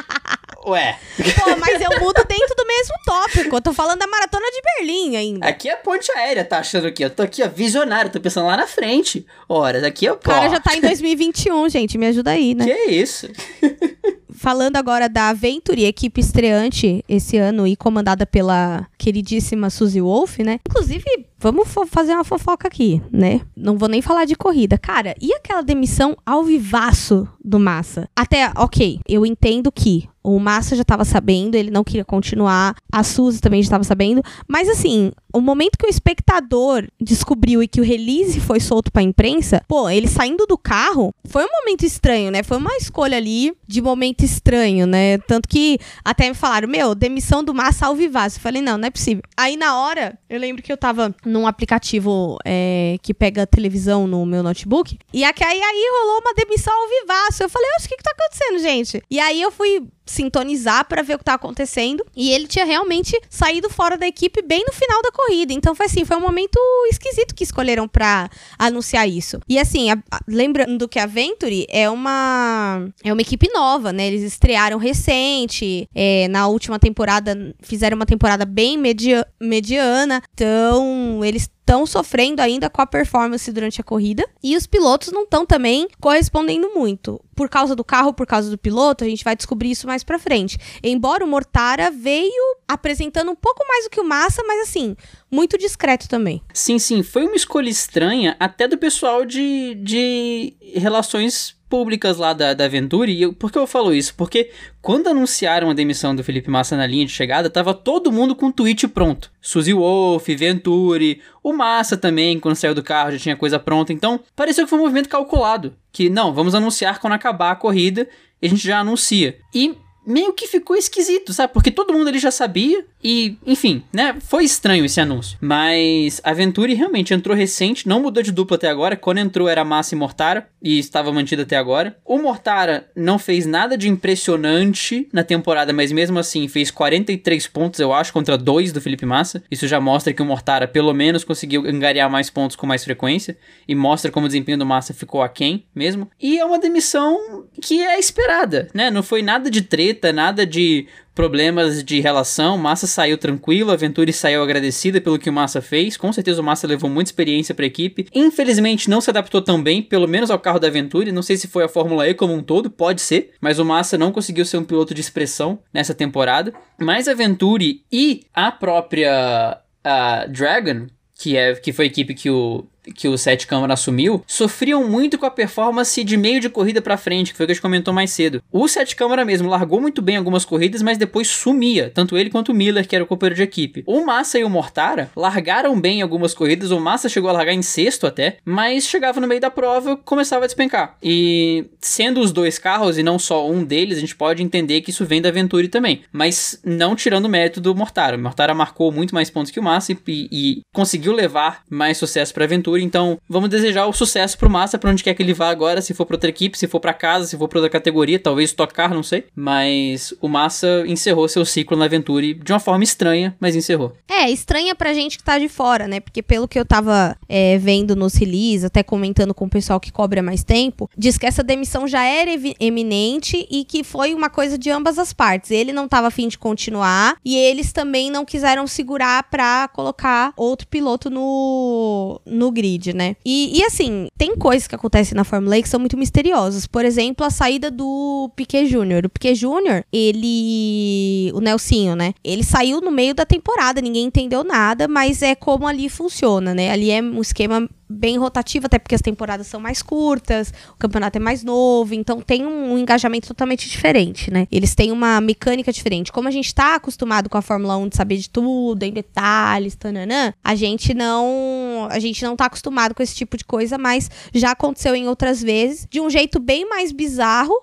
Ué, 0.67 0.97
Pô, 1.17 1.55
mas 1.59 1.79
eu 1.79 1.99
mudo 1.99 2.23
dentro 2.27 2.55
do 2.57 2.65
mesmo 2.65 2.93
tópico. 3.05 3.55
Eu 3.55 3.61
tô 3.61 3.71
falando 3.71 3.99
da 3.99 4.07
maratona 4.07 4.45
de 4.49 4.61
Berlim 4.79 5.15
ainda. 5.15 5.45
aqui 5.47 5.69
é 5.69 5.75
ponte 5.75 6.11
aérea, 6.13 6.43
tá 6.43 6.57
achando 6.59 6.87
aqui? 6.87 7.03
Eu 7.05 7.09
tô 7.11 7.21
aqui, 7.21 7.43
ó, 7.43 7.47
visionário, 7.47 8.09
tô 8.11 8.19
pensando 8.19 8.47
lá 8.47 8.57
na 8.57 8.65
frente. 8.65 9.25
Ora, 9.47 9.85
aqui 9.85 10.07
é 10.07 10.11
o 10.11 10.15
O 10.15 10.17
cara 10.17 10.49
já 10.49 10.59
tá 10.59 10.75
em 10.75 10.81
2021, 10.81 11.69
gente. 11.69 11.97
Me 11.99 12.07
ajuda 12.07 12.31
aí, 12.31 12.55
né? 12.55 12.65
Que 12.65 12.71
é 12.71 12.91
isso? 12.91 13.29
Falando 14.35 14.75
agora 14.75 15.07
da 15.07 15.31
Venturi, 15.33 15.85
equipe 15.85 16.19
estreante 16.19 17.03
esse 17.07 17.37
ano 17.37 17.65
e 17.65 17.75
comandada 17.75 18.25
pela 18.25 18.85
queridíssima 18.97 19.69
Suzy 19.69 20.01
Wolf, 20.01 20.39
né? 20.39 20.59
Inclusive, 20.67 21.03
vamos 21.37 21.67
fazer 21.87 22.13
uma 22.13 22.23
fofoca 22.23 22.67
aqui, 22.67 23.01
né? 23.11 23.41
Não 23.55 23.77
vou 23.77 23.89
nem 23.89 24.01
falar 24.01 24.25
de 24.25 24.35
corrida. 24.35 24.77
Cara, 24.77 25.15
e 25.21 25.33
aquela 25.33 25.61
demissão 25.61 26.15
ao 26.25 26.43
vivaço 26.43 27.27
do 27.43 27.59
Massa? 27.59 28.09
Até, 28.15 28.51
ok, 28.55 28.99
eu 29.07 29.25
entendo 29.25 29.71
que 29.71 30.09
o 30.25 30.39
Massa 30.39 30.75
já 30.75 30.83
tava 30.83 31.05
sabendo, 31.05 31.53
ele 31.53 31.69
não 31.69 31.83
queria 31.83 32.03
continuar, 32.03 32.75
a 32.91 33.03
Suzy 33.03 33.39
também 33.39 33.61
já 33.61 33.69
tava 33.69 33.83
sabendo, 33.83 34.23
mas 34.47 34.67
assim, 34.67 35.11
o 35.31 35.39
momento 35.39 35.77
que 35.77 35.85
o 35.85 35.89
espectador 35.89 36.87
descobriu 36.99 37.61
e 37.61 37.67
que 37.67 37.79
o 37.79 37.83
release 37.83 38.39
foi 38.39 38.59
solto 38.59 38.91
pra 38.91 39.03
imprensa, 39.03 39.61
pô, 39.67 39.87
ele 39.87 40.07
saindo 40.07 40.47
do 40.47 40.57
carro, 40.57 41.13
foi 41.25 41.43
um 41.43 41.49
momento 41.61 41.85
estranho, 41.85 42.31
né? 42.31 42.41
Foi 42.41 42.57
uma 42.57 42.75
escolha 42.77 43.17
ali 43.17 43.53
de 43.67 43.81
momento 43.83 44.25
estranho, 44.25 44.87
né? 44.87 45.19
Tanto 45.19 45.47
que 45.47 45.77
até 46.03 46.27
me 46.27 46.33
falaram, 46.33 46.67
meu, 46.67 46.95
demissão 46.95 47.43
do 47.43 47.53
Massa 47.53 47.85
ao 47.85 47.95
vivaço. 47.95 48.37
Eu 48.37 48.41
falei, 48.41 48.61
não, 48.63 48.79
não 48.79 48.87
é 48.87 48.91
possível. 48.91 49.21
Aí 49.37 49.55
na 49.55 49.77
hora, 49.77 50.17
eu 50.27 50.39
lembro 50.39 50.63
que 50.63 50.71
eu 50.71 50.77
tava 50.77 51.13
num 51.35 51.45
aplicativo 51.45 52.37
é, 52.45 52.97
que 53.01 53.13
pega 53.13 53.45
televisão 53.45 54.07
no 54.07 54.25
meu 54.25 54.41
notebook, 54.41 54.97
e 55.13 55.25
aqui, 55.25 55.43
aí, 55.43 55.61
aí 55.61 55.89
rolou 55.99 56.21
uma 56.21 56.33
demissão 56.33 56.73
ao 56.73 56.87
vivaço. 56.87 57.43
Eu 57.43 57.49
falei, 57.49 57.69
oxe, 57.75 57.87
o 57.87 57.89
que 57.89 57.97
que 57.97 58.03
tá 58.03 58.11
acontecendo, 58.11 58.59
gente? 58.59 59.03
E 59.11 59.19
aí 59.19 59.41
eu 59.41 59.51
fui 59.51 59.85
sintonizar 60.05 60.85
pra 60.87 61.01
ver 61.01 61.15
o 61.15 61.17
que 61.17 61.23
tá 61.23 61.33
acontecendo. 61.33 62.05
E 62.15 62.31
ele 62.31 62.47
tinha 62.47 62.65
realmente 62.65 63.19
saído 63.29 63.69
fora 63.69 63.97
da 63.97 64.07
equipe 64.07 64.41
bem 64.41 64.63
no 64.67 64.73
final 64.73 65.01
da 65.01 65.11
corrida. 65.11 65.53
Então 65.53 65.73
foi 65.75 65.85
assim, 65.87 66.05
foi 66.05 66.17
um 66.17 66.21
momento 66.21 66.59
esquisito 66.89 67.33
que 67.33 67.43
escolheram 67.43 67.87
pra 67.87 68.29
anunciar 68.57 69.07
isso. 69.07 69.39
E 69.47 69.57
assim, 69.59 69.89
a- 69.91 69.97
a- 70.11 70.19
lembrando 70.27 70.87
que 70.87 70.99
a 70.99 71.05
Venturi 71.05 71.65
é 71.69 71.89
uma 71.89 72.87
é 73.03 73.11
uma 73.11 73.21
equipe 73.21 73.47
nova, 73.53 73.91
né? 73.91 74.07
Eles 74.07 74.21
estrearam 74.23 74.77
recente. 74.77 75.87
é, 75.95 76.27
na 76.27 76.47
última 76.47 76.77
temporada 76.79 77.35
fizeram 77.61 77.95
uma 77.95 78.05
temporada 78.05 78.45
bem 78.45 78.77
media- 78.77 79.25
mediana. 79.39 80.21
Então 80.33 81.23
eles 81.23 81.49
estão 81.65 81.83
sofrendo 81.87 82.43
ainda 82.43 82.69
com 82.69 82.79
a 82.79 82.85
performance 82.85 83.51
durante 83.51 83.81
a 83.81 83.83
corrida 83.83 84.23
e 84.43 84.55
os 84.55 84.67
pilotos 84.67 85.11
não 85.11 85.23
estão 85.23 85.47
também 85.47 85.87
correspondendo 85.99 86.69
muito. 86.75 87.19
Por 87.35 87.49
causa 87.49 87.75
do 87.75 87.83
carro, 87.83 88.13
por 88.13 88.27
causa 88.27 88.51
do 88.51 88.57
piloto, 88.57 89.03
a 89.03 89.07
gente 89.07 89.23
vai 89.23 89.35
descobrir 89.35 89.71
isso 89.71 89.87
mais 89.87 90.03
pra 90.03 90.19
frente. 90.19 90.59
Embora 90.83 91.25
o 91.25 91.27
Mortara 91.27 91.89
veio 91.89 92.57
apresentando 92.67 93.31
um 93.31 93.35
pouco 93.35 93.65
mais 93.67 93.85
do 93.85 93.89
que 93.89 93.99
o 93.99 94.05
Massa, 94.05 94.43
mas 94.45 94.69
assim, 94.69 94.95
muito 95.29 95.57
discreto 95.57 96.07
também. 96.07 96.41
Sim, 96.53 96.77
sim, 96.77 97.01
foi 97.01 97.25
uma 97.25 97.35
escolha 97.35 97.69
estranha 97.69 98.37
até 98.39 98.67
do 98.67 98.77
pessoal 98.77 99.25
de, 99.25 99.73
de 99.75 100.55
relações 100.75 101.57
públicas 101.69 102.17
lá 102.17 102.33
da, 102.33 102.53
da 102.53 102.67
Venturi. 102.67 103.13
E 103.13 103.21
eu, 103.23 103.33
por 103.33 103.51
que 103.51 103.57
eu 103.57 103.67
falo 103.67 103.93
isso? 103.93 104.13
Porque 104.15 104.51
quando 104.81 105.07
anunciaram 105.07 105.69
a 105.69 105.73
demissão 105.73 106.15
do 106.15 106.23
Felipe 106.23 106.49
Massa 106.49 106.75
na 106.75 106.85
linha 106.85 107.05
de 107.05 107.11
chegada, 107.11 107.49
tava 107.49 107.73
todo 107.73 108.11
mundo 108.11 108.35
com 108.35 108.47
o 108.47 108.53
tweet 108.53 108.87
pronto. 108.87 109.31
Suzy 109.41 109.73
Wolf, 109.73 110.27
Venturi, 110.27 111.21
o 111.43 111.53
Massa 111.53 111.97
também, 111.97 112.39
quando 112.39 112.55
saiu 112.55 112.75
do 112.75 112.83
carro 112.83 113.11
já 113.11 113.19
tinha 113.19 113.35
coisa 113.35 113.59
pronta. 113.59 113.93
Então, 113.93 114.19
pareceu 114.35 114.65
que 114.65 114.69
foi 114.69 114.79
um 114.79 114.83
movimento 114.83 115.09
calculado. 115.09 115.75
Que, 115.91 116.09
não, 116.09 116.33
vamos 116.33 116.55
anunciar 116.55 116.99
quando 116.99 117.13
acabar 117.13 117.51
a 117.51 117.55
corrida 117.55 118.07
e 118.41 118.47
a 118.47 118.49
gente 118.49 118.65
já 118.65 118.79
anuncia. 118.79 119.37
E 119.53 119.75
meio 120.05 120.33
que 120.33 120.47
ficou 120.47 120.75
esquisito, 120.75 121.33
sabe? 121.33 121.53
Porque 121.53 121.71
todo 121.71 121.93
mundo 121.93 122.07
ali 122.07 122.19
já 122.19 122.31
sabia 122.31 122.85
e, 123.03 123.37
enfim, 123.45 123.83
né? 123.93 124.15
Foi 124.19 124.43
estranho 124.43 124.85
esse 124.85 124.99
anúncio. 124.99 125.37
Mas 125.41 126.21
a 126.23 126.33
Venturi 126.33 126.73
realmente 126.73 127.13
entrou 127.13 127.35
recente, 127.35 127.87
não 127.87 128.01
mudou 128.01 128.23
de 128.23 128.31
dupla 128.31 128.57
até 128.57 128.69
agora. 128.69 128.95
Quando 128.95 129.19
entrou 129.19 129.47
era 129.47 129.63
Massa 129.65 129.95
e 129.95 129.97
Mortara 129.97 130.47
e 130.61 130.79
estava 130.79 131.11
mantida 131.11 131.43
até 131.43 131.55
agora. 131.55 131.97
O 132.03 132.17
Mortara 132.17 132.89
não 132.95 133.19
fez 133.19 133.45
nada 133.45 133.77
de 133.77 133.87
impressionante 133.89 135.07
na 135.13 135.23
temporada, 135.23 135.71
mas 135.71 135.91
mesmo 135.91 136.19
assim 136.19 136.47
fez 136.47 136.71
43 136.71 137.47
pontos, 137.47 137.79
eu 137.79 137.93
acho, 137.93 138.11
contra 138.11 138.37
2 138.37 138.71
do 138.71 138.81
Felipe 138.81 139.05
Massa. 139.05 139.43
Isso 139.49 139.67
já 139.67 139.79
mostra 139.79 140.13
que 140.13 140.21
o 140.21 140.25
Mortara 140.25 140.67
pelo 140.67 140.93
menos 140.93 141.23
conseguiu 141.23 141.65
angariar 141.67 142.09
mais 142.09 142.29
pontos 142.29 142.55
com 142.55 142.65
mais 142.65 142.83
frequência 142.83 143.37
e 143.67 143.75
mostra 143.75 144.11
como 144.11 144.25
o 144.25 144.29
desempenho 144.29 144.57
do 144.57 144.65
Massa 144.65 144.93
ficou 144.93 145.21
aquém 145.21 145.65
mesmo. 145.73 146.09
E 146.19 146.39
é 146.39 146.45
uma 146.45 146.59
demissão 146.59 147.45
que 147.61 147.81
é 147.81 147.99
esperada, 147.99 148.67
né? 148.73 148.89
Não 148.89 149.03
foi 149.03 149.21
nada 149.21 149.49
de 149.49 149.61
treta, 149.61 149.94
nada 150.13 150.45
de 150.45 150.87
problemas 151.15 151.83
de 151.83 152.01
relação. 152.01 152.57
Massa 152.57 152.85
saiu 152.85 153.17
tranquilo, 153.17 153.71
a 153.71 153.75
Venturi 153.75 154.11
saiu 154.11 154.43
agradecida 154.43 154.99
pelo 154.99 155.17
que 155.17 155.29
o 155.29 155.33
Massa 155.33 155.61
fez. 155.61 155.95
Com 155.95 156.11
certeza 156.11 156.41
o 156.41 156.43
Massa 156.43 156.67
levou 156.67 156.89
muita 156.89 157.09
experiência 157.09 157.55
para 157.55 157.65
a 157.65 157.67
equipe. 157.67 158.07
Infelizmente 158.13 158.89
não 158.89 158.99
se 158.99 159.09
adaptou 159.09 159.41
tão 159.41 159.63
bem, 159.63 159.81
pelo 159.81 160.07
menos 160.07 160.29
ao 160.29 160.37
carro 160.37 160.59
da 160.59 160.69
Venturi. 160.69 161.11
Não 161.11 161.21
sei 161.21 161.37
se 161.37 161.47
foi 161.47 161.63
a 161.63 161.69
Fórmula 161.69 162.07
E 162.07 162.13
como 162.13 162.33
um 162.33 162.43
todo, 162.43 162.69
pode 162.69 163.01
ser, 163.01 163.31
mas 163.39 163.57
o 163.59 163.65
Massa 163.65 163.97
não 163.97 164.11
conseguiu 164.11 164.45
ser 164.45 164.57
um 164.57 164.63
piloto 164.65 164.93
de 164.93 165.01
expressão 165.01 165.59
nessa 165.73 165.93
temporada. 165.93 166.53
Mas 166.77 167.07
a 167.07 167.13
Venturi 167.13 167.83
e 167.91 168.25
a 168.33 168.51
própria 168.51 169.61
a 169.83 170.25
Dragon, 170.25 170.87
que 171.17 171.37
é 171.37 171.55
que 171.55 171.71
foi 171.71 171.85
a 171.85 171.87
equipe 171.87 172.13
que 172.13 172.29
o 172.29 172.65
que 172.93 173.07
o 173.07 173.17
Sete 173.17 173.47
Câmara 173.47 173.73
assumiu, 173.73 174.23
sofriam 174.27 174.87
muito 174.87 175.17
com 175.17 175.25
a 175.25 175.31
performance 175.31 176.03
de 176.03 176.17
meio 176.17 176.39
de 176.39 176.49
corrida 176.49 176.81
pra 176.81 176.97
frente, 176.97 177.31
que 177.31 177.37
foi 177.37 177.45
o 177.45 177.47
que 177.47 177.51
a 177.51 177.55
gente 177.55 177.61
comentou 177.61 177.93
mais 177.93 178.11
cedo. 178.11 178.41
O 178.51 178.67
Sete 178.67 178.95
Câmara 178.95 179.25
mesmo 179.25 179.49
largou 179.49 179.81
muito 179.81 180.01
bem 180.01 180.17
algumas 180.17 180.45
corridas, 180.45 180.81
mas 180.81 180.97
depois 180.97 181.27
sumia, 181.27 181.91
tanto 181.93 182.17
ele 182.17 182.29
quanto 182.29 182.51
o 182.51 182.55
Miller, 182.55 182.87
que 182.87 182.95
era 182.95 183.03
o 183.03 183.07
companheiro 183.07 183.35
de 183.35 183.43
equipe. 183.43 183.83
O 183.85 184.05
Massa 184.05 184.37
e 184.39 184.43
o 184.43 184.49
Mortara 184.49 185.09
largaram 185.15 185.79
bem 185.79 186.01
algumas 186.01 186.33
corridas, 186.33 186.71
o 186.71 186.79
Massa 186.79 187.09
chegou 187.09 187.29
a 187.29 187.33
largar 187.33 187.53
em 187.53 187.61
sexto 187.61 188.07
até, 188.07 188.37
mas 188.45 188.85
chegava 188.85 189.19
no 189.19 189.27
meio 189.27 189.41
da 189.41 189.49
prova 189.49 189.97
começava 189.97 190.45
a 190.45 190.47
despencar. 190.47 190.97
E 191.01 191.65
sendo 191.79 192.19
os 192.21 192.31
dois 192.31 192.57
carros 192.57 192.97
e 192.97 193.03
não 193.03 193.17
só 193.17 193.49
um 193.49 193.63
deles, 193.63 193.97
a 193.97 194.01
gente 194.01 194.15
pode 194.15 194.43
entender 194.43 194.81
que 194.81 194.89
isso 194.89 195.05
vem 195.05 195.21
da 195.21 195.31
Venturi 195.31 195.67
também, 195.67 196.01
mas 196.11 196.59
não 196.63 196.95
tirando 196.95 197.25
o 197.25 197.29
mérito 197.29 197.61
do 197.61 197.75
Mortara. 197.75 198.17
O 198.17 198.19
Mortara 198.19 198.53
marcou 198.53 198.91
muito 198.91 199.13
mais 199.13 199.29
pontos 199.29 199.51
que 199.51 199.59
o 199.59 199.63
Massa 199.63 199.91
e, 199.91 199.97
e 200.07 200.61
conseguiu 200.73 201.13
levar 201.13 201.63
mais 201.69 201.97
sucesso 201.97 202.33
pra 202.33 202.45
Venturi, 202.45 202.74
então 202.83 203.19
vamos 203.27 203.49
desejar 203.49 203.85
o 203.87 203.93
sucesso 203.93 204.37
pro 204.37 204.49
Massa 204.49 204.77
pra 204.77 204.89
onde 204.89 205.03
quer 205.03 205.13
que 205.13 205.23
ele 205.23 205.33
vá 205.33 205.49
agora, 205.49 205.81
se 205.81 205.93
for 205.93 206.05
pra 206.05 206.15
outra 206.15 206.29
equipe, 206.29 206.57
se 206.57 206.67
for 206.67 206.79
pra 206.79 206.93
casa, 206.93 207.25
se 207.25 207.37
for 207.37 207.47
pra 207.47 207.59
outra 207.59 207.69
categoria, 207.69 208.19
talvez 208.19 208.53
tocar, 208.53 208.89
não 208.89 209.03
sei. 209.03 209.25
Mas 209.35 210.13
o 210.21 210.27
Massa 210.27 210.83
encerrou 210.87 211.27
seu 211.27 211.45
ciclo 211.45 211.77
na 211.77 211.87
Venturi 211.87 212.33
de 212.33 212.51
uma 212.51 212.59
forma 212.59 212.83
estranha, 212.83 213.35
mas 213.39 213.55
encerrou. 213.55 213.93
É, 214.09 214.29
estranha 214.29 214.75
pra 214.75 214.93
gente 214.93 215.17
que 215.17 215.23
tá 215.23 215.37
de 215.37 215.47
fora, 215.47 215.87
né? 215.87 215.99
Porque 215.99 216.21
pelo 216.21 216.47
que 216.47 216.59
eu 216.59 216.65
tava 216.65 217.17
é, 217.27 217.57
vendo 217.57 217.95
nos 217.95 218.15
releases, 218.15 218.65
até 218.65 218.83
comentando 218.83 219.33
com 219.33 219.45
o 219.45 219.49
pessoal 219.49 219.79
que 219.79 219.91
cobra 219.91 220.21
mais 220.21 220.43
tempo, 220.43 220.89
diz 220.97 221.17
que 221.17 221.25
essa 221.25 221.43
demissão 221.43 221.87
já 221.87 222.03
era 222.03 222.31
eminente 222.59 223.47
e 223.49 223.63
que 223.63 223.83
foi 223.83 224.13
uma 224.13 224.29
coisa 224.29 224.57
de 224.57 224.69
ambas 224.69 224.97
as 224.99 225.13
partes. 225.13 225.51
Ele 225.51 225.71
não 225.71 225.87
tava 225.87 226.07
afim 226.07 226.27
de 226.27 226.37
continuar 226.37 227.17
e 227.23 227.35
eles 227.37 227.71
também 227.71 228.09
não 228.09 228.25
quiseram 228.25 228.67
segurar 228.67 229.23
pra 229.29 229.67
colocar 229.67 230.33
outro 230.35 230.67
piloto 230.67 231.09
no, 231.09 232.21
no 232.25 232.51
grid, 232.51 232.64
né? 232.93 233.15
E, 233.25 233.59
e 233.59 233.63
assim, 233.63 234.07
tem 234.17 234.35
coisas 234.35 234.67
que 234.67 234.75
acontecem 234.75 235.15
na 235.15 235.23
Fórmula 235.23 235.57
E 235.57 235.63
que 235.63 235.69
são 235.69 235.79
muito 235.79 235.97
misteriosas. 235.97 236.65
Por 236.65 236.83
exemplo, 236.83 237.25
a 237.25 237.29
saída 237.29 237.69
do 237.69 238.29
Piquet 238.35 238.65
Júnior. 238.65 239.05
O 239.05 239.09
Piquet 239.09 239.35
Júnior, 239.35 239.83
ele. 239.91 241.31
O 241.33 241.39
Nelsinho, 241.39 241.95
né? 241.95 242.13
Ele 242.23 242.43
saiu 242.43 242.81
no 242.81 242.91
meio 242.91 243.13
da 243.13 243.25
temporada, 243.25 243.81
ninguém 243.81 244.05
entendeu 244.05 244.43
nada, 244.43 244.87
mas 244.87 245.21
é 245.21 245.35
como 245.35 245.67
ali 245.67 245.89
funciona, 245.89 246.53
né? 246.53 246.71
Ali 246.71 246.91
é 246.91 247.01
um 247.01 247.21
esquema 247.21 247.69
bem 247.87 248.17
rotativo, 248.17 248.65
até 248.65 248.79
porque 248.79 248.95
as 248.95 249.01
temporadas 249.01 249.47
são 249.47 249.59
mais 249.59 249.81
curtas, 249.81 250.51
o 250.73 250.77
campeonato 250.77 251.17
é 251.17 251.21
mais 251.21 251.43
novo, 251.43 251.93
então 251.93 252.19
tem 252.19 252.45
um, 252.45 252.77
engajamento 252.77 253.27
totalmente 253.27 253.69
diferente, 253.69 254.31
né? 254.31 254.47
Eles 254.51 254.73
têm 254.73 254.91
uma 254.91 255.21
mecânica 255.21 255.71
diferente. 255.71 256.11
Como 256.11 256.27
a 256.27 256.31
gente 256.31 256.53
tá 256.53 256.75
acostumado 256.75 257.29
com 257.29 257.37
a 257.37 257.41
Fórmula 257.41 257.77
1 257.77 257.89
de 257.89 257.95
saber 257.95 258.17
de 258.17 258.29
tudo, 258.29 258.83
em 258.83 258.91
detalhes, 258.91 259.75
tananã, 259.75 260.33
a 260.43 260.55
gente 260.55 260.93
não. 260.93 261.87
A 261.91 261.99
gente 261.99 262.23
não 262.23 262.35
tá 262.35 262.45
acostumado 262.45 262.95
com 262.95 263.03
esse 263.03 263.15
tipo 263.15 263.37
de 263.37 263.43
coisa, 263.45 263.77
mas 263.77 264.09
já 264.33 264.51
aconteceu 264.51 264.95
em 264.95 265.07
outras 265.07 265.41
vezes, 265.41 265.87
de 265.89 266.01
um 266.01 266.09
jeito 266.09 266.39
bem 266.39 266.67
mais 266.67 266.91
bizarro. 266.91 267.53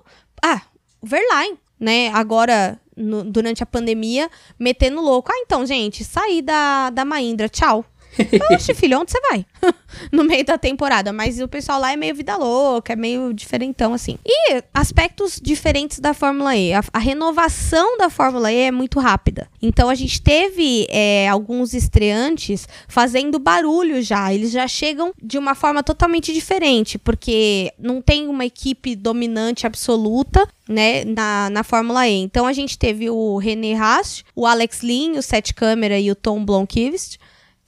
Ah, 0.43 0.63
o 1.01 1.07
Verlaine, 1.07 1.59
né? 1.79 2.09
Agora, 2.11 2.79
no- 2.97 3.25
durante 3.25 3.63
a 3.63 3.67
pandemia, 3.67 4.31
metendo 4.59 5.01
louco. 5.01 5.31
Ah, 5.33 5.39
então, 5.45 5.67
gente, 5.67 6.05
saí 6.05 6.41
da, 6.43 6.91
da 6.91 7.05
Mahindra, 7.05 7.49
tchau. 7.49 7.85
Oxe, 8.53 8.75
filho, 8.75 8.99
onde 9.01 9.13
você 9.13 9.21
vai? 9.21 9.47
no 10.11 10.25
meio 10.25 10.45
da 10.45 10.59
temporada. 10.59 11.13
Mas 11.13 11.41
o 11.41 11.49
pessoal 11.49 11.81
lá 11.81 11.93
é 11.93 11.97
meio 11.97 12.15
vida 12.15 12.37
louca, 12.37 12.93
é 12.93 12.97
meio 12.97 13.33
diferentão, 13.33 13.95
assim. 13.95 14.19
E 14.25 14.63
aspectos 14.73 15.41
diferentes 15.43 15.99
da 15.99 16.15
Fórmula 16.15 16.57
E. 16.57 16.73
A, 16.73 16.83
a 16.93 16.99
renovação 16.99 17.97
da 17.97 18.11
Fórmula 18.11 18.53
E 18.53 18.57
é 18.57 18.71
muito 18.71 19.01
rápida. 19.01 19.49
Então 19.61 19.89
a 19.89 19.95
gente 19.95 20.21
teve 20.21 20.87
é, 20.91 21.29
alguns 21.29 21.75
estreantes 21.75 22.69
fazendo 22.89 23.39
barulho 23.39 24.03
já. 24.03 24.33
Eles 24.33 24.51
já 24.51 24.67
chegam 24.67 25.13
de 25.23 25.39
uma 25.39 25.55
forma 25.55 25.83
totalmente 25.83 26.33
diferente, 26.33 26.99
porque 26.99 27.73
não 27.79 28.01
tem 28.01 28.29
uma 28.29 28.45
equipe 28.45 28.95
dominante 28.95 29.67
absoluta, 29.67 30.47
né, 30.69 31.05
na, 31.05 31.51
na 31.51 31.65
Fórmula 31.65 32.09
E. 32.09 32.15
Então 32.15 32.47
a 32.47 32.53
gente 32.53 32.79
teve 32.79 33.11
o 33.11 33.37
René 33.37 33.75
Rast, 33.75 34.25
o 34.35 34.47
Alex 34.47 34.83
Lin, 34.83 35.19
o 35.19 35.23
Seth 35.23 35.53
Câmara 35.55 35.99
e 35.99 36.11
o 36.11 36.15
Tom 36.15 36.45
Blomqvist, 36.45 37.19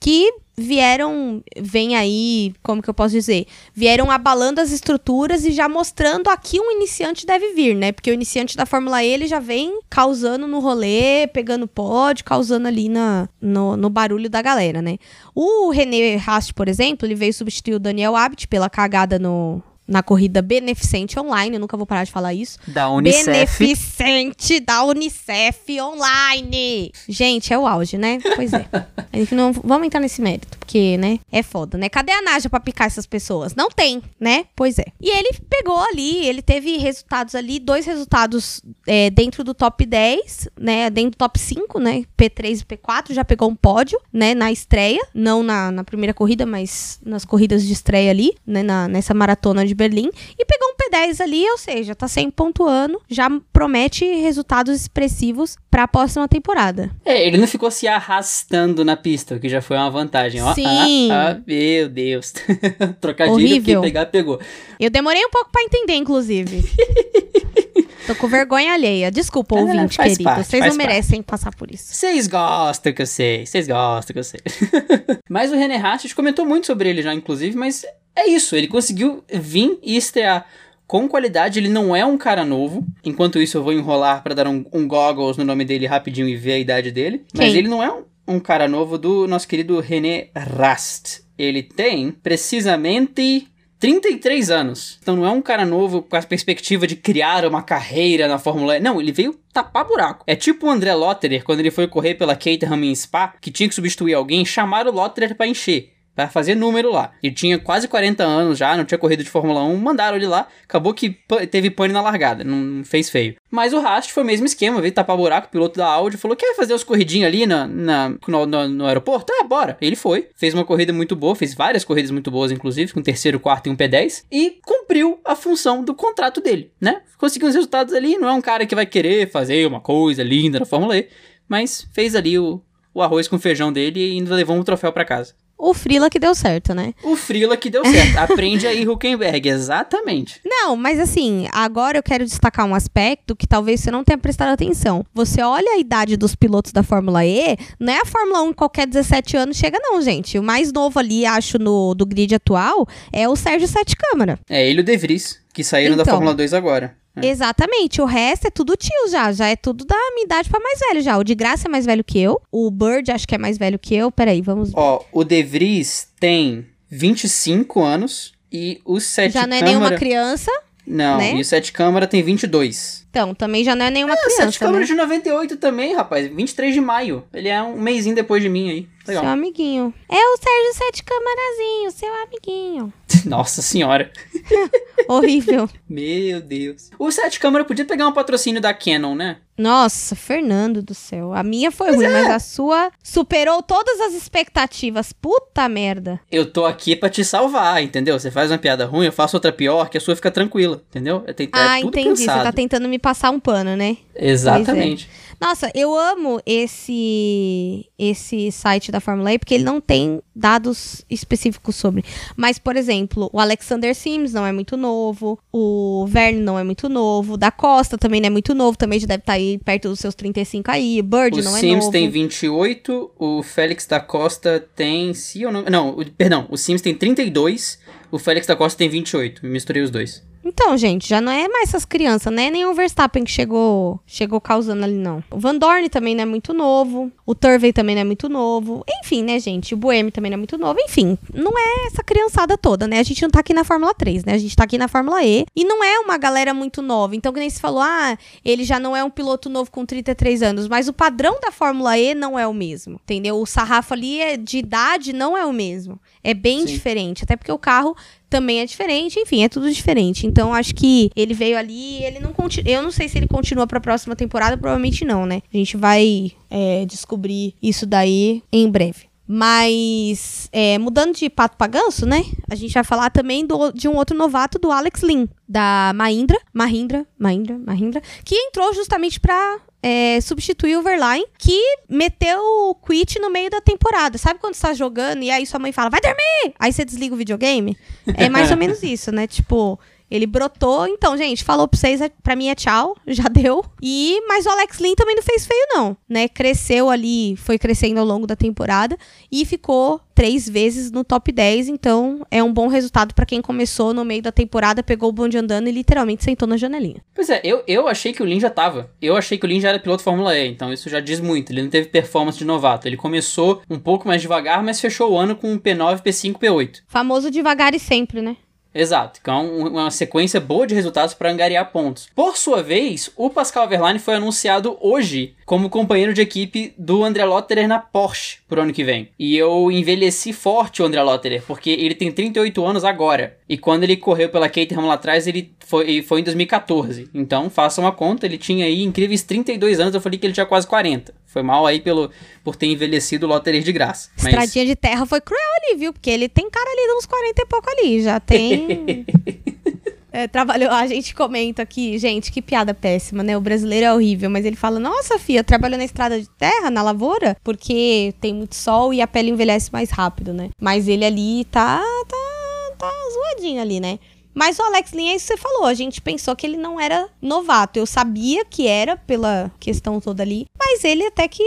que 0.05 0.31
vieram, 0.55 1.43
vem 1.57 1.95
aí, 1.95 2.53
como 2.61 2.79
que 2.79 2.87
eu 2.87 2.93
posso 2.93 3.15
dizer? 3.15 3.47
Vieram 3.73 4.11
abalando 4.11 4.61
as 4.61 4.71
estruturas 4.71 5.43
e 5.43 5.51
já 5.51 5.67
mostrando 5.67 6.27
aqui 6.27 6.59
um 6.59 6.71
iniciante 6.73 7.25
deve 7.25 7.53
vir, 7.53 7.75
né? 7.75 7.91
Porque 7.91 8.11
o 8.11 8.13
iniciante 8.13 8.55
da 8.55 8.67
Fórmula 8.67 9.03
E, 9.03 9.09
ele 9.09 9.25
já 9.25 9.39
vem 9.39 9.79
causando 9.89 10.45
no 10.45 10.59
rolê, 10.59 11.25
pegando 11.33 11.67
pódio, 11.67 12.23
causando 12.23 12.67
ali 12.67 12.87
na, 12.87 13.27
no, 13.41 13.75
no 13.75 13.89
barulho 13.89 14.29
da 14.29 14.43
galera, 14.43 14.79
né? 14.79 14.99
O 15.33 15.71
René 15.71 16.17
Rast, 16.17 16.53
por 16.53 16.67
exemplo, 16.67 17.07
ele 17.07 17.15
veio 17.15 17.33
substituir 17.33 17.73
o 17.73 17.79
Daniel 17.79 18.15
Abt 18.15 18.47
pela 18.47 18.69
cagada 18.69 19.17
no, 19.17 19.59
na 19.87 20.01
corrida 20.01 20.41
beneficente 20.41 21.19
online, 21.19 21.55
eu 21.55 21.59
nunca 21.59 21.77
vou 21.77 21.85
parar 21.85 22.03
de 22.03 22.11
falar 22.11 22.33
isso. 22.33 22.57
Da 22.67 22.89
Unicef. 22.89 23.25
Beneficente 23.25 24.59
da 24.59 24.83
Unicef 24.83 25.79
online. 25.79 26.91
Gente, 27.07 27.53
é 27.53 27.57
o 27.57 27.67
auge, 27.67 27.97
né? 27.97 28.19
Pois 28.35 28.51
é. 28.53 28.65
A 29.13 29.17
gente 29.17 29.33
não 29.33 29.53
vamos 29.53 29.87
entrar 29.87 29.99
nesse 29.99 30.21
mérito, 30.21 30.57
porque, 30.57 30.97
né, 30.97 31.19
é 31.31 31.41
foda, 31.41 31.77
né? 31.77 31.87
Cadê 31.87 32.11
a 32.11 32.21
Naja 32.21 32.49
pra 32.49 32.59
picar 32.59 32.87
essas 32.87 33.05
pessoas? 33.05 33.55
Não 33.55 33.69
tem, 33.69 34.01
né? 34.19 34.45
Pois 34.55 34.77
é. 34.77 34.85
E 34.99 35.09
ele 35.09 35.29
pegou 35.49 35.79
ali, 35.79 36.25
ele 36.25 36.41
teve 36.41 36.77
resultados 36.77 37.35
ali, 37.35 37.59
dois 37.59 37.85
resultados 37.85 38.61
é, 38.85 39.09
dentro 39.09 39.43
do 39.43 39.53
top 39.53 39.85
10, 39.85 40.49
né? 40.59 40.89
Dentro 40.89 41.11
do 41.11 41.17
top 41.17 41.39
5, 41.39 41.79
né? 41.79 42.03
P3 42.17 42.61
e 42.61 42.65
P4, 42.65 43.13
já 43.13 43.23
pegou 43.23 43.49
um 43.49 43.55
pódio, 43.55 43.99
né? 44.11 44.33
Na 44.33 44.51
estreia, 44.51 45.01
não 45.13 45.43
na, 45.43 45.71
na 45.71 45.83
primeira 45.83 46.13
corrida, 46.13 46.45
mas 46.45 46.99
nas 47.05 47.23
corridas 47.23 47.63
de 47.63 47.71
estreia 47.71 48.11
ali, 48.11 48.35
né? 48.45 48.63
Na, 48.63 48.87
nessa 48.87 49.13
maratona 49.13 49.65
de 49.65 49.74
Berlim 49.75 50.09
e 50.37 50.45
pegou 50.45 50.69
um 50.69 50.75
P10 50.75 51.21
ali, 51.21 51.49
ou 51.49 51.57
seja, 51.57 51.93
tá 51.95 52.07
sempre 52.07 52.31
pontuando, 52.33 53.01
já 53.09 53.29
promete 53.51 54.05
resultados 54.05 54.75
expressivos 54.81 55.57
para 55.69 55.83
a 55.83 55.87
próxima 55.87 56.27
temporada. 56.27 56.89
É, 57.03 57.27
ele 57.27 57.37
não 57.37 57.47
ficou 57.47 57.69
se 57.69 57.87
arrastando 57.87 58.83
na 58.85 58.95
pista, 58.95 59.35
o 59.35 59.39
que 59.39 59.49
já 59.49 59.61
foi 59.61 59.77
uma 59.77 59.89
vantagem. 59.89 60.41
Ó, 60.41 60.53
Sim. 60.53 61.11
Ah, 61.11 61.31
ah, 61.31 61.41
meu 61.45 61.89
Deus. 61.89 62.33
Trocadilho 63.01 63.35
Horrível. 63.35 63.81
que 63.81 63.87
pegar, 63.87 64.05
pegou. 64.07 64.39
Eu 64.79 64.89
demorei 64.89 65.23
um 65.25 65.29
pouco 65.29 65.51
para 65.51 65.63
entender, 65.63 65.95
inclusive. 65.95 66.63
Tô 68.07 68.13
com 68.15 68.27
vergonha 68.27 68.73
alheia. 68.73 69.09
Desculpa, 69.09 69.57
Ah, 69.57 69.61
ouvinte 69.61 69.97
faz 69.97 70.11
querido. 70.13 70.23
parte, 70.29 70.47
Vocês 70.47 70.65
não 70.65 70.75
merecem 70.75 71.23
passar 71.23 71.53
por 71.55 71.71
isso. 71.71 71.93
Vocês 71.93 72.27
gostam 72.27 72.93
que 72.93 73.01
eu 73.01 73.07
sei, 73.07 73.45
vocês 73.45 73.67
gostam 73.67 74.13
que 74.13 74.19
eu 74.19 74.23
sei. 74.23 74.39
mas 75.27 75.51
o 75.51 75.55
René 75.55 75.79
gente 76.05 76.15
comentou 76.15 76.45
muito 76.45 76.67
sobre 76.67 76.89
ele 76.89 77.01
já, 77.01 77.13
inclusive, 77.13 77.57
mas 77.57 77.85
é 78.15 78.27
isso, 78.29 78.55
ele 78.55 78.67
conseguiu 78.67 79.23
vir 79.31 79.77
e 79.83 79.97
estrear 79.97 80.45
com 80.87 81.07
qualidade, 81.07 81.59
ele 81.59 81.69
não 81.69 81.95
é 81.95 82.05
um 82.05 82.17
cara 82.17 82.45
novo. 82.45 82.85
Enquanto 83.03 83.41
isso, 83.41 83.57
eu 83.57 83.63
vou 83.63 83.73
enrolar 83.73 84.21
pra 84.21 84.35
dar 84.35 84.47
um, 84.47 84.63
um 84.71 84.87
goggles 84.87 85.37
no 85.37 85.43
nome 85.43 85.65
dele 85.65 85.87
rapidinho 85.87 86.27
e 86.27 86.35
ver 86.35 86.53
a 86.53 86.59
idade 86.59 86.91
dele. 86.91 87.23
Mas 87.33 87.47
Quem? 87.47 87.57
ele 87.57 87.67
não 87.67 87.81
é 87.81 87.91
um, 87.91 88.03
um 88.27 88.39
cara 88.39 88.67
novo 88.67 88.97
do 88.97 89.27
nosso 89.27 89.47
querido 89.47 89.79
René 89.79 90.27
Rast. 90.35 91.23
Ele 91.37 91.63
tem 91.63 92.11
precisamente 92.11 93.47
33 93.79 94.49
anos. 94.51 94.97
Então 95.01 95.15
não 95.15 95.25
é 95.25 95.31
um 95.31 95.41
cara 95.41 95.65
novo 95.65 96.01
com 96.01 96.15
a 96.15 96.21
perspectiva 96.21 96.87
de 96.87 96.95
criar 96.95 97.45
uma 97.45 97.61
carreira 97.61 98.27
na 98.27 98.37
Fórmula 98.37 98.77
E. 98.77 98.79
Não, 98.79 99.01
ele 99.01 99.11
veio 99.11 99.37
tapar 99.51 99.85
buraco. 99.85 100.23
É 100.27 100.35
tipo 100.35 100.67
o 100.67 100.69
André 100.69 100.93
Lotterer, 100.93 101.43
quando 101.43 101.59
ele 101.59 101.71
foi 101.71 101.87
correr 101.87 102.15
pela 102.15 102.35
Caterham 102.35 102.83
em 102.83 102.95
Spa, 102.95 103.33
que 103.41 103.51
tinha 103.51 103.67
que 103.67 103.75
substituir 103.75 104.13
alguém, 104.13 104.45
chamaram 104.45 104.91
o 104.91 104.95
Lotterer 104.95 105.35
pra 105.35 105.47
encher. 105.47 105.94
Pra 106.15 106.29
fazer 106.29 106.55
número 106.55 106.91
lá. 106.91 107.11
Ele 107.21 107.33
tinha 107.33 107.59
quase 107.59 107.87
40 107.89 108.23
anos 108.23 108.57
já, 108.57 108.77
não 108.77 108.85
tinha 108.85 108.97
corrido 108.97 109.21
de 109.23 109.29
Fórmula 109.29 109.63
1, 109.63 109.75
mandaram 109.75 110.15
ele 110.15 110.27
lá. 110.27 110.47
Acabou 110.63 110.93
que 110.93 111.17
teve 111.51 111.69
pane 111.69 111.91
na 111.91 112.01
largada, 112.01 112.41
não 112.43 112.85
fez 112.85 113.09
feio. 113.09 113.35
Mas 113.51 113.73
o 113.73 113.79
Rast 113.81 114.11
foi 114.11 114.23
o 114.23 114.25
mesmo 114.25 114.45
esquema, 114.45 114.79
veio 114.79 114.93
tapar 114.93 115.17
buraco, 115.17 115.47
o 115.47 115.51
piloto 115.51 115.77
da 115.77 115.85
Audi 115.87 116.15
falou: 116.15 116.37
quer 116.37 116.55
fazer 116.55 116.73
os 116.73 116.83
corridinhos 116.85 117.27
ali 117.27 117.45
na, 117.45 117.67
na- 117.67 118.13
no, 118.27 118.45
no- 118.45 118.67
no 118.69 118.85
aeroporto? 118.85 119.33
Ah, 119.37 119.43
bora. 119.43 119.77
Ele 119.81 119.95
foi, 119.97 120.29
fez 120.35 120.53
uma 120.53 120.63
corrida 120.63 120.93
muito 120.93 121.15
boa, 121.17 121.35
fez 121.35 121.53
várias 121.53 121.83
corridas 121.83 122.11
muito 122.11 122.31
boas, 122.31 122.49
inclusive, 122.51 122.93
com 122.93 123.01
terceiro, 123.01 123.37
quarto 123.39 123.67
e 123.67 123.69
um 123.69 123.75
P10, 123.75 124.23
e 124.31 124.57
cumpriu 124.65 125.19
a 125.25 125.35
função 125.35 125.83
do 125.83 125.93
contrato 125.93 126.39
dele, 126.39 126.71
né? 126.79 127.01
Conseguiu 127.17 127.49
os 127.49 127.55
resultados 127.55 127.93
ali, 127.93 128.17
não 128.17 128.29
é 128.29 128.33
um 128.33 128.41
cara 128.41 128.65
que 128.65 128.73
vai 128.75 128.85
querer 128.85 129.29
fazer 129.29 129.67
uma 129.67 129.81
coisa 129.81 130.23
linda 130.23 130.59
na 130.59 130.65
Fórmula 130.65 130.97
E, 130.97 131.09
mas 131.47 131.87
fez 131.93 132.15
ali 132.15 132.39
o, 132.39 132.61
o 132.93 133.01
arroz 133.01 133.27
com 133.27 133.37
feijão 133.37 133.71
dele 133.73 133.99
e 133.99 134.11
ainda 134.17 134.33
levou 134.33 134.55
um 134.55 134.63
troféu 134.63 134.93
pra 134.93 135.03
casa. 135.03 135.33
O 135.57 135.73
Frila 135.73 136.09
que 136.09 136.19
deu 136.19 136.35
certo, 136.35 136.73
né? 136.73 136.93
O 137.03 137.15
Frila 137.15 137.55
que 137.55 137.69
deu 137.69 137.83
certo. 137.85 138.17
Aprende 138.17 138.67
aí, 138.67 138.87
Huckenberg. 138.87 139.47
Exatamente. 139.47 140.39
Não, 140.45 140.75
mas 140.75 140.99
assim, 140.99 141.47
agora 141.51 141.97
eu 141.97 142.03
quero 142.03 142.25
destacar 142.25 142.65
um 142.65 142.75
aspecto 142.75 143.35
que 143.35 143.47
talvez 143.47 143.79
você 143.79 143.89
não 143.89 144.03
tenha 144.03 144.17
prestado 144.17 144.49
atenção. 144.49 145.05
Você 145.13 145.41
olha 145.41 145.71
a 145.73 145.77
idade 145.77 146.17
dos 146.17 146.35
pilotos 146.35 146.71
da 146.71 146.83
Fórmula 146.83 147.25
E, 147.25 147.57
não 147.79 147.93
é 147.93 148.01
a 148.01 148.05
Fórmula 148.05 148.41
1 148.43 148.53
qualquer 148.53 148.85
17 148.87 149.37
anos 149.37 149.57
chega 149.57 149.79
não, 149.81 150.01
gente. 150.01 150.37
O 150.37 150.43
mais 150.43 150.71
novo 150.73 150.99
ali, 150.99 151.25
acho, 151.25 151.57
no, 151.57 151.93
do 151.95 152.05
grid 152.05 152.35
atual, 152.35 152.87
é 153.13 153.27
o 153.27 153.35
Sérgio 153.35 153.67
Sete 153.67 153.95
Câmara. 153.95 154.37
É 154.49 154.67
ele 154.67 154.79
e 154.79 154.81
o 154.81 154.85
De 154.85 154.97
Vries, 154.97 155.39
que 155.53 155.63
saíram 155.63 155.95
da 155.95 156.03
Então. 156.03 156.15
Fórmula 156.15 156.35
2 156.35 156.53
agora. 156.53 156.95
É. 157.15 157.27
Exatamente. 157.27 158.01
O 158.01 158.05
resto 158.05 158.47
é 158.47 158.49
tudo 158.49 158.75
tio 158.75 159.09
já. 159.09 159.31
Já 159.31 159.47
é 159.47 159.55
tudo 159.55 159.85
da 159.85 159.95
minha 160.13 160.25
idade 160.25 160.49
pra 160.49 160.59
mais 160.59 160.79
velho 160.79 161.01
já. 161.01 161.17
O 161.17 161.23
de 161.23 161.35
graça 161.35 161.67
é 161.67 161.71
mais 161.71 161.85
velho 161.85 162.03
que 162.03 162.19
eu. 162.19 162.41
O 162.51 162.69
Bird 162.69 163.11
acho 163.11 163.27
que 163.27 163.35
é 163.35 163.37
mais 163.37 163.57
velho 163.57 163.79
que 163.79 163.95
eu. 163.95 164.11
Peraí, 164.11 164.41
vamos 164.41 164.69
ver. 164.69 164.79
Ó, 164.79 165.03
o 165.11 165.23
De 165.23 165.41
Vries 165.43 166.09
tem 166.19 166.65
25 166.89 167.81
anos 167.81 168.33
e 168.51 168.81
o 168.85 168.99
Sete 168.99 169.33
já 169.33 169.47
não 169.47 169.55
é 169.55 169.59
Câmara... 169.59 169.79
nenhuma 169.79 169.97
criança. 169.97 170.51
Não, 170.87 171.17
né? 171.17 171.33
e 171.33 171.41
o 171.41 171.45
Sete 171.45 171.71
Câmara 171.71 172.05
tem 172.07 172.21
22. 172.21 173.05
Então, 173.09 173.33
também 173.33 173.63
já 173.63 173.75
não 173.75 173.85
é 173.85 173.89
nenhuma 173.89 174.13
Ah, 174.13 174.17
o 174.17 174.29
Sete 174.29 174.35
criança, 174.35 174.59
Câmara 174.59 174.79
né? 174.81 174.85
de 174.85 174.93
98 174.93 175.57
também, 175.57 175.95
rapaz. 175.95 176.27
23 176.27 176.73
de 176.73 176.81
maio. 176.81 177.23
Ele 177.33 177.47
é 177.47 177.61
um 177.63 177.79
mêsinho 177.79 178.13
depois 178.13 178.43
de 178.43 178.49
mim 178.49 178.69
aí. 178.69 178.87
Legal. 179.07 179.23
Seu 179.23 179.31
amiguinho. 179.31 179.93
É 180.09 180.17
o 180.17 180.37
Sérgio 180.37 180.73
Sete 180.73 181.03
Câmarazinho, 181.03 181.91
seu 181.91 182.13
amiguinho. 182.23 182.93
Nossa 183.25 183.61
senhora. 183.61 184.11
Horrível. 185.07 185.69
Meu 185.87 186.41
Deus. 186.41 186.89
O 186.99 187.11
Sete 187.11 187.39
Câmara 187.39 187.63
podia 187.63 187.85
pegar 187.85 188.07
um 188.07 188.11
patrocínio 188.13 188.59
da 188.61 188.73
Canon, 188.73 189.15
né? 189.15 189.37
Nossa, 189.57 190.15
Fernando 190.15 190.81
do 190.81 190.93
céu. 190.93 191.33
A 191.33 191.41
minha 191.41 191.71
foi 191.71 191.95
ruim, 191.95 192.07
mas 192.07 192.29
a 192.29 192.39
sua 192.39 192.91
superou 193.01 193.63
todas 193.63 194.01
as 194.01 194.13
expectativas. 194.13 195.13
Puta 195.13 195.69
merda. 195.69 196.19
Eu 196.29 196.45
tô 196.45 196.65
aqui 196.65 196.95
pra 196.95 197.09
te 197.09 197.23
salvar, 197.23 197.81
entendeu? 197.81 198.19
Você 198.19 198.29
faz 198.29 198.51
uma 198.51 198.57
piada 198.57 198.85
ruim, 198.85 199.05
eu 199.05 199.13
faço 199.13 199.37
outra 199.37 199.53
pior, 199.53 199.89
que 199.89 199.97
a 199.97 200.01
sua 200.01 200.15
fica 200.15 200.29
tranquila, 200.29 200.81
entendeu? 200.89 201.23
É, 201.25 201.31
é 201.31 201.47
ah, 201.53 201.79
entendi. 201.79 202.09
pensado. 202.09 202.39
Você 202.39 202.43
tá 202.43 202.51
tentando 202.51 202.89
me 202.89 202.99
passar 202.99 203.29
um 203.29 203.39
pano, 203.39 203.75
né? 203.77 203.97
Exatamente. 204.13 205.09
Nossa, 205.39 205.71
eu 205.75 205.95
amo 205.97 206.41
esse 206.45 207.85
esse 207.97 208.51
site 208.51 208.91
da 208.91 208.99
Fórmula 208.99 209.33
E 209.33 209.39
porque 209.39 209.53
ele 209.53 209.63
não 209.63 209.79
tem 209.81 210.21
dados 210.35 211.03
específicos 211.09 211.75
sobre. 211.75 212.03
Mas, 212.35 212.57
por 212.59 212.75
exemplo, 212.75 213.29
o 213.31 213.39
Alexander 213.39 213.93
Sims 213.95 214.33
não 214.33 214.45
é 214.45 214.51
muito 214.51 214.75
novo, 214.77 215.39
o 215.51 216.05
Verne 216.07 216.39
não 216.39 216.57
é 216.59 216.63
muito 216.63 216.89
novo, 216.89 217.33
o 217.33 217.37
da 217.37 217.51
Costa 217.51 217.97
também 217.97 218.19
não 218.21 218.27
é 218.27 218.29
muito 218.29 218.53
novo, 218.53 218.77
também 218.77 218.99
já 218.99 219.07
deve 219.07 219.21
estar 219.21 219.33
aí 219.33 219.57
perto 219.59 219.89
dos 219.89 219.99
seus 219.99 220.15
35 220.15 220.69
aí, 220.71 220.99
o 220.99 221.03
Bird 221.03 221.39
O 221.39 221.43
não 221.43 221.55
é 221.55 221.59
Sims 221.59 221.79
novo. 221.85 221.91
tem 221.91 222.09
28, 222.09 223.11
o 223.17 223.43
Félix 223.43 223.85
da 223.85 223.99
Costa 223.99 224.65
tem. 224.75 225.13
Se 225.13 225.41
eu 225.41 225.51
não. 225.51 225.63
Não, 225.63 225.89
o- 225.89 226.05
perdão, 226.11 226.47
o 226.49 226.57
Sims 226.57 226.81
tem 226.81 226.93
32, 226.93 227.79
o 228.11 228.19
Félix 228.19 228.47
da 228.47 228.55
Costa 228.55 228.77
tem 228.77 228.89
28. 228.89 229.45
Misturei 229.45 229.81
os 229.83 229.89
dois. 229.89 230.23
Então, 230.45 230.77
gente, 230.77 231.09
já 231.09 231.19
não 231.19 231.31
é 231.31 231.47
mais 231.47 231.69
essas 231.69 231.85
crianças, 231.85 232.31
né? 232.31 232.51
Nem 232.51 232.65
o 232.65 232.73
Verstappen 232.75 233.23
que 233.23 233.31
chegou, 233.31 233.99
chegou 234.05 234.39
causando 234.39 234.83
ali, 234.83 234.93
não. 234.93 235.23
O 235.31 235.39
Van 235.39 235.55
Dorn 235.55 235.89
também 235.89 236.13
não 236.13 236.21
é 236.21 236.25
muito 236.25 236.53
novo. 236.53 237.11
O 237.25 237.33
Turvey 237.33 237.73
também 237.73 237.95
não 237.95 238.01
é 238.03 238.05
muito 238.05 238.29
novo. 238.29 238.83
Enfim, 239.03 239.23
né, 239.23 239.39
gente? 239.39 239.73
O 239.73 239.77
Buemi 239.77 240.11
também 240.11 240.29
não 240.29 240.35
é 240.35 240.37
muito 240.37 240.55
novo. 240.57 240.79
Enfim, 240.79 241.17
não 241.33 241.51
é 241.57 241.87
essa 241.87 242.03
criançada 242.03 242.55
toda, 242.57 242.87
né? 242.87 242.99
A 242.99 243.03
gente 243.03 243.23
não 243.23 243.29
tá 243.31 243.39
aqui 243.39 243.55
na 243.55 243.63
Fórmula 243.63 243.93
3, 243.95 244.23
né? 244.23 244.33
A 244.33 244.37
gente 244.37 244.55
tá 244.55 244.63
aqui 244.65 244.77
na 244.77 244.87
Fórmula 244.87 245.23
E. 245.23 245.45
E 245.55 245.65
não 245.65 245.83
é 245.83 245.97
uma 245.99 246.17
galera 246.17 246.53
muito 246.53 246.81
nova. 246.81 247.15
Então, 247.15 247.33
que 247.33 247.39
nem 247.39 247.49
se 247.49 247.59
falou, 247.59 247.81
ah, 247.81 248.15
ele 248.43 248.63
já 248.63 248.79
não 248.79 248.95
é 248.95 249.03
um 249.03 249.09
piloto 249.09 249.49
novo 249.49 249.71
com 249.71 249.83
33 249.83 250.43
anos. 250.43 250.67
Mas 250.67 250.87
o 250.87 250.93
padrão 250.93 251.39
da 251.41 251.51
Fórmula 251.51 251.97
E 251.97 252.13
não 252.13 252.37
é 252.37 252.45
o 252.45 252.53
mesmo, 252.53 252.99
entendeu? 253.03 253.41
O 253.41 253.45
sarrafo 253.47 253.95
ali 253.95 254.21
é- 254.21 254.37
de 254.37 254.59
idade 254.59 255.11
não 255.11 255.35
é 255.35 255.43
o 255.43 255.51
mesmo. 255.51 255.99
É 256.25 256.33
bem 256.33 256.61
Sim. 256.61 256.65
diferente. 256.65 257.23
Até 257.23 257.35
porque 257.35 257.51
o 257.51 257.57
carro 257.57 257.95
também 258.29 258.59
é 258.59 258.65
diferente, 258.65 259.19
enfim, 259.19 259.43
é 259.43 259.49
tudo 259.49 259.71
diferente. 259.71 260.25
Então 260.25 260.53
acho 260.53 260.73
que 260.73 261.11
ele 261.15 261.33
veio 261.33 261.57
ali, 261.57 262.03
ele 262.03 262.19
não 262.19 262.33
continua. 262.33 262.69
Eu 262.69 262.81
não 262.81 262.91
sei 262.91 263.07
se 263.07 263.17
ele 263.17 263.27
continua 263.27 263.67
pra 263.67 263.79
próxima 263.79 264.15
temporada, 264.15 264.57
provavelmente 264.57 265.05
não, 265.05 265.25
né? 265.25 265.41
A 265.53 265.57
gente 265.57 265.77
vai 265.77 266.31
é, 266.49 266.85
descobrir 266.85 267.53
isso 267.61 267.85
daí 267.85 268.41
em 268.51 268.69
breve. 268.69 269.05
Mas, 269.27 270.47
é, 270.51 270.77
mudando 270.77 271.15
de 271.15 271.29
pato 271.29 271.57
pra 271.57 271.65
ganso, 271.65 272.05
né? 272.05 272.23
A 272.49 272.53
gente 272.53 272.73
vai 272.73 272.83
falar 272.83 273.09
também 273.09 273.45
do, 273.45 273.71
de 273.71 273.87
um 273.87 273.95
outro 273.95 274.15
novato, 274.15 274.59
do 274.59 274.71
Alex 274.71 275.01
Lin, 275.01 275.27
da 275.47 275.91
Mahindra, 275.95 276.39
Mahindra, 276.53 277.07
Mahindra, 277.17 277.57
Mahindra, 277.57 278.01
que 278.23 278.35
entrou 278.35 278.71
justamente 278.73 279.19
pra 279.19 279.57
é, 279.87 280.19
substituir 280.19 280.75
o 280.77 280.81
Verline, 280.81 281.27
que 281.37 281.61
meteu 281.87 282.41
o 282.41 282.73
quit 282.73 283.19
no 283.19 283.29
meio 283.29 283.51
da 283.51 283.61
temporada. 283.61 284.17
Sabe 284.17 284.39
quando 284.39 284.55
você 284.55 284.61
tá 284.63 284.73
jogando 284.73 285.21
e 285.21 285.29
aí 285.29 285.45
sua 285.45 285.59
mãe 285.59 285.71
fala, 285.71 285.91
vai 285.91 286.01
dormir! 286.01 286.55
Aí 286.57 286.73
você 286.73 286.83
desliga 286.83 287.13
o 287.13 287.17
videogame? 287.17 287.77
É 288.17 288.27
mais 288.27 288.49
ou 288.49 288.57
menos 288.57 288.81
isso, 288.81 289.11
né? 289.11 289.27
Tipo, 289.27 289.79
ele 290.09 290.25
brotou, 290.25 290.87
então, 290.87 291.17
gente, 291.17 291.43
falou 291.43 291.67
pra 291.67 291.79
vocês, 291.79 292.01
é, 292.01 292.09
pra 292.21 292.35
mim 292.35 292.47
é 292.47 292.55
tchau, 292.55 292.95
já 293.07 293.23
deu. 293.23 293.63
E, 293.81 294.21
mas 294.27 294.45
o 294.45 294.49
Alex 294.49 294.79
Lin 294.79 294.95
também 294.95 295.15
não 295.15 295.23
fez 295.23 295.45
feio, 295.45 295.67
não, 295.73 295.97
né? 296.07 296.27
Cresceu 296.27 296.89
ali, 296.89 297.35
foi 297.37 297.57
crescendo 297.57 297.99
ao 297.99 298.05
longo 298.05 298.27
da 298.27 298.35
temporada 298.35 298.97
e 299.31 299.45
ficou 299.45 299.99
três 300.15 300.47
vezes 300.47 300.91
no 300.91 301.03
top 301.03 301.29
10, 301.29 301.67
então 301.67 302.25
é 302.31 302.41
um 302.41 302.53
bom 302.53 302.67
resultado 302.67 303.13
para 303.13 303.25
quem 303.25 303.41
começou 303.41 303.93
no 303.93 304.05
meio 304.05 304.21
da 304.21 304.31
temporada, 304.31 304.81
pegou 304.81 305.09
o 305.09 305.11
bonde 305.11 305.37
andando 305.37 305.67
e 305.67 305.71
literalmente 305.71 306.23
sentou 306.23 306.47
na 306.47 306.55
janelinha. 306.55 307.03
Pois 307.13 307.29
é, 307.29 307.41
eu, 307.43 307.61
eu 307.67 307.87
achei 307.87 308.13
que 308.13 308.23
o 308.23 308.25
Lin 308.25 308.39
já 308.39 308.49
tava. 308.49 308.89
Eu 309.01 309.17
achei 309.17 309.37
que 309.37 309.45
o 309.45 309.47
Lin 309.47 309.59
já 309.59 309.69
era 309.69 309.79
piloto 309.79 310.03
Fórmula 310.03 310.37
E, 310.37 310.47
então 310.47 310.71
isso 310.71 310.89
já 310.89 311.01
diz 311.01 311.19
muito. 311.19 311.51
Ele 311.51 311.63
não 311.63 311.69
teve 311.69 311.89
performance 311.89 312.37
de 312.37 312.45
novato. 312.45 312.87
Ele 312.87 312.95
começou 312.95 313.61
um 313.69 313.77
pouco 313.77 314.07
mais 314.07 314.21
devagar, 314.21 314.63
mas 314.63 314.79
fechou 314.79 315.11
o 315.11 315.17
ano 315.17 315.35
com 315.35 315.51
um 315.51 315.59
P9, 315.59 316.01
P5, 316.01 316.37
P8. 316.37 316.83
Famoso 316.87 317.29
devagar 317.29 317.73
e 317.75 317.79
sempre, 317.79 318.21
né? 318.21 318.37
Exato, 318.75 319.19
então 319.21 319.57
uma 319.59 319.89
sequência 319.89 320.41
boa 320.41 320.67
de 320.67 320.75
resultados 320.75 321.13
para 321.13 321.31
angariar 321.31 321.71
pontos. 321.71 322.09
Por 322.13 322.35
sua 322.35 322.61
vez, 322.61 323.09
o 323.15 323.29
Pascal 323.29 323.69
Verlaine 323.69 323.99
foi 323.99 324.15
anunciado 324.15 324.77
hoje 324.81 325.33
como 325.45 325.69
companheiro 325.69 326.13
de 326.13 326.21
equipe 326.21 326.73
do 326.77 327.03
André 327.03 327.23
Lotterer 327.23 327.67
na 327.67 327.77
Porsche 327.77 328.39
pro 328.47 328.61
ano 328.61 328.73
que 328.73 328.83
vem. 328.83 329.09
E 329.17 329.37
eu 329.37 329.71
envelheci 329.71 330.33
forte 330.33 330.81
o 330.81 330.85
André 330.85 331.01
Lotterer, 331.03 331.43
porque 331.45 331.69
ele 331.69 331.93
tem 331.93 332.11
38 332.11 332.65
anos 332.65 332.83
agora. 332.83 333.37
E 333.47 333.57
quando 333.57 333.83
ele 333.83 333.95
correu 333.95 334.29
pela 334.29 334.49
Caterham 334.49 334.87
lá 334.87 334.95
atrás, 334.95 335.27
ele 335.27 335.53
foi, 335.59 336.01
foi 336.01 336.21
em 336.21 336.23
2014. 336.23 337.09
Então, 337.13 337.49
façam 337.49 337.83
uma 337.83 337.91
conta, 337.91 338.25
ele 338.25 338.37
tinha 338.37 338.65
aí 338.65 338.81
incríveis 338.81 339.21
32 339.21 339.79
anos, 339.79 339.93
eu 339.93 340.01
falei 340.01 340.17
que 340.17 340.25
ele 340.25 340.33
tinha 340.33 340.45
quase 340.45 340.65
40. 340.65 341.13
Foi 341.27 341.43
mal 341.43 341.65
aí 341.65 341.79
pelo, 341.79 342.09
por 342.43 342.55
ter 342.55 342.67
envelhecido 342.67 343.27
o 343.27 343.29
Lotterer 343.29 343.61
de 343.61 343.71
graça. 343.71 344.09
Mas... 344.17 344.27
Estradinha 344.27 344.65
de 344.65 344.75
terra 344.75 345.05
foi 345.05 345.21
cruel 345.21 345.41
ali, 345.61 345.77
viu? 345.77 345.93
Porque 345.93 346.09
ele 346.09 346.27
tem 346.27 346.49
cara 346.49 346.69
ali 346.69 346.87
de 346.87 346.93
uns 346.93 347.05
40 347.05 347.41
e 347.41 347.45
pouco 347.45 347.69
ali, 347.69 348.01
já 348.01 348.19
tem... 348.19 349.05
É, 350.15 350.29
trabalhou, 350.29 350.71
a 350.71 350.87
gente 350.87 351.13
comenta 351.13 351.61
aqui, 351.61 351.99
gente, 351.99 352.31
que 352.31 352.41
piada 352.41 352.73
péssima, 352.73 353.21
né? 353.21 353.35
O 353.35 353.41
brasileiro 353.41 353.85
é 353.85 353.93
horrível, 353.93 354.29
mas 354.29 354.45
ele 354.45 354.55
fala: 354.55 354.79
Nossa, 354.79 355.19
Fia, 355.19 355.43
trabalhou 355.43 355.77
na 355.77 355.83
estrada 355.83 356.17
de 356.17 356.29
terra, 356.29 356.71
na 356.71 356.81
lavoura, 356.81 357.35
porque 357.43 358.15
tem 358.21 358.33
muito 358.33 358.55
sol 358.55 358.93
e 358.93 359.01
a 359.01 359.07
pele 359.07 359.31
envelhece 359.31 359.73
mais 359.73 359.89
rápido, 359.89 360.33
né? 360.33 360.51
Mas 360.57 360.87
ele 360.87 361.03
ali 361.03 361.43
tá, 361.51 361.81
tá, 362.07 362.75
tá 362.77 362.91
zoadinho 363.13 363.61
ali, 363.61 363.81
né? 363.81 363.99
Mas 364.33 364.57
o 364.57 364.63
Alex 364.63 364.93
Lin 364.93 365.09
é 365.09 365.15
isso 365.15 365.27
que 365.27 365.33
você 365.33 365.37
falou. 365.37 365.65
A 365.65 365.73
gente 365.73 366.01
pensou 366.01 366.33
que 366.33 366.47
ele 366.47 366.55
não 366.55 366.79
era 366.79 367.09
novato. 367.21 367.77
Eu 367.77 367.85
sabia 367.85 368.45
que 368.45 368.67
era 368.67 368.95
pela 368.95 369.51
questão 369.59 369.99
toda 369.99 370.23
ali. 370.23 370.45
Mas 370.57 370.85
ele 370.85 371.05
até 371.05 371.27
que 371.27 371.43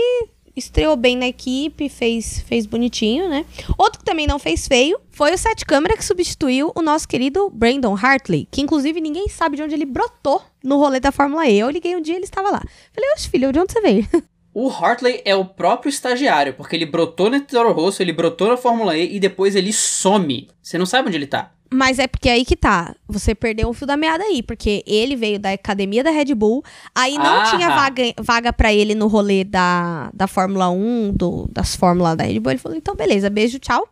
estreou 0.59 0.96
bem 0.96 1.16
na 1.16 1.28
equipe, 1.28 1.88
fez, 1.88 2.40
fez 2.40 2.66
bonitinho, 2.66 3.28
né? 3.28 3.44
Outro 3.76 4.00
que 4.00 4.04
também 4.04 4.26
não 4.26 4.38
fez 4.38 4.66
feio 4.66 4.98
foi 5.11 5.32
o 5.32 5.38
Sete 5.38 5.64
Câmara 5.64 5.96
que 5.96 6.04
substituiu 6.04 6.72
o 6.74 6.82
nosso 6.82 7.09
querido 7.09 7.50
Brandon 7.50 7.96
Hartley, 7.96 8.48
que 8.50 8.61
inclusive 8.61 9.00
ninguém 9.00 9.28
sabe 9.28 9.56
de 9.56 9.62
onde 9.62 9.74
ele 9.74 9.86
brotou 9.86 10.42
no 10.62 10.76
rolê 10.78 11.00
da 11.00 11.12
Fórmula 11.12 11.46
E. 11.46 11.59
Eu 11.59 11.70
liguei 11.70 11.96
um 11.96 12.00
dia 12.00 12.14
e 12.14 12.18
ele 12.18 12.24
estava 12.24 12.50
lá. 12.50 12.62
Falei, 12.92 13.11
oxe, 13.14 13.28
filho, 13.28 13.52
de 13.52 13.59
onde 13.59 13.72
você 13.72 13.80
veio? 13.80 14.09
O 14.61 14.68
Hartley 14.70 15.22
é 15.24 15.36
o 15.36 15.44
próprio 15.44 15.88
estagiário, 15.88 16.52
porque 16.52 16.74
ele 16.74 16.84
brotou 16.84 17.30
no 17.30 17.40
Toro 17.42 17.70
Rosso, 17.70 18.02
ele 18.02 18.12
brotou 18.12 18.48
na 18.48 18.56
Fórmula 18.56 18.96
E 18.96 19.14
e 19.14 19.20
depois 19.20 19.54
ele 19.54 19.72
some. 19.72 20.48
Você 20.61 20.76
não 20.76 20.84
sabe 20.84 21.06
onde 21.06 21.16
ele 21.16 21.28
tá. 21.28 21.52
Mas 21.70 21.98
é 21.98 22.06
porque 22.06 22.28
aí 22.28 22.44
que 22.44 22.56
tá. 22.56 22.94
Você 23.06 23.34
perdeu 23.34 23.68
um 23.68 23.72
fio 23.72 23.86
da 23.86 23.96
meada 23.96 24.24
aí, 24.24 24.42
porque 24.42 24.82
ele 24.86 25.16
veio 25.16 25.38
da 25.38 25.52
academia 25.52 26.02
da 26.02 26.10
Red 26.10 26.34
Bull, 26.34 26.64
aí 26.94 27.16
não 27.16 27.40
ah, 27.40 27.50
tinha 27.50 27.68
vaga, 27.68 28.02
vaga 28.20 28.52
para 28.52 28.72
ele 28.72 28.94
no 28.94 29.06
rolê 29.06 29.44
da, 29.44 30.10
da 30.14 30.26
Fórmula 30.26 30.70
1, 30.70 31.12
do, 31.14 31.48
das 31.52 31.76
Fórmulas 31.76 32.16
da 32.16 32.24
Red 32.24 32.40
Bull. 32.40 32.52
Ele 32.52 32.60
falou: 32.60 32.76
então, 32.76 32.94
beleza, 32.94 33.28
beijo, 33.28 33.58
tchau 33.58 33.88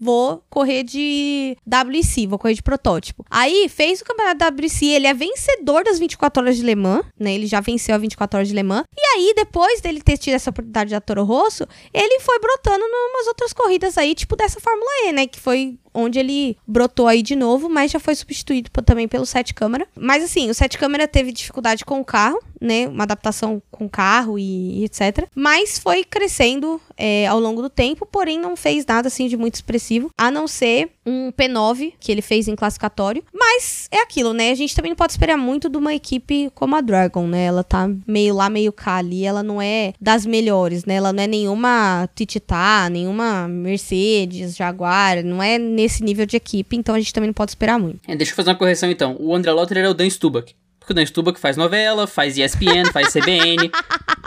vou 0.00 0.42
correr 0.48 0.82
de 0.82 1.56
WC, 1.66 2.26
vou 2.26 2.38
correr 2.38 2.54
de 2.54 2.62
protótipo. 2.62 3.24
Aí 3.28 3.68
fez 3.68 4.00
o 4.00 4.04
campeonato 4.04 4.42
WC, 4.46 4.86
ele 4.86 5.06
é 5.06 5.12
vencedor 5.12 5.84
das 5.84 5.98
24 5.98 6.42
horas 6.42 6.56
de 6.56 6.62
Le 6.62 6.74
Mans, 6.74 7.04
né? 7.18 7.34
Ele 7.34 7.46
já 7.46 7.60
venceu 7.60 7.94
a 7.94 7.98
24 7.98 8.38
horas 8.38 8.48
de 8.48 8.54
Le 8.54 8.62
Mans. 8.62 8.84
E 8.96 9.16
aí, 9.16 9.34
depois 9.36 9.82
dele 9.82 10.00
ter 10.00 10.16
tido 10.16 10.34
essa 10.34 10.48
oportunidade 10.48 10.90
da 10.90 11.00
Toro 11.00 11.24
Rosso, 11.24 11.66
ele 11.92 12.18
foi 12.20 12.38
brotando 12.38 12.82
em 12.82 13.10
umas 13.10 13.26
outras 13.26 13.52
corridas 13.52 13.98
aí, 13.98 14.14
tipo 14.14 14.34
dessa 14.34 14.58
Fórmula 14.58 14.90
E, 15.04 15.12
né? 15.12 15.26
Que 15.26 15.38
foi 15.38 15.78
onde 15.92 16.18
ele 16.18 16.56
brotou 16.66 17.06
aí 17.06 17.22
de 17.22 17.36
novo, 17.36 17.68
mas 17.68 17.90
já 17.90 18.00
foi 18.00 18.14
substituído 18.14 18.70
também 18.84 19.08
pelo 19.08 19.26
Sete 19.26 19.54
Câmara. 19.54 19.86
Mas 19.96 20.22
assim, 20.22 20.50
o 20.50 20.54
Sete 20.54 20.78
Câmara 20.78 21.06
teve 21.08 21.32
dificuldade 21.32 21.84
com 21.84 22.00
o 22.00 22.04
carro, 22.04 22.40
né? 22.60 22.86
Uma 22.88 23.04
adaptação 23.04 23.62
com 23.70 23.86
o 23.86 23.90
carro 23.90 24.38
e, 24.38 24.80
e 24.80 24.84
etc. 24.84 25.26
Mas 25.34 25.78
foi 25.78 26.04
crescendo 26.04 26.80
é, 26.96 27.26
ao 27.26 27.40
longo 27.40 27.62
do 27.62 27.70
tempo, 27.70 28.06
porém 28.06 28.38
não 28.38 28.56
fez 28.56 28.84
nada 28.84 29.08
assim 29.08 29.26
de 29.26 29.36
muito 29.36 29.54
expressivo, 29.54 30.10
a 30.16 30.30
não 30.30 30.46
ser 30.46 30.90
um 31.06 31.32
P9 31.32 31.94
que 31.98 32.12
ele 32.12 32.22
fez 32.22 32.46
em 32.46 32.54
classificatório. 32.54 33.24
Mas 33.32 33.88
é 33.90 34.00
aquilo, 34.00 34.32
né? 34.32 34.50
A 34.50 34.54
gente 34.54 34.74
também 34.74 34.90
não 34.90 34.96
pode 34.96 35.12
esperar 35.12 35.36
muito 35.36 35.68
de 35.68 35.76
uma 35.76 35.94
equipe 35.94 36.50
como 36.54 36.76
a 36.76 36.80
Dragon, 36.80 37.26
né? 37.26 37.44
Ela 37.44 37.64
tá 37.64 37.88
meio 38.06 38.34
lá, 38.34 38.50
meio 38.50 38.72
cá 38.72 38.96
ali. 38.96 39.24
Ela 39.24 39.42
não 39.42 39.60
é 39.60 39.94
das 40.00 40.26
melhores, 40.26 40.84
né? 40.84 40.94
Ela 40.94 41.12
não 41.12 41.22
é 41.22 41.26
nenhuma 41.26 42.08
Tititá, 42.14 42.88
nenhuma 42.90 43.48
Mercedes, 43.48 44.56
Jaguar, 44.56 45.24
não 45.24 45.42
é 45.42 45.58
nesse 45.80 46.02
nível 46.02 46.26
de 46.26 46.36
equipe, 46.36 46.76
então 46.76 46.94
a 46.94 46.98
gente 46.98 47.12
também 47.12 47.28
não 47.28 47.34
pode 47.34 47.52
esperar 47.52 47.78
muito. 47.78 48.00
É, 48.06 48.14
deixa 48.14 48.32
eu 48.32 48.36
fazer 48.36 48.50
uma 48.50 48.56
correção 48.56 48.90
então. 48.90 49.16
O 49.18 49.34
André 49.34 49.52
Lotter 49.52 49.78
é 49.78 49.88
o 49.88 49.94
Dan 49.94 50.08
Stubach. 50.08 50.54
Porque 50.78 50.92
o 50.92 50.94
Dan 50.94 51.04
Stubach 51.06 51.38
faz 51.38 51.56
novela, 51.56 52.06
faz 52.06 52.36
ESPN, 52.38 52.90
faz 52.92 53.12
CBN. 53.12 53.70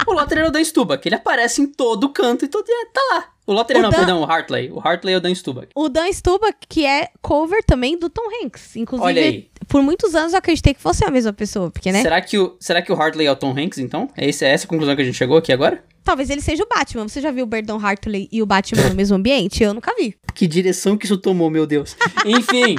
O 0.06 0.12
Lotter 0.12 0.40
é 0.40 0.48
o 0.48 0.52
Dan 0.52 0.64
Stubach. 0.64 1.08
Ele 1.08 1.16
aparece 1.16 1.62
em 1.62 1.66
todo 1.66 2.10
canto 2.10 2.44
e 2.44 2.48
todo 2.50 2.66
tá 2.66 3.02
lá. 3.14 3.33
O 3.46 3.54
Lotter 3.54 3.82
não, 3.82 3.90
Dan... 3.90 3.98
perdão, 3.98 4.22
o 4.22 4.24
Hartley. 4.24 4.72
O 4.72 4.80
Hartley 4.80 5.16
é 5.16 5.18
o 5.18 5.22
Dan 5.22 5.36
Stubach. 5.36 5.68
O 5.76 5.90
Dan 5.90 6.08
Stubach, 6.12 6.56
que 6.70 6.86
é 6.86 7.10
cover 7.22 7.64
também 7.64 7.98
do 7.98 8.10
Tom 8.10 8.24
Hanks. 8.42 8.76
Inclusive, 8.76 9.06
Olha 9.06 9.22
aí. 9.22 9.50
por 9.68 9.82
muitos 9.82 10.16
anos 10.16 10.32
eu 10.32 10.40
acreditei 10.40 10.74
que 10.74 10.82
fosse 10.82 11.04
a 11.04 11.12
mesma 11.12 11.34
pessoa, 11.34 11.70
porque, 11.70 11.92
né? 11.92 12.02
Será 12.02 12.22
que 12.22 12.38
o, 12.38 12.56
será 12.60 12.82
que 12.82 12.92
o 12.92 12.96
Hartley 12.96 13.28
é 13.28 13.32
o 13.32 13.36
Tom 13.36 13.52
Hanks, 13.52 13.80
então? 13.80 14.10
É, 14.16 14.30
esse, 14.30 14.46
é 14.46 14.50
essa 14.50 14.66
a 14.66 14.70
conclusão 14.70 14.96
que 14.96 15.02
a 15.02 15.06
gente 15.06 15.18
chegou 15.18 15.38
aqui 15.38 15.52
agora? 15.52 15.84
Talvez 16.04 16.30
ele 16.30 16.42
seja 16.42 16.64
o 16.64 16.68
Batman. 16.68 17.08
Você 17.08 17.22
já 17.22 17.32
viu 17.32 17.44
o 17.44 17.48
Berdon 17.48 17.80
Hartley 17.80 18.30
e 18.32 18.42
o 18.42 18.46
Batman 18.46 18.90
no 18.90 18.96
mesmo 18.96 19.16
ambiente? 19.16 19.64
Eu 19.64 19.74
nunca 19.74 19.94
vi. 19.96 20.16
Que 20.34 20.48
direção 20.48 20.98
que 20.98 21.06
isso 21.06 21.16
tomou, 21.16 21.48
meu 21.48 21.68
Deus. 21.68 21.96
Enfim. 22.26 22.76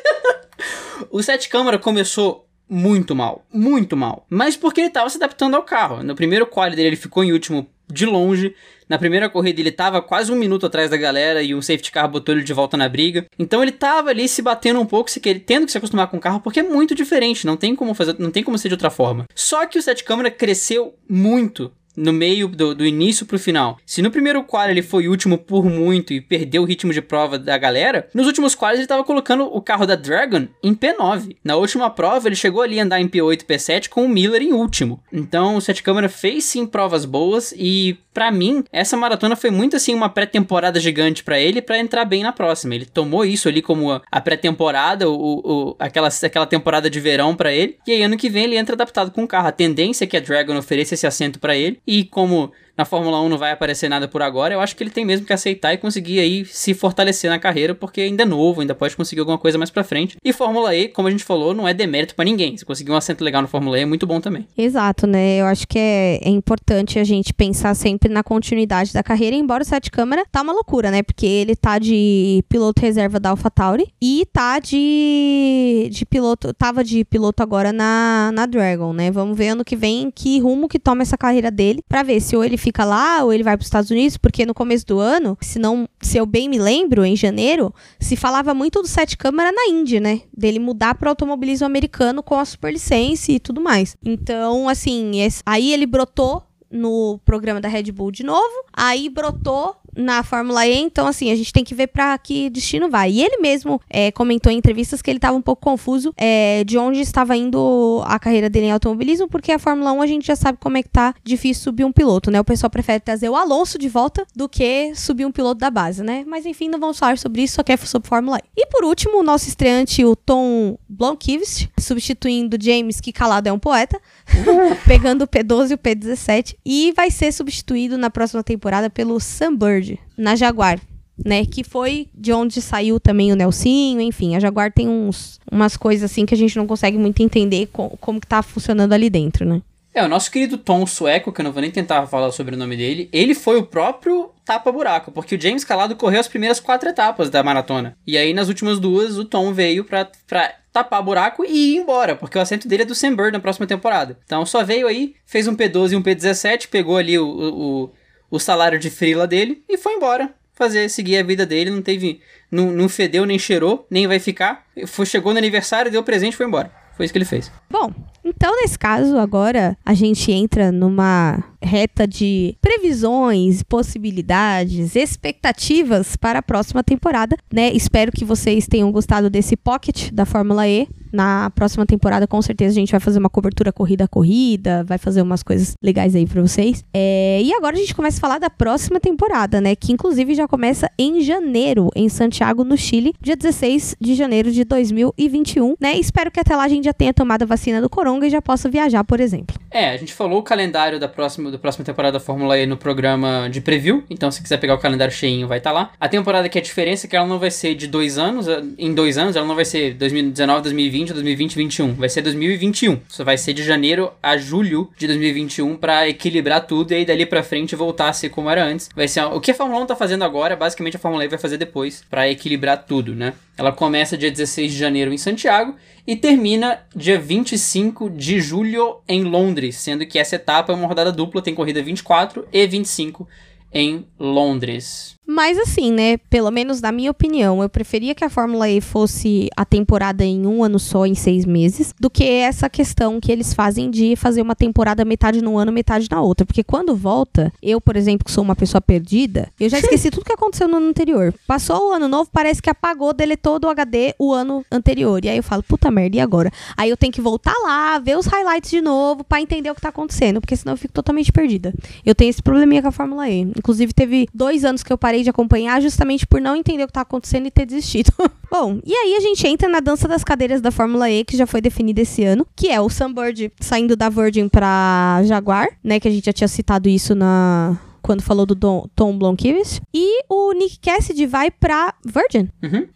o 1.10 1.22
Sete 1.22 1.50
Câmara 1.50 1.78
começou 1.78 2.48
muito 2.66 3.14
mal. 3.14 3.44
Muito 3.52 3.94
mal. 3.94 4.26
Mas 4.30 4.56
porque 4.56 4.80
ele 4.80 4.88
estava 4.88 5.10
se 5.10 5.18
adaptando 5.18 5.54
ao 5.54 5.62
carro. 5.62 6.02
No 6.02 6.16
primeiro 6.16 6.46
quali 6.46 6.74
dele, 6.74 6.88
ele 6.88 6.96
ficou 6.96 7.22
em 7.22 7.30
último 7.30 7.68
de 7.92 8.06
longe. 8.06 8.54
Na 8.88 8.98
primeira 8.98 9.28
corrida 9.28 9.60
ele 9.60 9.70
estava 9.70 10.00
quase 10.00 10.30
um 10.30 10.36
minuto 10.36 10.66
atrás 10.66 10.90
da 10.90 10.96
galera 10.96 11.42
e 11.42 11.54
o 11.54 11.62
safety 11.62 11.90
car 11.90 12.08
botou 12.08 12.34
ele 12.34 12.44
de 12.44 12.52
volta 12.52 12.76
na 12.76 12.88
briga. 12.88 13.26
Então 13.38 13.62
ele 13.62 13.72
estava 13.72 14.10
ali 14.10 14.28
se 14.28 14.40
batendo 14.42 14.80
um 14.80 14.86
pouco, 14.86 15.10
se 15.10 15.20
quer, 15.20 15.40
tendo 15.40 15.66
que 15.66 15.72
se 15.72 15.78
acostumar 15.78 16.06
com 16.08 16.16
o 16.16 16.20
carro, 16.20 16.40
porque 16.40 16.60
é 16.60 16.62
muito 16.62 16.94
diferente, 16.94 17.46
não 17.46 17.56
tem 17.56 17.74
como 17.74 17.94
fazer, 17.94 18.16
não 18.18 18.30
tem 18.30 18.42
como 18.42 18.56
ser 18.58 18.68
de 18.68 18.74
outra 18.74 18.90
forma. 18.90 19.26
Só 19.34 19.66
que 19.66 19.78
o 19.78 19.82
Sete 19.82 20.04
Câmara 20.04 20.30
cresceu 20.30 20.94
muito 21.08 21.72
no 21.96 22.12
meio 22.12 22.48
do, 22.48 22.74
do 22.74 22.84
início 22.84 23.26
pro 23.26 23.38
final. 23.38 23.78
Se 23.86 24.02
no 24.02 24.10
primeiro 24.10 24.44
quadro 24.44 24.72
ele 24.72 24.82
foi 24.82 25.08
último 25.08 25.38
por 25.38 25.64
muito 25.64 26.12
e 26.12 26.20
perdeu 26.20 26.62
o 26.62 26.66
ritmo 26.66 26.92
de 26.92 27.00
prova 27.00 27.38
da 27.38 27.56
galera, 27.56 28.08
nos 28.12 28.26
últimos 28.26 28.54
quadros 28.54 28.80
ele 28.80 28.88
tava 28.88 29.04
colocando 29.04 29.44
o 29.44 29.60
carro 29.60 29.86
da 29.86 29.94
Dragon 29.94 30.46
em 30.62 30.74
P9. 30.74 31.36
Na 31.42 31.56
última 31.56 31.88
prova 31.90 32.28
ele 32.28 32.36
chegou 32.36 32.62
ali 32.62 32.78
a 32.78 32.84
andar 32.84 33.00
em 33.00 33.08
P8, 33.08 33.44
P7 33.44 33.88
com 33.88 34.04
o 34.04 34.08
Miller 34.08 34.42
em 34.42 34.52
último. 34.52 35.02
Então 35.12 35.56
o 35.56 35.60
Sete 35.60 35.82
Câmara 35.82 36.08
fez 36.08 36.44
sim 36.44 36.66
provas 36.66 37.04
boas 37.04 37.54
e 37.56 37.96
para 38.12 38.30
mim 38.30 38.64
essa 38.72 38.96
maratona 38.96 39.36
foi 39.36 39.50
muito 39.50 39.76
assim 39.76 39.94
uma 39.94 40.08
pré-temporada 40.08 40.80
gigante 40.80 41.22
para 41.22 41.38
ele 41.38 41.62
para 41.62 41.78
entrar 41.78 42.04
bem 42.04 42.22
na 42.22 42.32
próxima. 42.32 42.74
Ele 42.74 42.84
tomou 42.84 43.24
isso 43.24 43.48
ali 43.48 43.62
como 43.62 44.00
a 44.10 44.20
pré-temporada, 44.20 45.08
o, 45.08 45.14
o, 45.14 45.76
aquela, 45.78 46.08
aquela 46.08 46.46
temporada 46.46 46.90
de 46.90 47.00
verão 47.00 47.34
para 47.34 47.52
ele. 47.52 47.78
E 47.86 47.92
aí 47.92 48.02
ano 48.02 48.16
que 48.16 48.28
vem 48.28 48.44
ele 48.44 48.56
entra 48.56 48.74
adaptado 48.74 49.10
com 49.10 49.24
o 49.24 49.28
carro. 49.28 49.48
A 49.48 49.52
tendência 49.52 50.04
é 50.04 50.06
que 50.06 50.16
a 50.16 50.20
Dragon 50.20 50.56
ofereça 50.56 50.94
esse 50.94 51.06
assento 51.06 51.38
para 51.38 51.56
ele 51.56 51.78
e 51.86 52.04
como 52.04 52.52
na 52.76 52.84
Fórmula 52.84 53.20
1 53.22 53.28
não 53.28 53.38
vai 53.38 53.52
aparecer 53.52 53.88
nada 53.88 54.06
por 54.06 54.22
agora, 54.22 54.54
eu 54.54 54.60
acho 54.60 54.76
que 54.76 54.82
ele 54.82 54.90
tem 54.90 55.04
mesmo 55.04 55.26
que 55.26 55.32
aceitar 55.32 55.72
e 55.72 55.78
conseguir 55.78 56.20
aí 56.20 56.44
se 56.44 56.74
fortalecer 56.74 57.30
na 57.30 57.38
carreira, 57.38 57.74
porque 57.74 58.02
ainda 58.02 58.22
é 58.22 58.26
novo, 58.26 58.60
ainda 58.60 58.74
pode 58.74 58.96
conseguir 58.96 59.20
alguma 59.20 59.38
coisa 59.38 59.56
mais 59.56 59.70
pra 59.70 59.82
frente. 59.82 60.16
E 60.22 60.32
Fórmula 60.32 60.74
E, 60.74 60.88
como 60.88 61.08
a 61.08 61.10
gente 61.10 61.24
falou, 61.24 61.54
não 61.54 61.66
é 61.66 61.72
demérito 61.72 62.14
para 62.14 62.24
ninguém. 62.24 62.56
Se 62.56 62.64
conseguir 62.64 62.92
um 62.92 62.96
assento 62.96 63.24
legal 63.24 63.40
na 63.40 63.48
Fórmula 63.48 63.78
E 63.78 63.82
é 63.82 63.86
muito 63.86 64.06
bom 64.06 64.20
também. 64.20 64.46
Exato, 64.56 65.06
né? 65.06 65.40
Eu 65.40 65.46
acho 65.46 65.66
que 65.66 65.78
é, 65.78 66.20
é 66.22 66.28
importante 66.28 66.98
a 66.98 67.04
gente 67.04 67.32
pensar 67.32 67.74
sempre 67.74 68.12
na 68.12 68.22
continuidade 68.22 68.92
da 68.92 69.02
carreira, 69.02 69.34
embora 69.34 69.62
o 69.62 69.66
Sete 69.66 69.90
Câmara 69.90 70.24
tá 70.30 70.42
uma 70.42 70.52
loucura, 70.52 70.90
né? 70.90 71.02
Porque 71.02 71.26
ele 71.26 71.56
tá 71.56 71.78
de 71.78 72.44
piloto 72.48 72.82
reserva 72.82 73.18
da 73.18 73.30
AlphaTauri 73.30 73.92
e 74.00 74.26
tá 74.32 74.58
de, 74.58 75.88
de 75.90 76.04
piloto, 76.04 76.52
tava 76.52 76.84
de 76.84 77.04
piloto 77.04 77.42
agora 77.42 77.72
na, 77.72 78.30
na 78.34 78.46
Dragon, 78.46 78.92
né? 78.92 79.10
Vamos 79.10 79.36
ver 79.36 79.48
ano 79.48 79.64
que 79.64 79.76
vem 79.76 80.10
que 80.10 80.38
rumo 80.40 80.68
que 80.68 80.78
toma 80.78 81.02
essa 81.02 81.16
carreira 81.16 81.50
dele, 81.50 81.80
para 81.88 82.02
ver 82.02 82.20
se 82.20 82.36
ou 82.36 82.44
ele 82.44 82.56
fica 82.66 82.84
lá 82.84 83.22
ou 83.22 83.32
ele 83.32 83.44
vai 83.44 83.56
para 83.56 83.62
os 83.62 83.68
Estados 83.68 83.90
Unidos, 83.92 84.16
porque 84.16 84.44
no 84.44 84.52
começo 84.52 84.84
do 84.84 84.98
ano, 84.98 85.38
se 85.40 85.56
não, 85.56 85.88
se 86.02 86.18
eu 86.18 86.26
bem 86.26 86.48
me 86.48 86.58
lembro, 86.58 87.04
em 87.04 87.14
janeiro, 87.14 87.72
se 88.00 88.16
falava 88.16 88.52
muito 88.52 88.82
do 88.82 88.88
sete 88.88 89.16
câmara 89.16 89.52
na 89.52 89.66
Índia, 89.68 90.00
né? 90.00 90.22
Dele 90.36 90.58
mudar 90.58 90.96
para 90.96 91.08
automobilismo 91.08 91.64
americano 91.64 92.24
com 92.24 92.34
a 92.34 92.44
superlicença 92.44 93.30
e 93.30 93.38
tudo 93.38 93.60
mais. 93.60 93.96
Então, 94.04 94.68
assim, 94.68 95.20
esse, 95.20 95.42
aí 95.46 95.72
ele 95.72 95.86
brotou 95.86 96.42
no 96.68 97.20
programa 97.24 97.60
da 97.60 97.68
Red 97.68 97.92
Bull 97.92 98.10
de 98.10 98.24
novo, 98.24 98.64
aí 98.72 99.08
brotou 99.08 99.76
na 99.96 100.22
Fórmula 100.22 100.66
E, 100.66 100.76
então 100.76 101.06
assim, 101.06 101.30
a 101.32 101.36
gente 101.36 101.52
tem 101.52 101.64
que 101.64 101.74
ver 101.74 101.88
para 101.88 102.16
que 102.18 102.50
destino 102.50 102.88
vai. 102.88 103.10
E 103.10 103.24
ele 103.24 103.38
mesmo 103.38 103.80
é, 103.88 104.12
comentou 104.12 104.52
em 104.52 104.58
entrevistas 104.58 105.00
que 105.00 105.10
ele 105.10 105.18
estava 105.18 105.36
um 105.36 105.42
pouco 105.42 105.62
confuso 105.62 106.12
é, 106.16 106.62
de 106.64 106.76
onde 106.78 107.00
estava 107.00 107.36
indo 107.36 108.02
a 108.04 108.18
carreira 108.18 108.50
dele 108.50 108.66
em 108.66 108.72
automobilismo, 108.72 109.28
porque 109.28 109.52
a 109.52 109.58
Fórmula 109.58 109.92
1 109.92 110.02
a 110.02 110.06
gente 110.06 110.26
já 110.26 110.36
sabe 110.36 110.58
como 110.60 110.76
é 110.76 110.82
que 110.82 110.88
tá 110.88 111.14
difícil 111.24 111.62
subir 111.62 111.84
um 111.84 111.92
piloto, 111.92 112.30
né? 112.30 112.40
O 112.40 112.44
pessoal 112.44 112.70
prefere 112.70 113.00
trazer 113.00 113.28
o 113.28 113.36
Alonso 113.36 113.78
de 113.78 113.88
volta 113.88 114.26
do 114.34 114.48
que 114.48 114.92
subir 114.94 115.24
um 115.24 115.32
piloto 115.32 115.58
da 115.58 115.70
base, 115.70 116.02
né? 116.02 116.24
Mas 116.26 116.44
enfim, 116.44 116.68
não 116.68 116.78
vamos 116.78 116.98
falar 116.98 117.18
sobre 117.18 117.42
isso, 117.42 117.54
só 117.54 117.62
quer 117.62 117.78
sobre 117.78 118.08
Fórmula 118.08 118.38
E. 118.38 118.62
E 118.62 118.66
por 118.66 118.84
último, 118.84 119.20
o 119.20 119.22
nosso 119.22 119.48
estreante, 119.48 120.04
o 120.04 120.16
Tom 120.16 120.78
Blomqvist, 120.88 121.68
substituindo 121.78 122.56
James, 122.60 123.00
que 123.00 123.12
calado 123.12 123.48
é 123.48 123.52
um 123.52 123.58
poeta, 123.58 124.00
pegando 124.86 125.22
o 125.22 125.28
P12 125.28 125.70
e 125.70 125.74
o 125.74 125.78
P17, 125.78 126.56
e 126.64 126.92
vai 126.92 127.10
ser 127.10 127.32
substituído 127.32 127.96
na 127.96 128.10
próxima 128.10 128.42
temporada 128.42 128.90
pelo 128.90 129.18
Sam 129.20 129.54
Bird, 129.54 129.85
na 130.16 130.36
Jaguar. 130.36 130.80
Né, 131.24 131.46
que 131.46 131.64
foi 131.64 132.08
de 132.14 132.30
onde 132.30 132.60
saiu 132.60 133.00
também 133.00 133.32
o 133.32 133.34
Nelsinho, 133.34 134.02
enfim, 134.02 134.36
a 134.36 134.38
Jaguar 134.38 134.70
tem 134.70 134.86
uns, 134.86 135.40
umas 135.50 135.74
coisas 135.74 136.10
assim 136.10 136.26
que 136.26 136.34
a 136.34 136.36
gente 136.36 136.54
não 136.58 136.66
consegue 136.66 136.98
muito 136.98 137.22
entender 137.22 137.68
co 137.72 137.96
como 137.98 138.20
que 138.20 138.26
tá 138.26 138.42
funcionando 138.42 138.92
ali 138.92 139.08
dentro, 139.08 139.46
né? 139.46 139.62
É, 139.96 140.04
o 140.04 140.08
nosso 140.08 140.30
querido 140.30 140.58
Tom 140.58 140.86
Sueco, 140.86 141.32
que 141.32 141.40
eu 141.40 141.44
não 141.44 141.52
vou 141.52 141.62
nem 141.62 141.70
tentar 141.70 142.06
falar 142.06 142.30
sobre 142.30 142.54
o 142.54 142.58
nome 142.58 142.76
dele, 142.76 143.08
ele 143.10 143.34
foi 143.34 143.56
o 143.56 143.64
próprio 143.64 144.30
tapa-buraco, 144.44 145.10
porque 145.10 145.36
o 145.36 145.40
James 145.40 145.64
Calado 145.64 145.96
correu 145.96 146.20
as 146.20 146.28
primeiras 146.28 146.60
quatro 146.60 146.86
etapas 146.86 147.30
da 147.30 147.42
maratona. 147.42 147.96
E 148.06 148.18
aí, 148.18 148.34
nas 148.34 148.48
últimas 148.48 148.78
duas, 148.78 149.16
o 149.16 149.24
Tom 149.24 149.54
veio 149.54 149.84
pra, 149.84 150.06
pra 150.26 150.52
tapar 150.70 151.02
buraco 151.02 151.46
e 151.46 151.72
ir 151.72 151.76
embora, 151.78 152.14
porque 152.14 152.36
o 152.36 152.40
assento 152.42 152.68
dele 152.68 152.82
é 152.82 152.84
do 152.86 152.94
Sam 152.94 153.16
Bird 153.16 153.32
na 153.32 153.40
próxima 153.40 153.66
temporada. 153.66 154.18
Então, 154.26 154.44
só 154.44 154.62
veio 154.62 154.86
aí, 154.86 155.14
fez 155.24 155.48
um 155.48 155.56
P12 155.56 155.92
e 155.92 155.96
um 155.96 156.02
P17, 156.02 156.68
pegou 156.68 156.98
ali 156.98 157.18
o, 157.18 157.26
o 157.26 157.90
o 158.30 158.38
salário 158.38 158.78
de 158.78 158.90
frila 158.90 159.26
dele 159.26 159.62
e 159.68 159.78
foi 159.78 159.94
embora 159.94 160.34
fazer, 160.56 160.88
seguir 160.88 161.18
a 161.18 161.22
vida 161.22 161.46
dele, 161.46 161.70
não 161.70 161.82
teve, 161.82 162.20
não, 162.50 162.72
não 162.72 162.88
fedeu, 162.88 163.26
nem 163.26 163.38
cheirou, 163.38 163.86
nem 163.90 164.06
vai 164.06 164.18
ficar. 164.18 164.64
Foi, 164.86 165.04
chegou 165.04 165.32
no 165.32 165.38
aniversário, 165.38 165.92
deu 165.92 166.02
presente 166.02 166.36
foi 166.36 166.46
embora. 166.46 166.72
Foi 166.96 167.04
isso 167.04 167.12
que 167.12 167.18
ele 167.18 167.26
fez. 167.26 167.52
Bom, 167.70 167.92
então 168.24 168.56
nesse 168.62 168.78
caso 168.78 169.18
agora 169.18 169.76
a 169.84 169.92
gente 169.92 170.32
entra 170.32 170.72
numa 170.72 171.44
reta 171.62 172.06
de 172.06 172.56
previsões, 172.62 173.62
possibilidades, 173.62 174.96
expectativas 174.96 176.16
para 176.16 176.38
a 176.38 176.42
próxima 176.42 176.82
temporada, 176.82 177.36
né? 177.52 177.70
Espero 177.72 178.10
que 178.10 178.24
vocês 178.24 178.66
tenham 178.66 178.90
gostado 178.90 179.28
desse 179.28 179.58
pocket 179.58 180.10
da 180.10 180.24
Fórmula 180.24 180.66
E. 180.66 180.88
Na 181.12 181.50
próxima 181.50 181.86
temporada, 181.86 182.26
com 182.26 182.40
certeza, 182.40 182.72
a 182.72 182.80
gente 182.80 182.90
vai 182.90 183.00
fazer 183.00 183.18
uma 183.18 183.30
cobertura 183.30 183.72
corrida 183.72 184.04
a 184.04 184.08
corrida, 184.08 184.84
vai 184.84 184.98
fazer 184.98 185.22
umas 185.22 185.42
coisas 185.42 185.74
legais 185.82 186.14
aí 186.14 186.26
para 186.26 186.40
vocês. 186.40 186.84
É, 186.92 187.40
e 187.42 187.52
agora 187.52 187.76
a 187.76 187.78
gente 187.78 187.94
começa 187.94 188.18
a 188.18 188.20
falar 188.20 188.38
da 188.38 188.50
próxima 188.50 188.98
temporada, 188.98 189.60
né? 189.60 189.74
Que 189.74 189.92
inclusive 189.92 190.34
já 190.34 190.48
começa 190.48 190.90
em 190.98 191.20
janeiro, 191.20 191.88
em 191.94 192.08
Santiago, 192.08 192.64
no 192.64 192.76
Chile, 192.76 193.14
dia 193.20 193.36
16 193.36 193.96
de 194.00 194.14
janeiro 194.14 194.50
de 194.50 194.64
2021, 194.64 195.74
né? 195.80 195.96
Espero 195.96 196.30
que 196.30 196.40
até 196.40 196.56
lá 196.56 196.64
a 196.64 196.68
gente 196.68 196.84
já 196.84 196.92
tenha 196.92 197.12
tomado 197.12 197.42
a 197.42 197.46
vacina 197.46 197.80
do 197.80 197.90
Coronga 197.90 198.26
e 198.26 198.30
já 198.30 198.40
possa 198.40 198.68
viajar, 198.68 199.04
por 199.04 199.20
exemplo. 199.20 199.56
É, 199.70 199.90
a 199.90 199.96
gente 199.96 200.14
falou 200.14 200.38
o 200.38 200.42
calendário 200.42 200.98
da 200.98 201.08
próxima, 201.08 201.50
da 201.50 201.58
próxima 201.58 201.84
temporada 201.84 202.18
da 202.18 202.20
Fórmula 202.20 202.58
E 202.58 202.66
no 202.66 202.76
programa 202.76 203.48
de 203.50 203.60
preview, 203.60 204.02
então 204.08 204.30
se 204.30 204.42
quiser 204.42 204.58
pegar 204.58 204.74
o 204.74 204.78
calendário 204.78 205.12
cheinho, 205.12 205.46
vai 205.46 205.58
estar 205.58 205.70
tá 205.70 205.74
lá. 205.74 205.90
A 206.00 206.08
temporada 206.08 206.48
que 206.48 206.58
é 206.58 206.60
a 206.60 206.64
diferença 206.64 207.06
é 207.06 207.08
que 207.08 207.16
ela 207.16 207.26
não 207.26 207.38
vai 207.38 207.50
ser 207.50 207.74
de 207.74 207.86
dois 207.86 208.18
anos, 208.18 208.46
em 208.78 208.94
dois 208.94 209.18
anos, 209.18 209.36
ela 209.36 209.46
não 209.46 209.54
vai 209.54 209.64
ser 209.64 209.94
2019, 209.94 210.62
2020 210.62 210.95
2020 211.04 211.54
2020 211.54 211.76
2021. 211.76 211.94
Vai 211.94 212.08
ser 212.08 212.22
2021. 212.22 213.00
Isso 213.08 213.24
vai 213.24 213.36
ser 213.36 213.52
de 213.52 213.62
janeiro 213.62 214.12
a 214.22 214.36
julho 214.36 214.90
de 214.96 215.06
2021 215.06 215.76
para 215.76 216.08
equilibrar 216.08 216.66
tudo 216.66 216.92
e 216.92 216.94
aí 216.94 217.04
dali 217.04 217.26
para 217.26 217.42
frente 217.42 217.76
voltar 217.76 218.08
a 218.08 218.12
ser 218.12 218.30
como 218.30 218.50
era 218.50 218.64
antes. 218.64 218.88
Vai 218.94 219.08
ser 219.08 219.24
o 219.24 219.40
que 219.40 219.50
a 219.50 219.54
Fórmula 219.54 219.82
1 219.82 219.86
tá 219.86 219.96
fazendo 219.96 220.24
agora, 220.24 220.56
basicamente 220.56 220.96
a 220.96 221.00
Fórmula 221.00 221.24
E 221.24 221.28
vai 221.28 221.38
fazer 221.38 221.56
depois 221.56 222.04
para 222.08 222.28
equilibrar 222.28 222.84
tudo, 222.84 223.14
né? 223.14 223.34
Ela 223.56 223.72
começa 223.72 224.16
dia 224.16 224.30
16 224.30 224.72
de 224.72 224.78
janeiro 224.78 225.12
em 225.12 225.18
Santiago 225.18 225.74
e 226.06 226.14
termina 226.14 226.80
dia 226.94 227.18
25 227.18 228.10
de 228.10 228.40
julho 228.40 228.98
em 229.08 229.24
Londres, 229.24 229.76
sendo 229.76 230.06
que 230.06 230.18
essa 230.18 230.36
etapa 230.36 230.72
é 230.72 230.76
uma 230.76 230.86
rodada 230.86 231.10
dupla, 231.10 231.42
tem 231.42 231.54
corrida 231.54 231.82
24 231.82 232.46
e 232.52 232.66
25 232.66 233.26
em 233.72 234.06
Londres. 234.18 235.15
Mas 235.26 235.58
assim, 235.58 235.90
né? 235.90 236.16
Pelo 236.30 236.50
menos 236.50 236.80
na 236.80 236.92
minha 236.92 237.10
opinião, 237.10 237.62
eu 237.62 237.68
preferia 237.68 238.14
que 238.14 238.24
a 238.24 238.30
Fórmula 238.30 238.70
E 238.70 238.80
fosse 238.80 239.48
a 239.56 239.64
temporada 239.64 240.24
em 240.24 240.46
um 240.46 240.62
ano 240.62 240.78
só, 240.78 241.04
em 241.04 241.14
seis 241.14 241.44
meses, 241.44 241.92
do 241.98 242.08
que 242.08 242.24
essa 242.24 242.70
questão 242.70 243.20
que 243.20 243.32
eles 243.32 243.52
fazem 243.52 243.90
de 243.90 244.14
fazer 244.14 244.40
uma 244.40 244.54
temporada 244.54 245.04
metade 245.04 245.42
num 245.42 245.58
ano, 245.58 245.72
metade 245.72 246.08
na 246.10 246.20
outra. 246.20 246.46
Porque 246.46 246.62
quando 246.62 246.94
volta, 246.94 247.52
eu, 247.60 247.80
por 247.80 247.96
exemplo, 247.96 248.24
que 248.24 248.30
sou 248.30 248.44
uma 248.44 248.54
pessoa 248.54 248.80
perdida, 248.80 249.50
eu 249.58 249.68
já 249.68 249.78
esqueci 249.78 250.10
tudo 250.10 250.24
que 250.24 250.32
aconteceu 250.32 250.68
no 250.68 250.76
ano 250.76 250.88
anterior. 250.88 251.34
Passou 251.46 251.88
o 251.88 251.92
ano 251.92 252.06
novo, 252.06 252.30
parece 252.32 252.62
que 252.62 252.70
apagou, 252.70 253.12
deletou 253.12 253.58
do 253.58 253.68
HD 253.68 254.14
o 254.18 254.32
ano 254.32 254.64
anterior. 254.70 255.24
E 255.24 255.28
aí 255.28 255.36
eu 255.36 255.42
falo, 255.42 255.62
puta 255.62 255.90
merda, 255.90 256.16
e 256.16 256.20
agora? 256.20 256.52
Aí 256.76 256.88
eu 256.88 256.96
tenho 256.96 257.12
que 257.12 257.20
voltar 257.20 257.54
lá, 257.64 257.98
ver 257.98 258.16
os 258.16 258.26
highlights 258.26 258.70
de 258.70 258.80
novo, 258.80 259.24
para 259.24 259.40
entender 259.40 259.70
o 259.70 259.74
que 259.74 259.80
tá 259.80 259.88
acontecendo, 259.88 260.40
porque 260.40 260.56
senão 260.56 260.74
eu 260.74 260.78
fico 260.78 260.94
totalmente 260.94 261.32
perdida. 261.32 261.74
Eu 262.04 262.14
tenho 262.14 262.30
esse 262.30 262.42
probleminha 262.42 262.80
com 262.80 262.88
a 262.88 262.92
Fórmula 262.92 263.28
E. 263.28 263.40
Inclusive, 263.40 263.92
teve 263.92 264.28
dois 264.32 264.64
anos 264.64 264.82
que 264.82 264.92
eu 264.92 264.98
parei 264.98 265.15
parei 265.16 265.22
de 265.22 265.30
acompanhar 265.30 265.80
justamente 265.80 266.26
por 266.26 266.40
não 266.40 266.54
entender 266.54 266.84
o 266.84 266.86
que 266.86 266.92
tá 266.92 267.00
acontecendo 267.00 267.46
e 267.46 267.50
ter 267.50 267.64
desistido. 267.64 268.12
Bom, 268.50 268.80
e 268.84 268.92
aí 268.94 269.16
a 269.16 269.20
gente 269.20 269.46
entra 269.46 269.68
na 269.68 269.80
dança 269.80 270.06
das 270.06 270.22
cadeiras 270.22 270.60
da 270.60 270.70
Fórmula 270.70 271.10
E, 271.10 271.24
que 271.24 271.36
já 271.36 271.46
foi 271.46 271.60
definida 271.60 272.00
esse 272.00 272.24
ano, 272.24 272.46
que 272.54 272.68
é 272.68 272.80
o 272.80 272.88
Sunbird 272.88 273.52
saindo 273.60 273.96
da 273.96 274.08
Virgin 274.08 274.48
pra 274.48 275.22
Jaguar, 275.24 275.68
né? 275.82 275.98
Que 275.98 276.08
a 276.08 276.10
gente 276.10 276.26
já 276.26 276.32
tinha 276.32 276.48
citado 276.48 276.88
isso 276.88 277.14
na, 277.14 277.78
quando 278.06 278.22
falou 278.22 278.46
do 278.46 278.54
Don, 278.54 278.86
Tom 278.94 279.18
Blomqvist. 279.18 279.82
E 279.92 280.22
o 280.28 280.52
Nick 280.52 280.78
Cassidy 280.78 281.26
vai 281.26 281.50
pra 281.50 281.92
Virgin. 282.04 282.48
Uhum. 282.62 282.86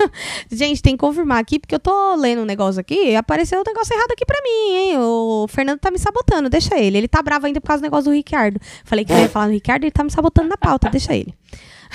Gente, 0.50 0.80
tem 0.80 0.96
que 0.96 1.00
confirmar 1.00 1.38
aqui, 1.38 1.58
porque 1.58 1.74
eu 1.74 1.78
tô 1.78 2.14
lendo 2.16 2.40
um 2.40 2.46
negócio 2.46 2.80
aqui 2.80 3.14
apareceu 3.14 3.60
um 3.60 3.64
negócio 3.66 3.94
errado 3.94 4.10
aqui 4.12 4.24
pra 4.24 4.40
mim, 4.42 4.74
hein? 4.74 4.98
O 4.98 5.46
Fernando 5.48 5.78
tá 5.78 5.90
me 5.90 5.98
sabotando, 5.98 6.48
deixa 6.48 6.78
ele. 6.78 6.96
Ele 6.96 7.08
tá 7.08 7.22
bravo 7.22 7.46
ainda 7.46 7.60
por 7.60 7.66
causa 7.66 7.82
do 7.82 7.84
negócio 7.84 8.10
do 8.10 8.14
Ricardo. 8.14 8.58
Falei 8.84 9.04
que 9.04 9.12
eu 9.12 9.18
ia 9.18 9.28
falar 9.28 9.48
no 9.48 9.52
Ricardo, 9.52 9.84
ele 9.84 9.90
tá 9.90 10.02
me 10.02 10.10
sabotando 10.10 10.48
na 10.48 10.56
pauta, 10.56 10.88
deixa 10.88 11.14
ele. 11.14 11.34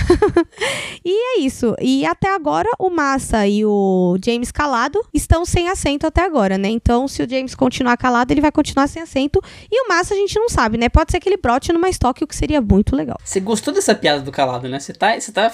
e 1.04 1.12
é 1.12 1.40
isso. 1.42 1.76
E 1.82 2.06
até 2.06 2.34
agora 2.34 2.70
o 2.80 2.90
Massa 2.90 3.48
e 3.48 3.66
o 3.66 4.18
James 4.24 4.52
calado 4.52 5.00
estão 5.14 5.46
sem 5.46 5.70
assento 5.70 6.08
até 6.08 6.22
agora, 6.22 6.58
né? 6.58 6.70
Então, 6.70 7.08
se 7.08 7.24
o 7.24 7.30
James 7.30 7.56
continuar 7.56 7.98
calado, 7.98 8.32
ele 8.32 8.42
vai 8.42 8.52
continuar 8.52 8.88
sem 8.88 9.02
assento. 9.02 9.42
E 9.72 9.86
o 9.86 9.88
Massa 9.88 10.14
a 10.14 10.18
gente 10.18 10.38
não 10.38 10.50
sabe, 10.50 10.78
né? 10.78 10.90
Pode 10.90 11.12
ser 11.12 11.20
que 11.20 11.30
ele 11.30 11.38
brote 11.38 11.72
numa 11.74 11.90
estoque, 11.90 12.24
o 12.24 12.28
que 12.28 12.36
seria 12.36 12.62
muito 12.62 12.96
legal. 12.96 13.18
Você 13.24 13.40
gostou 13.40 13.74
dessa 13.74 13.96
piada 13.96 14.22
do 14.22 14.32
calado, 14.32 14.68
né? 14.68 14.80
Você 14.80 14.94
tá, 14.94 15.20
você 15.20 15.32
tá 15.32 15.52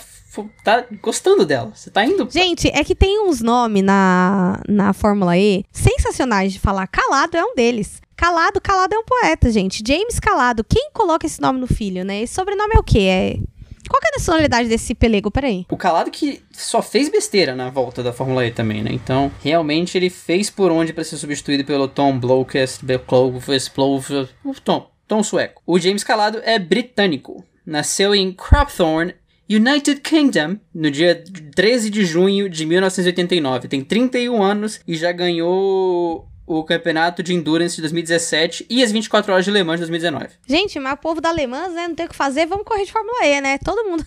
tá 0.64 0.86
gostando 1.02 1.46
dela. 1.46 1.72
Você 1.74 1.90
tá 1.90 2.06
indo. 2.06 2.28
Gente, 2.30 2.68
é 2.70 2.84
que 2.84 2.96
tem 2.96 3.26
uns 3.28 3.42
nomes 3.42 3.84
na, 3.84 4.60
na 4.68 4.94
Fórmula 4.94 5.38
E 5.38 5.64
sensacionais 5.72 6.52
de 6.54 6.60
falar. 6.60 6.88
Calado 6.88 7.38
é 7.38 7.44
um 7.44 7.56
deles. 7.56 8.02
Calado, 8.16 8.62
Calado 8.62 8.96
é 8.96 8.98
um 8.98 9.04
poeta, 9.04 9.52
gente. 9.52 9.84
James 9.86 10.20
Calado. 10.20 10.64
Quem 10.64 10.90
coloca 10.94 11.26
esse 11.26 11.42
nome 11.42 11.60
no 11.60 11.68
filho, 11.68 12.04
né? 12.04 12.22
Esse 12.22 12.34
sobrenome 12.34 12.74
é 12.76 12.80
o 12.80 12.84
quê? 12.84 13.00
É 13.00 13.38
qual 13.90 14.00
que 14.02 14.08
é 14.08 14.12
a 14.14 14.20
nacionalidade 14.20 14.70
desse 14.70 14.94
pelego? 14.96 15.32
Peraí. 15.32 15.66
O 15.70 15.78
Calado 15.78 16.12
que 16.12 16.42
só 16.52 16.82
fez 16.82 17.10
besteira 17.10 17.56
na 17.56 17.70
volta 17.70 18.02
da 18.02 18.14
Fórmula 18.14 18.46
E 18.46 18.52
também, 18.52 18.84
né? 18.84 18.92
Então, 18.94 19.32
realmente 19.44 19.98
ele 19.98 20.10
fez 20.10 20.50
por 20.50 20.72
onde 20.72 20.94
para 20.94 21.04
ser 21.04 21.18
substituído 21.18 21.66
pelo 21.66 21.88
Tom 21.88 22.20
Blokest, 22.20 22.82
Tom, 24.64 24.92
Tom 25.08 25.24
Sueco. 25.24 25.62
O 25.66 25.80
James 25.80 26.04
Calado 26.04 26.42
é 26.44 26.58
britânico. 26.58 27.44
Nasceu 27.66 28.14
em 28.14 28.32
Cropthorne, 28.32 29.16
United 29.50 30.02
Kingdom, 30.02 30.58
no 30.74 30.90
dia 30.90 31.24
13 31.56 31.90
de 31.90 32.06
junho 32.06 32.50
de 32.50 32.66
1989. 32.66 33.68
Tem 33.68 33.84
31 33.84 34.42
anos 34.42 34.80
e 34.88 34.96
já 34.96 35.12
ganhou 35.12 36.28
o 36.48 36.64
campeonato 36.64 37.24
de 37.24 37.34
Endurance 37.34 37.76
de 37.76 37.82
2017 37.82 38.66
e 38.70 38.84
as 38.84 38.92
24 38.92 39.34
horas 39.34 39.46
de 39.46 39.52
Le 39.52 39.64
Mans 39.64 39.76
de 39.76 39.88
2019. 39.88 40.28
Gente, 40.48 40.80
mas 40.80 40.94
o 40.94 40.98
povo 40.98 41.20
da 41.20 41.32
Le 41.32 41.48
Mans, 41.48 41.74
né, 41.74 41.88
não 41.88 41.96
tem 41.96 42.06
o 42.06 42.10
que 42.10 42.16
fazer, 42.16 42.46
vamos 42.46 42.66
correr 42.66 42.86
de 42.86 42.92
Fórmula 42.92 43.26
E, 43.26 43.42
né? 43.42 43.58
Todo 43.58 43.84
mundo. 43.90 44.06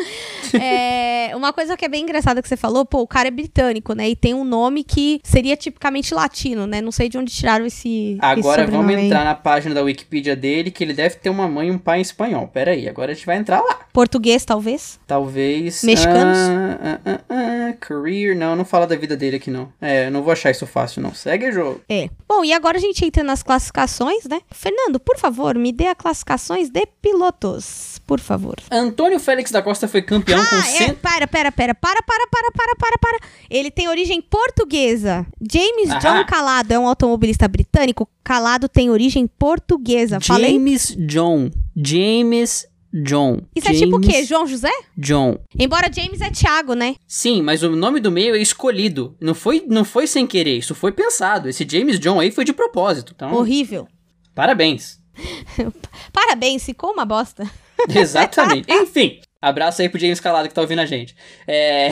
é, 0.60 1.32
uma 1.36 1.52
coisa 1.52 1.76
que 1.76 1.84
é 1.84 1.88
bem 1.88 2.02
engraçada 2.02 2.40
que 2.40 2.48
você 2.48 2.56
falou, 2.56 2.84
pô, 2.84 3.00
o 3.00 3.06
cara 3.06 3.28
é 3.28 3.30
britânico, 3.30 3.92
né? 3.92 4.08
E 4.08 4.16
tem 4.16 4.34
um 4.34 4.44
nome 4.44 4.82
que 4.82 5.20
seria 5.22 5.56
tipicamente 5.56 6.14
latino, 6.14 6.66
né? 6.66 6.80
Não 6.80 6.92
sei 6.92 7.08
de 7.08 7.18
onde 7.18 7.32
tiraram 7.32 7.66
esse. 7.66 8.16
Agora 8.20 8.62
esse 8.62 8.70
vamos 8.70 8.92
entrar 8.92 9.20
aí. 9.20 9.24
na 9.24 9.34
página 9.34 9.74
da 9.74 9.82
Wikipedia 9.82 10.34
dele, 10.34 10.70
que 10.70 10.82
ele 10.82 10.94
deve 10.94 11.16
ter 11.16 11.30
uma 11.30 11.46
mãe 11.46 11.68
e 11.68 11.70
um 11.70 11.78
pai 11.78 11.98
em 11.98 12.02
espanhol. 12.02 12.48
Pera 12.48 12.70
aí, 12.70 12.88
agora 12.88 13.12
a 13.12 13.14
gente 13.14 13.26
vai 13.26 13.36
entrar 13.36 13.60
lá. 13.60 13.80
Português, 13.92 14.44
talvez? 14.44 14.98
Talvez. 15.06 15.82
Mexicanos? 15.84 16.38
Uh, 16.38 17.10
uh, 17.10 17.70
uh, 17.70 17.76
career, 17.78 18.36
não, 18.36 18.56
não 18.56 18.64
fala 18.64 18.86
da 18.86 18.96
vida 18.96 19.16
dele 19.16 19.36
aqui 19.36 19.50
não. 19.50 19.72
É, 19.80 20.10
não 20.10 20.22
vou 20.22 20.32
achar 20.32 20.50
isso 20.50 20.66
fácil, 20.66 21.02
não. 21.02 21.14
Segue 21.14 21.52
jogo. 21.52 21.73
É. 21.88 22.08
Bom, 22.28 22.44
e 22.44 22.52
agora 22.52 22.78
a 22.78 22.80
gente 22.80 23.04
entra 23.04 23.22
nas 23.22 23.42
classificações, 23.42 24.24
né? 24.24 24.40
Fernando, 24.50 24.98
por 24.98 25.18
favor, 25.18 25.56
me 25.56 25.72
dê 25.72 25.86
as 25.86 25.94
classificações 25.94 26.70
de 26.70 26.86
pilotos, 27.00 28.00
por 28.06 28.20
favor. 28.20 28.56
Antônio 28.70 29.20
Félix 29.20 29.50
da 29.50 29.62
Costa 29.62 29.86
foi 29.86 30.02
campeão 30.02 30.40
ah, 30.40 30.46
com 30.46 30.62
100... 30.62 30.78
Cent... 30.78 30.90
É, 30.90 30.92
pera, 30.94 31.26
pera, 31.26 31.52
pera, 31.52 31.74
para, 31.74 32.02
para, 32.02 32.26
para, 32.28 32.50
para, 32.52 32.76
para, 32.76 32.98
para. 32.98 33.18
Ele 33.50 33.70
tem 33.70 33.88
origem 33.88 34.20
portuguesa. 34.20 35.26
James 35.40 35.90
ah. 35.90 35.98
John 35.98 36.24
Calado 36.26 36.72
é 36.72 36.78
um 36.78 36.88
automobilista 36.88 37.46
britânico. 37.48 38.08
Calado 38.22 38.68
tem 38.68 38.90
origem 38.90 39.26
portuguesa. 39.26 40.18
James 40.20 40.90
Falei? 40.90 41.06
John. 41.06 41.50
James 41.76 42.66
John. 43.02 43.40
Isso 43.56 43.66
é 43.66 43.74
James 43.74 43.80
tipo 43.80 43.96
o 43.96 44.00
quê? 44.00 44.22
João 44.22 44.46
José? 44.46 44.70
John. 44.96 45.36
Embora 45.58 45.90
James 45.92 46.20
é 46.20 46.30
Thiago, 46.30 46.74
né? 46.74 46.94
Sim, 47.08 47.42
mas 47.42 47.64
o 47.64 47.70
nome 47.70 47.98
do 47.98 48.10
meio 48.10 48.36
é 48.36 48.38
escolhido. 48.38 49.16
Não 49.20 49.34
foi, 49.34 49.64
não 49.66 49.84
foi 49.84 50.06
sem 50.06 50.26
querer, 50.26 50.58
isso 50.58 50.74
foi 50.76 50.92
pensado. 50.92 51.48
Esse 51.48 51.66
James 51.68 51.98
John 51.98 52.20
aí 52.20 52.30
foi 52.30 52.44
de 52.44 52.52
propósito. 52.52 53.12
Então, 53.14 53.34
Horrível. 53.34 53.88
parabéns. 54.34 55.02
Parabéns, 56.12 56.64
ficou 56.64 56.92
uma 56.92 57.04
bosta. 57.04 57.48
Exatamente. 57.88 58.72
Enfim, 58.72 59.20
abraço 59.40 59.82
aí 59.82 59.88
pro 59.88 59.98
James 59.98 60.20
Calado 60.20 60.48
que 60.48 60.54
tá 60.54 60.60
ouvindo 60.60 60.80
a 60.80 60.86
gente. 60.86 61.14
É... 61.46 61.88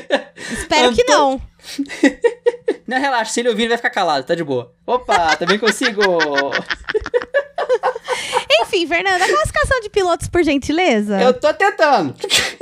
Espero 0.52 0.94
que 0.94 1.04
não. 1.04 1.40
Não, 2.86 3.00
relaxa, 3.00 3.32
se 3.32 3.40
ele 3.40 3.48
ouvir, 3.48 3.62
ele 3.62 3.70
vai 3.70 3.78
ficar 3.78 3.90
calado, 3.90 4.24
tá 4.26 4.34
de 4.34 4.44
boa. 4.44 4.72
Opa, 4.86 5.36
também 5.36 5.58
consigo. 5.58 6.02
Enfim, 8.76 8.86
Fernanda, 8.86 9.26
classificação 9.26 9.80
de 9.80 9.88
pilotos, 9.88 10.28
por 10.28 10.44
gentileza. 10.44 11.18
Eu 11.20 11.32
tô 11.32 11.52
tentando. 11.54 12.14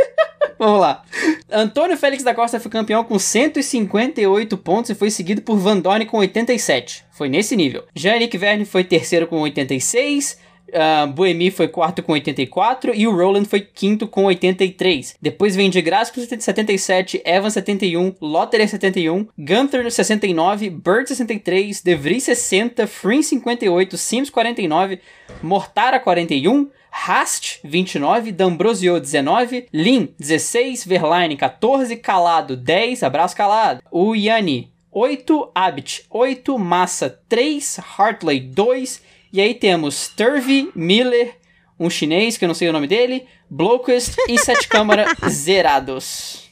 Vamos 0.57 0.81
lá. 0.81 1.03
Antônio 1.51 1.97
Félix 1.97 2.23
da 2.23 2.33
Costa 2.33 2.61
foi 2.61 2.71
campeão 2.71 3.03
com 3.03 3.19
158 3.19 4.57
pontos 4.59 4.91
e 4.91 4.95
foi 4.95 5.11
seguido 5.11 5.43
por 5.43 5.57
Van 5.57 5.79
Dorn 5.79 6.07
com 6.07 6.19
87. 6.19 7.05
Foi 7.11 7.29
nesse 7.29 7.57
nível. 7.57 7.85
Jean-Eric 7.95 8.39
Verne 8.39 8.65
foi 8.65 8.85
terceiro 8.85 9.27
com 9.27 9.41
86. 9.41 10.39
Uh, 10.69 11.07
Buemi 11.13 11.51
foi 11.51 11.69
quarto 11.69 12.03
com 12.03 12.13
84 12.13 12.95
e 12.95 13.07
o 13.07 13.15
Roland 13.15 13.45
foi 13.45 13.61
quinto 13.61 14.09
com 14.09 14.25
83. 14.25 15.17
Depois 15.21 15.55
vem 15.55 15.71
de 15.71 15.81
Graça 15.81 16.13
com 16.13 16.21
77, 16.21 17.23
Evans 17.25 17.53
71, 17.53 18.15
Lotterer 18.21 18.69
71, 18.69 19.29
Gunther 19.39 19.91
69, 19.91 20.71
Bird 20.71 21.09
63, 21.09 21.81
De 21.83 21.95
Vries 21.95 22.25
60, 22.25 22.87
Frin 22.87 23.23
58, 23.23 23.97
Sims 23.97 24.31
49, 24.31 25.01
Mortara 25.43 26.01
41, 26.01 26.69
Hast 26.91 27.61
29, 27.65 28.33
D'Ambrosio 28.33 29.01
19, 29.01 29.67
Lin 29.73 30.15
16, 30.19 30.85
Verlaine 30.85 31.37
14, 31.37 31.97
Calado 31.97 32.57
10, 32.57 33.03
abraço 33.03 33.37
Calado. 33.37 33.83
O 33.91 34.15
Yanni 34.15 34.73
8, 34.95 35.51
Abit 35.53 36.07
8, 36.09 36.57
Massa 36.57 37.21
3, 37.29 37.81
Hartley 37.99 38.39
2, 38.39 39.03
e 39.35 39.41
aí 39.41 39.53
temos 39.53 40.07
Turvey, 40.07 40.71
Miller, 40.77 41.35
um 41.77 41.91
chinês 41.91 42.37
que 42.37 42.45
eu 42.45 42.47
não 42.47 42.55
sei 42.55 42.69
o 42.69 42.73
nome 42.73 42.87
dele, 42.87 43.27
Blokest 43.51 44.15
e 44.29 44.39
Sete 44.39 44.69
Câmara 44.69 45.09
zerados. 45.29 46.49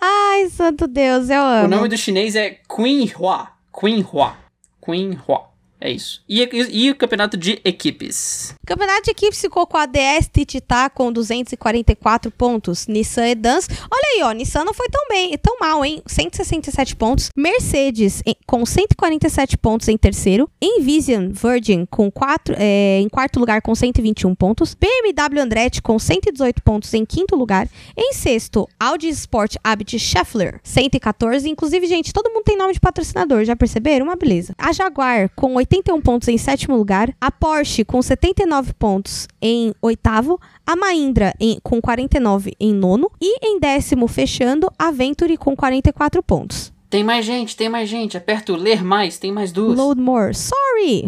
Ai, 0.00 0.48
santo 0.48 0.86
Deus, 0.86 1.28
eu 1.28 1.42
amo. 1.42 1.66
O 1.66 1.68
nome 1.68 1.86
do 1.86 1.98
chinês 1.98 2.34
é 2.34 2.58
Queen 2.74 3.12
Hua. 3.14 3.50
Queen 3.78 4.02
Hua. 4.10 4.38
Queen 4.82 5.18
Hua. 5.28 5.47
É 5.80 5.90
isso. 5.90 6.22
E, 6.28 6.42
e- 6.42 6.86
e 6.86 6.90
o 6.90 6.96
campeonato 6.96 7.36
de 7.36 7.60
equipes? 7.64 8.54
Campeonato 8.66 9.02
de 9.04 9.10
equipes 9.12 9.40
ficou 9.40 9.66
com 9.66 9.76
a 9.76 9.86
DS 9.86 10.28
Tititá 10.32 10.90
com 10.90 11.12
244 11.12 12.30
pontos. 12.30 12.86
Nissan 12.86 13.28
Edans. 13.28 13.68
Olha 13.90 14.02
aí, 14.16 14.22
ó. 14.24 14.32
Nissan 14.32 14.64
não 14.64 14.74
foi 14.74 14.88
tão 14.88 15.06
bem, 15.08 15.36
tão 15.38 15.56
mal, 15.60 15.84
hein? 15.84 16.02
167 16.06 16.96
pontos. 16.96 17.30
Mercedes 17.36 18.22
em- 18.26 18.34
com 18.46 18.66
147 18.66 19.56
pontos 19.56 19.86
em 19.88 19.96
terceiro. 19.96 20.50
Envision 20.60 21.30
Virgin 21.30 21.86
com 21.86 22.10
quatro, 22.10 22.54
é, 22.58 22.98
em 23.00 23.08
quarto 23.08 23.38
lugar 23.38 23.62
com 23.62 23.74
121 23.74 24.34
pontos. 24.34 24.74
BMW 24.74 25.40
Andretti 25.40 25.80
com 25.80 25.98
118 25.98 26.62
pontos 26.62 26.92
em 26.94 27.04
quinto 27.04 27.36
lugar. 27.36 27.68
Em 27.96 28.12
sexto, 28.12 28.68
Audi 28.80 29.08
Sport 29.10 29.56
Abit 29.62 29.98
Scheffler, 29.98 30.60
114. 30.64 31.48
Inclusive, 31.48 31.86
gente, 31.86 32.12
todo 32.12 32.30
mundo 32.32 32.44
tem 32.44 32.56
nome 32.56 32.72
de 32.72 32.80
patrocinador, 32.80 33.44
já 33.44 33.54
perceberam? 33.54 34.06
Uma 34.06 34.16
beleza. 34.16 34.54
A 34.58 34.72
Jaguar 34.72 35.30
com 35.36 35.60
81 35.68 36.00
pontos 36.00 36.28
em 36.28 36.38
sétimo 36.38 36.76
lugar. 36.76 37.14
A 37.20 37.30
Porsche 37.30 37.84
com 37.84 38.00
79 38.00 38.72
pontos 38.72 39.28
em 39.40 39.74
oitavo. 39.82 40.40
A 40.66 40.74
Mahindra 40.74 41.34
em- 41.38 41.58
com 41.62 41.80
49 41.80 42.52
em 42.58 42.72
nono. 42.72 43.10
E 43.20 43.46
em 43.46 43.60
décimo, 43.60 44.08
fechando, 44.08 44.72
a 44.78 44.90
Venturi 44.90 45.36
com 45.36 45.54
44 45.54 46.22
pontos. 46.22 46.72
Tem 46.90 47.04
mais 47.04 47.26
gente, 47.26 47.54
tem 47.54 47.68
mais 47.68 47.86
gente. 47.88 48.16
Aperto 48.16 48.56
ler 48.56 48.82
mais, 48.82 49.18
tem 49.18 49.30
mais 49.30 49.52
duas. 49.52 49.76
Load 49.76 50.00
more. 50.00 50.32
Sorry! 50.34 51.04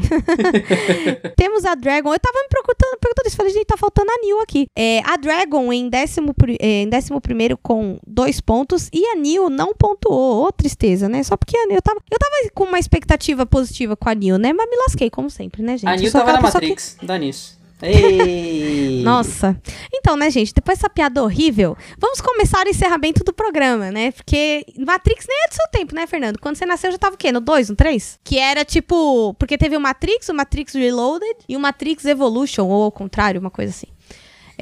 Temos 1.36 1.64
a 1.64 1.74
Dragon. 1.74 2.12
Eu 2.12 2.18
tava 2.20 2.38
me 2.38 2.48
perguntando, 2.48 2.98
perguntando 3.00 3.26
isso. 3.28 3.36
Falei, 3.36 3.52
gente, 3.52 3.64
tá 3.64 3.76
faltando 3.78 4.10
a 4.10 4.18
Nil 4.18 4.40
aqui. 4.40 4.66
É, 4.76 5.00
a 5.04 5.16
Dragon 5.16 5.72
em 5.72 5.88
décimo, 5.88 6.34
é, 6.60 6.82
em 6.82 6.88
décimo 6.88 7.18
primeiro 7.20 7.56
com 7.56 7.98
dois 8.06 8.40
pontos. 8.40 8.90
E 8.92 9.06
a 9.06 9.16
Nil 9.16 9.48
não 9.48 9.72
pontuou. 9.72 10.46
Ô, 10.46 10.52
tristeza, 10.52 11.08
né? 11.08 11.22
Só 11.22 11.36
porque 11.36 11.56
a 11.56 11.64
eu 11.70 11.80
tava, 11.80 12.00
eu 12.10 12.18
tava 12.18 12.34
com 12.54 12.64
uma 12.64 12.78
expectativa 12.78 13.46
positiva 13.46 13.96
com 13.96 14.08
a 14.08 14.14
Nil, 14.14 14.36
né? 14.36 14.52
Mas 14.52 14.68
me 14.68 14.76
lasquei, 14.76 15.08
como 15.08 15.30
sempre, 15.30 15.62
né, 15.62 15.78
gente? 15.78 15.88
a 15.88 15.96
sou 16.10 16.20
tava 16.20 16.32
na 16.32 16.42
pessoa 16.42 16.60
que- 16.60 16.68
Matrix, 16.68 16.96
dá 17.02 17.16
nisso. 17.16 17.59
Ei! 17.82 19.02
Nossa. 19.02 19.60
Então, 19.92 20.16
né, 20.16 20.30
gente, 20.30 20.52
depois 20.54 20.78
dessa 20.78 20.90
piada 20.90 21.22
horrível, 21.22 21.76
vamos 21.98 22.20
começar 22.20 22.66
o 22.66 22.68
encerramento 22.68 23.24
do 23.24 23.32
programa, 23.32 23.90
né? 23.90 24.12
Porque 24.12 24.64
Matrix 24.78 25.26
nem 25.28 25.44
é 25.44 25.48
do 25.48 25.54
seu 25.54 25.68
tempo, 25.72 25.94
né, 25.94 26.06
Fernando? 26.06 26.38
Quando 26.38 26.56
você 26.56 26.66
nasceu 26.66 26.92
já 26.92 26.98
tava 26.98 27.14
o 27.14 27.18
quê? 27.18 27.32
No 27.32 27.40
2, 27.40 27.70
no 27.70 27.76
3? 27.76 28.20
Que 28.22 28.38
era 28.38 28.64
tipo. 28.64 29.34
Porque 29.34 29.56
teve 29.56 29.76
o 29.76 29.80
Matrix, 29.80 30.28
o 30.28 30.34
Matrix 30.34 30.74
Reloaded 30.74 31.36
e 31.48 31.56
o 31.56 31.60
Matrix 31.60 32.04
Evolution, 32.04 32.66
ou 32.66 32.84
ao 32.84 32.92
contrário, 32.92 33.40
uma 33.40 33.50
coisa 33.50 33.70
assim. 33.70 33.86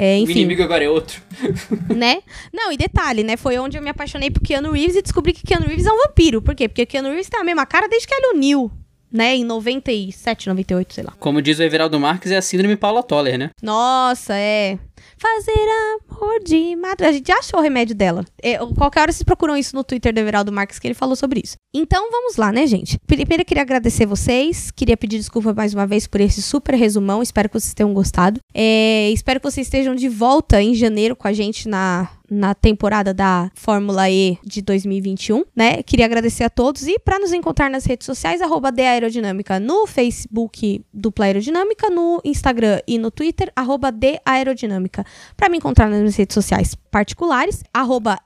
É, 0.01 0.15
O 0.15 0.19
enfim, 0.19 0.33
inimigo 0.33 0.63
agora 0.63 0.85
é 0.85 0.89
outro. 0.89 1.21
né? 1.95 2.23
Não, 2.55 2.71
e 2.71 2.77
detalhe, 2.77 3.25
né? 3.25 3.37
Foi 3.37 3.59
onde 3.59 3.77
eu 3.77 3.83
me 3.83 3.91
apaixonei 3.91 4.31
por 4.31 4.41
Keanu 4.41 4.71
Reeves 4.71 4.95
e 4.95 5.03
descobri 5.03 5.33
que 5.33 5.45
Keanu 5.45 5.67
Reeves 5.67 5.87
é 5.87 5.93
um 5.93 5.99
vampiro. 6.07 6.41
Por 6.41 6.55
quê? 6.55 6.69
Porque 6.69 6.87
Keanu 6.87 7.09
Reeves 7.09 7.29
tem 7.29 7.41
a 7.41 7.45
mesma 7.45 7.67
cara 7.67 7.89
desde 7.89 8.07
que 8.07 8.15
ele 8.15 8.27
é 8.27 8.31
o 8.31 8.39
Neo, 8.39 8.71
né? 9.11 9.37
Em 9.37 9.45
97, 9.45 10.49
98, 10.49 10.95
sei 10.95 11.05
lá. 11.05 11.13
Como 11.19 11.43
diz 11.43 11.59
o 11.59 11.63
Everaldo 11.63 11.99
Marques, 11.99 12.31
é 12.31 12.37
a 12.37 12.43
síndrome 12.43 12.77
Paula 12.77 13.03
Toller, 13.03 13.39
né? 13.39 13.51
Nossa, 13.63 14.35
é. 14.35 14.79
Fazer 15.17 15.67
amor 16.11 16.41
de 16.45 16.77
madrugada. 16.77 17.09
A 17.09 17.13
gente 17.13 17.27
já 17.29 17.39
achou 17.39 17.61
o 17.61 17.63
remédio 17.63 17.95
dela. 17.95 18.25
É, 18.43 18.59
qualquer 18.59 19.01
hora 19.01 19.13
vocês 19.13 19.23
procuram 19.23 19.57
isso 19.57 19.75
no 19.75 19.85
Twitter 19.85 20.13
do 20.13 20.19
Everaldo 20.19 20.53
Marques, 20.53 20.79
que 20.79 20.87
ele 20.87 20.95
falou 20.95 21.17
sobre 21.17 21.41
isso. 21.45 21.57
Então 21.75 22.11
vamos 22.11 22.37
lá, 22.37 22.51
né, 22.53 22.67
gente? 22.67 22.99
Primeiro 23.07 23.43
eu 23.43 23.47
queria 23.47 23.63
agradecer 23.63 24.07
vocês. 24.07 24.71
Queria 24.71 24.97
pedir 24.97 25.19
desculpa 25.19 25.53
mais 25.53 25.75
uma 25.75 25.87
vez 25.87 26.07
por 26.07 26.21
esse 26.21 26.43
super 26.43 26.75
resumão. 26.75 27.23
Espero 27.23 27.49
que 27.49 27.59
vocês 27.59 27.75
tenham 27.75 27.93
gostado. 27.93 28.41
É, 28.55 29.11
espero 29.11 29.41
que 29.41 29.51
vocês 29.51 29.67
estejam 29.67 29.95
de 29.95 30.09
volta 30.09 30.63
em 30.63 30.75
janeiro 30.75 31.15
com 31.15 31.29
a 31.29 31.33
gente 31.33 31.69
na, 31.69 32.11
na 32.31 32.55
temporada 32.55 33.15
da 33.15 33.51
Fórmula 33.55 34.11
E 34.11 34.39
de 34.45 34.61
2021, 34.63 35.45
né? 35.55 35.83
Queria 35.83 36.05
agradecer 36.05 36.45
a 36.45 36.51
todos 36.51 36.87
e 36.87 36.99
para 36.99 37.19
nos 37.19 37.33
encontrar 37.33 37.71
nas 37.71 37.85
redes 37.85 38.07
sociais, 38.07 38.43
arroba 38.43 38.73
Aerodinâmica 38.79 39.59
no 39.59 39.87
Facebook 39.87 40.85
Dupla 40.93 41.27
Aerodinâmica, 41.27 41.89
no 41.91 42.21
Instagram 42.25 42.81
e 42.87 42.99
no 42.99 43.11
Twitter, 43.11 43.51
arroba 43.57 43.93
Aerodinâmica. 44.25 44.98
Para 45.37 45.49
me 45.49 45.59
encontrar 45.59 45.89
nas 45.89 45.99
minhas 45.99 46.17
redes 46.17 46.35
sociais 46.35 46.75
particulares, 46.91 47.63
arroba 47.73 48.19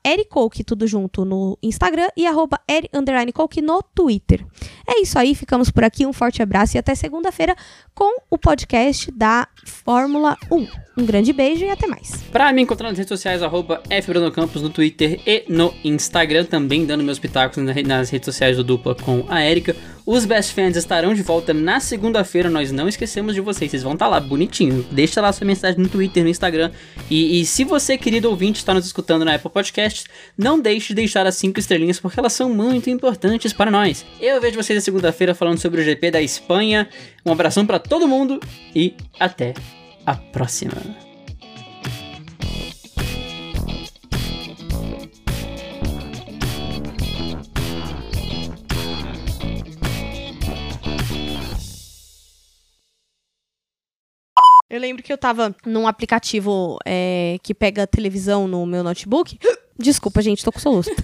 tudo 0.67 0.87
junto 0.87 1.25
no 1.25 1.59
Instagram 1.63 2.09
e 2.17 2.27
arroba 2.27 2.61
no 3.63 3.83
Twitter. 3.95 4.45
É 4.87 5.01
isso 5.01 5.19
aí, 5.19 5.35
ficamos 5.35 5.71
por 5.71 5.85
aqui, 5.85 6.07
um 6.07 6.13
forte 6.13 6.43
abraço 6.43 6.77
e 6.77 6.79
até 6.79 6.95
segunda-feira 6.95 7.55
com 7.95 8.19
o 8.31 8.39
podcast 8.39 9.11
da 9.13 9.49
Fórmula 9.65 10.37
1. 10.51 10.67
Um 10.97 11.07
grande 11.07 11.33
beijo 11.33 11.65
e 11.65 11.71
até 11.71 11.87
mais. 11.87 12.23
Pra 12.31 12.53
me 12.53 12.63
encontrar 12.63 12.89
nas 12.89 12.99
redes 12.99 13.09
sociais, 13.09 13.43
arroba 13.43 13.83
FBrunoCampos 13.89 14.61
no 14.61 14.71
Twitter 14.71 15.21
e 15.27 15.45
no 15.49 15.73
Instagram, 15.83 16.45
também 16.45 16.85
dando 16.85 17.03
meus 17.03 17.19
pitacos 17.19 17.57
nas 17.63 18.11
redes 18.11 18.27
sociais 18.27 18.57
do 18.57 18.65
Dupla 18.65 18.95
com 18.95 19.25
a 19.29 19.43
Erika. 19.43 19.75
Os 20.05 20.25
Best 20.25 20.53
Fans 20.53 20.77
estarão 20.77 21.15
de 21.15 21.23
volta 21.23 21.55
na 21.55 21.79
segunda-feira, 21.79 22.51
nós 22.51 22.73
não 22.73 22.89
esquecemos 22.89 23.35
de 23.35 23.41
vocês, 23.41 23.71
vocês 23.71 23.83
vão 23.85 23.93
estar 23.93 24.09
lá 24.09 24.19
bonitinho. 24.19 24.85
Deixa 24.91 25.21
lá 25.21 25.33
sua 25.33 25.47
mensagem 25.47 25.81
no 25.81 25.89
Twitter, 25.89 26.25
no 26.25 26.29
Instagram. 26.29 26.73
E, 27.09 27.41
e 27.41 27.47
se 27.47 27.63
você, 27.63 27.97
querido 27.97 28.29
ouvinte, 28.29 28.59
está 28.59 28.75
nos 28.75 28.85
escutando 28.85 29.25
na 29.25 29.35
Apple 29.35 29.51
Podcasts, 29.51 30.07
não 30.37 30.59
deixe 30.59 30.89
de 30.89 30.95
deixar 30.95 31.25
as 31.27 31.37
5 31.37 31.59
estrelinhas, 31.61 32.01
porque 32.01 32.19
elas 32.19 32.33
são 32.33 32.49
muito 32.49 32.91
importantes 32.91 33.53
para 33.53 33.71
nós. 33.71 34.05
Eu 34.21 34.41
vejo 34.41 34.57
vocês 34.57 34.77
na 34.77 34.83
segunda-feira 34.83 35.35
falando 35.35 35.59
sobre 35.59 35.81
o 35.81 35.85
GP 35.85 36.11
da 36.11 36.21
Espanha. 36.21 36.89
Um 37.25 37.31
abração 37.31 37.65
para 37.65 37.79
todo 37.79 38.09
mundo 38.09 38.41
e 38.75 38.95
até 39.21 39.55
a 40.05 40.17
próxima. 40.17 41.12
Eu 54.73 54.81
lembro 54.81 55.03
que 55.03 55.13
eu 55.13 55.19
tava 55.19 55.55
num 55.67 55.87
aplicativo 55.87 56.79
é, 56.87 57.37
que 57.43 57.53
pega 57.53 57.87
televisão 57.87 58.49
no 58.49 58.65
meu 58.65 58.83
notebook. 58.83 59.39
Desculpa, 59.79 60.23
gente, 60.23 60.43
tô 60.43 60.51
com 60.51 60.59
soluço. 60.59 60.91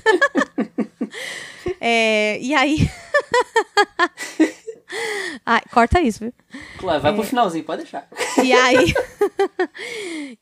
É, 1.80 2.38
e 2.40 2.54
aí. 2.54 2.88
Ah, 5.44 5.60
corta 5.70 6.00
isso, 6.00 6.20
viu? 6.20 6.32
Claro, 6.78 7.02
vai 7.02 7.12
pro 7.12 7.22
finalzinho, 7.22 7.62
pode 7.62 7.82
deixar. 7.82 8.08
E 8.42 8.52
aí. 8.52 8.94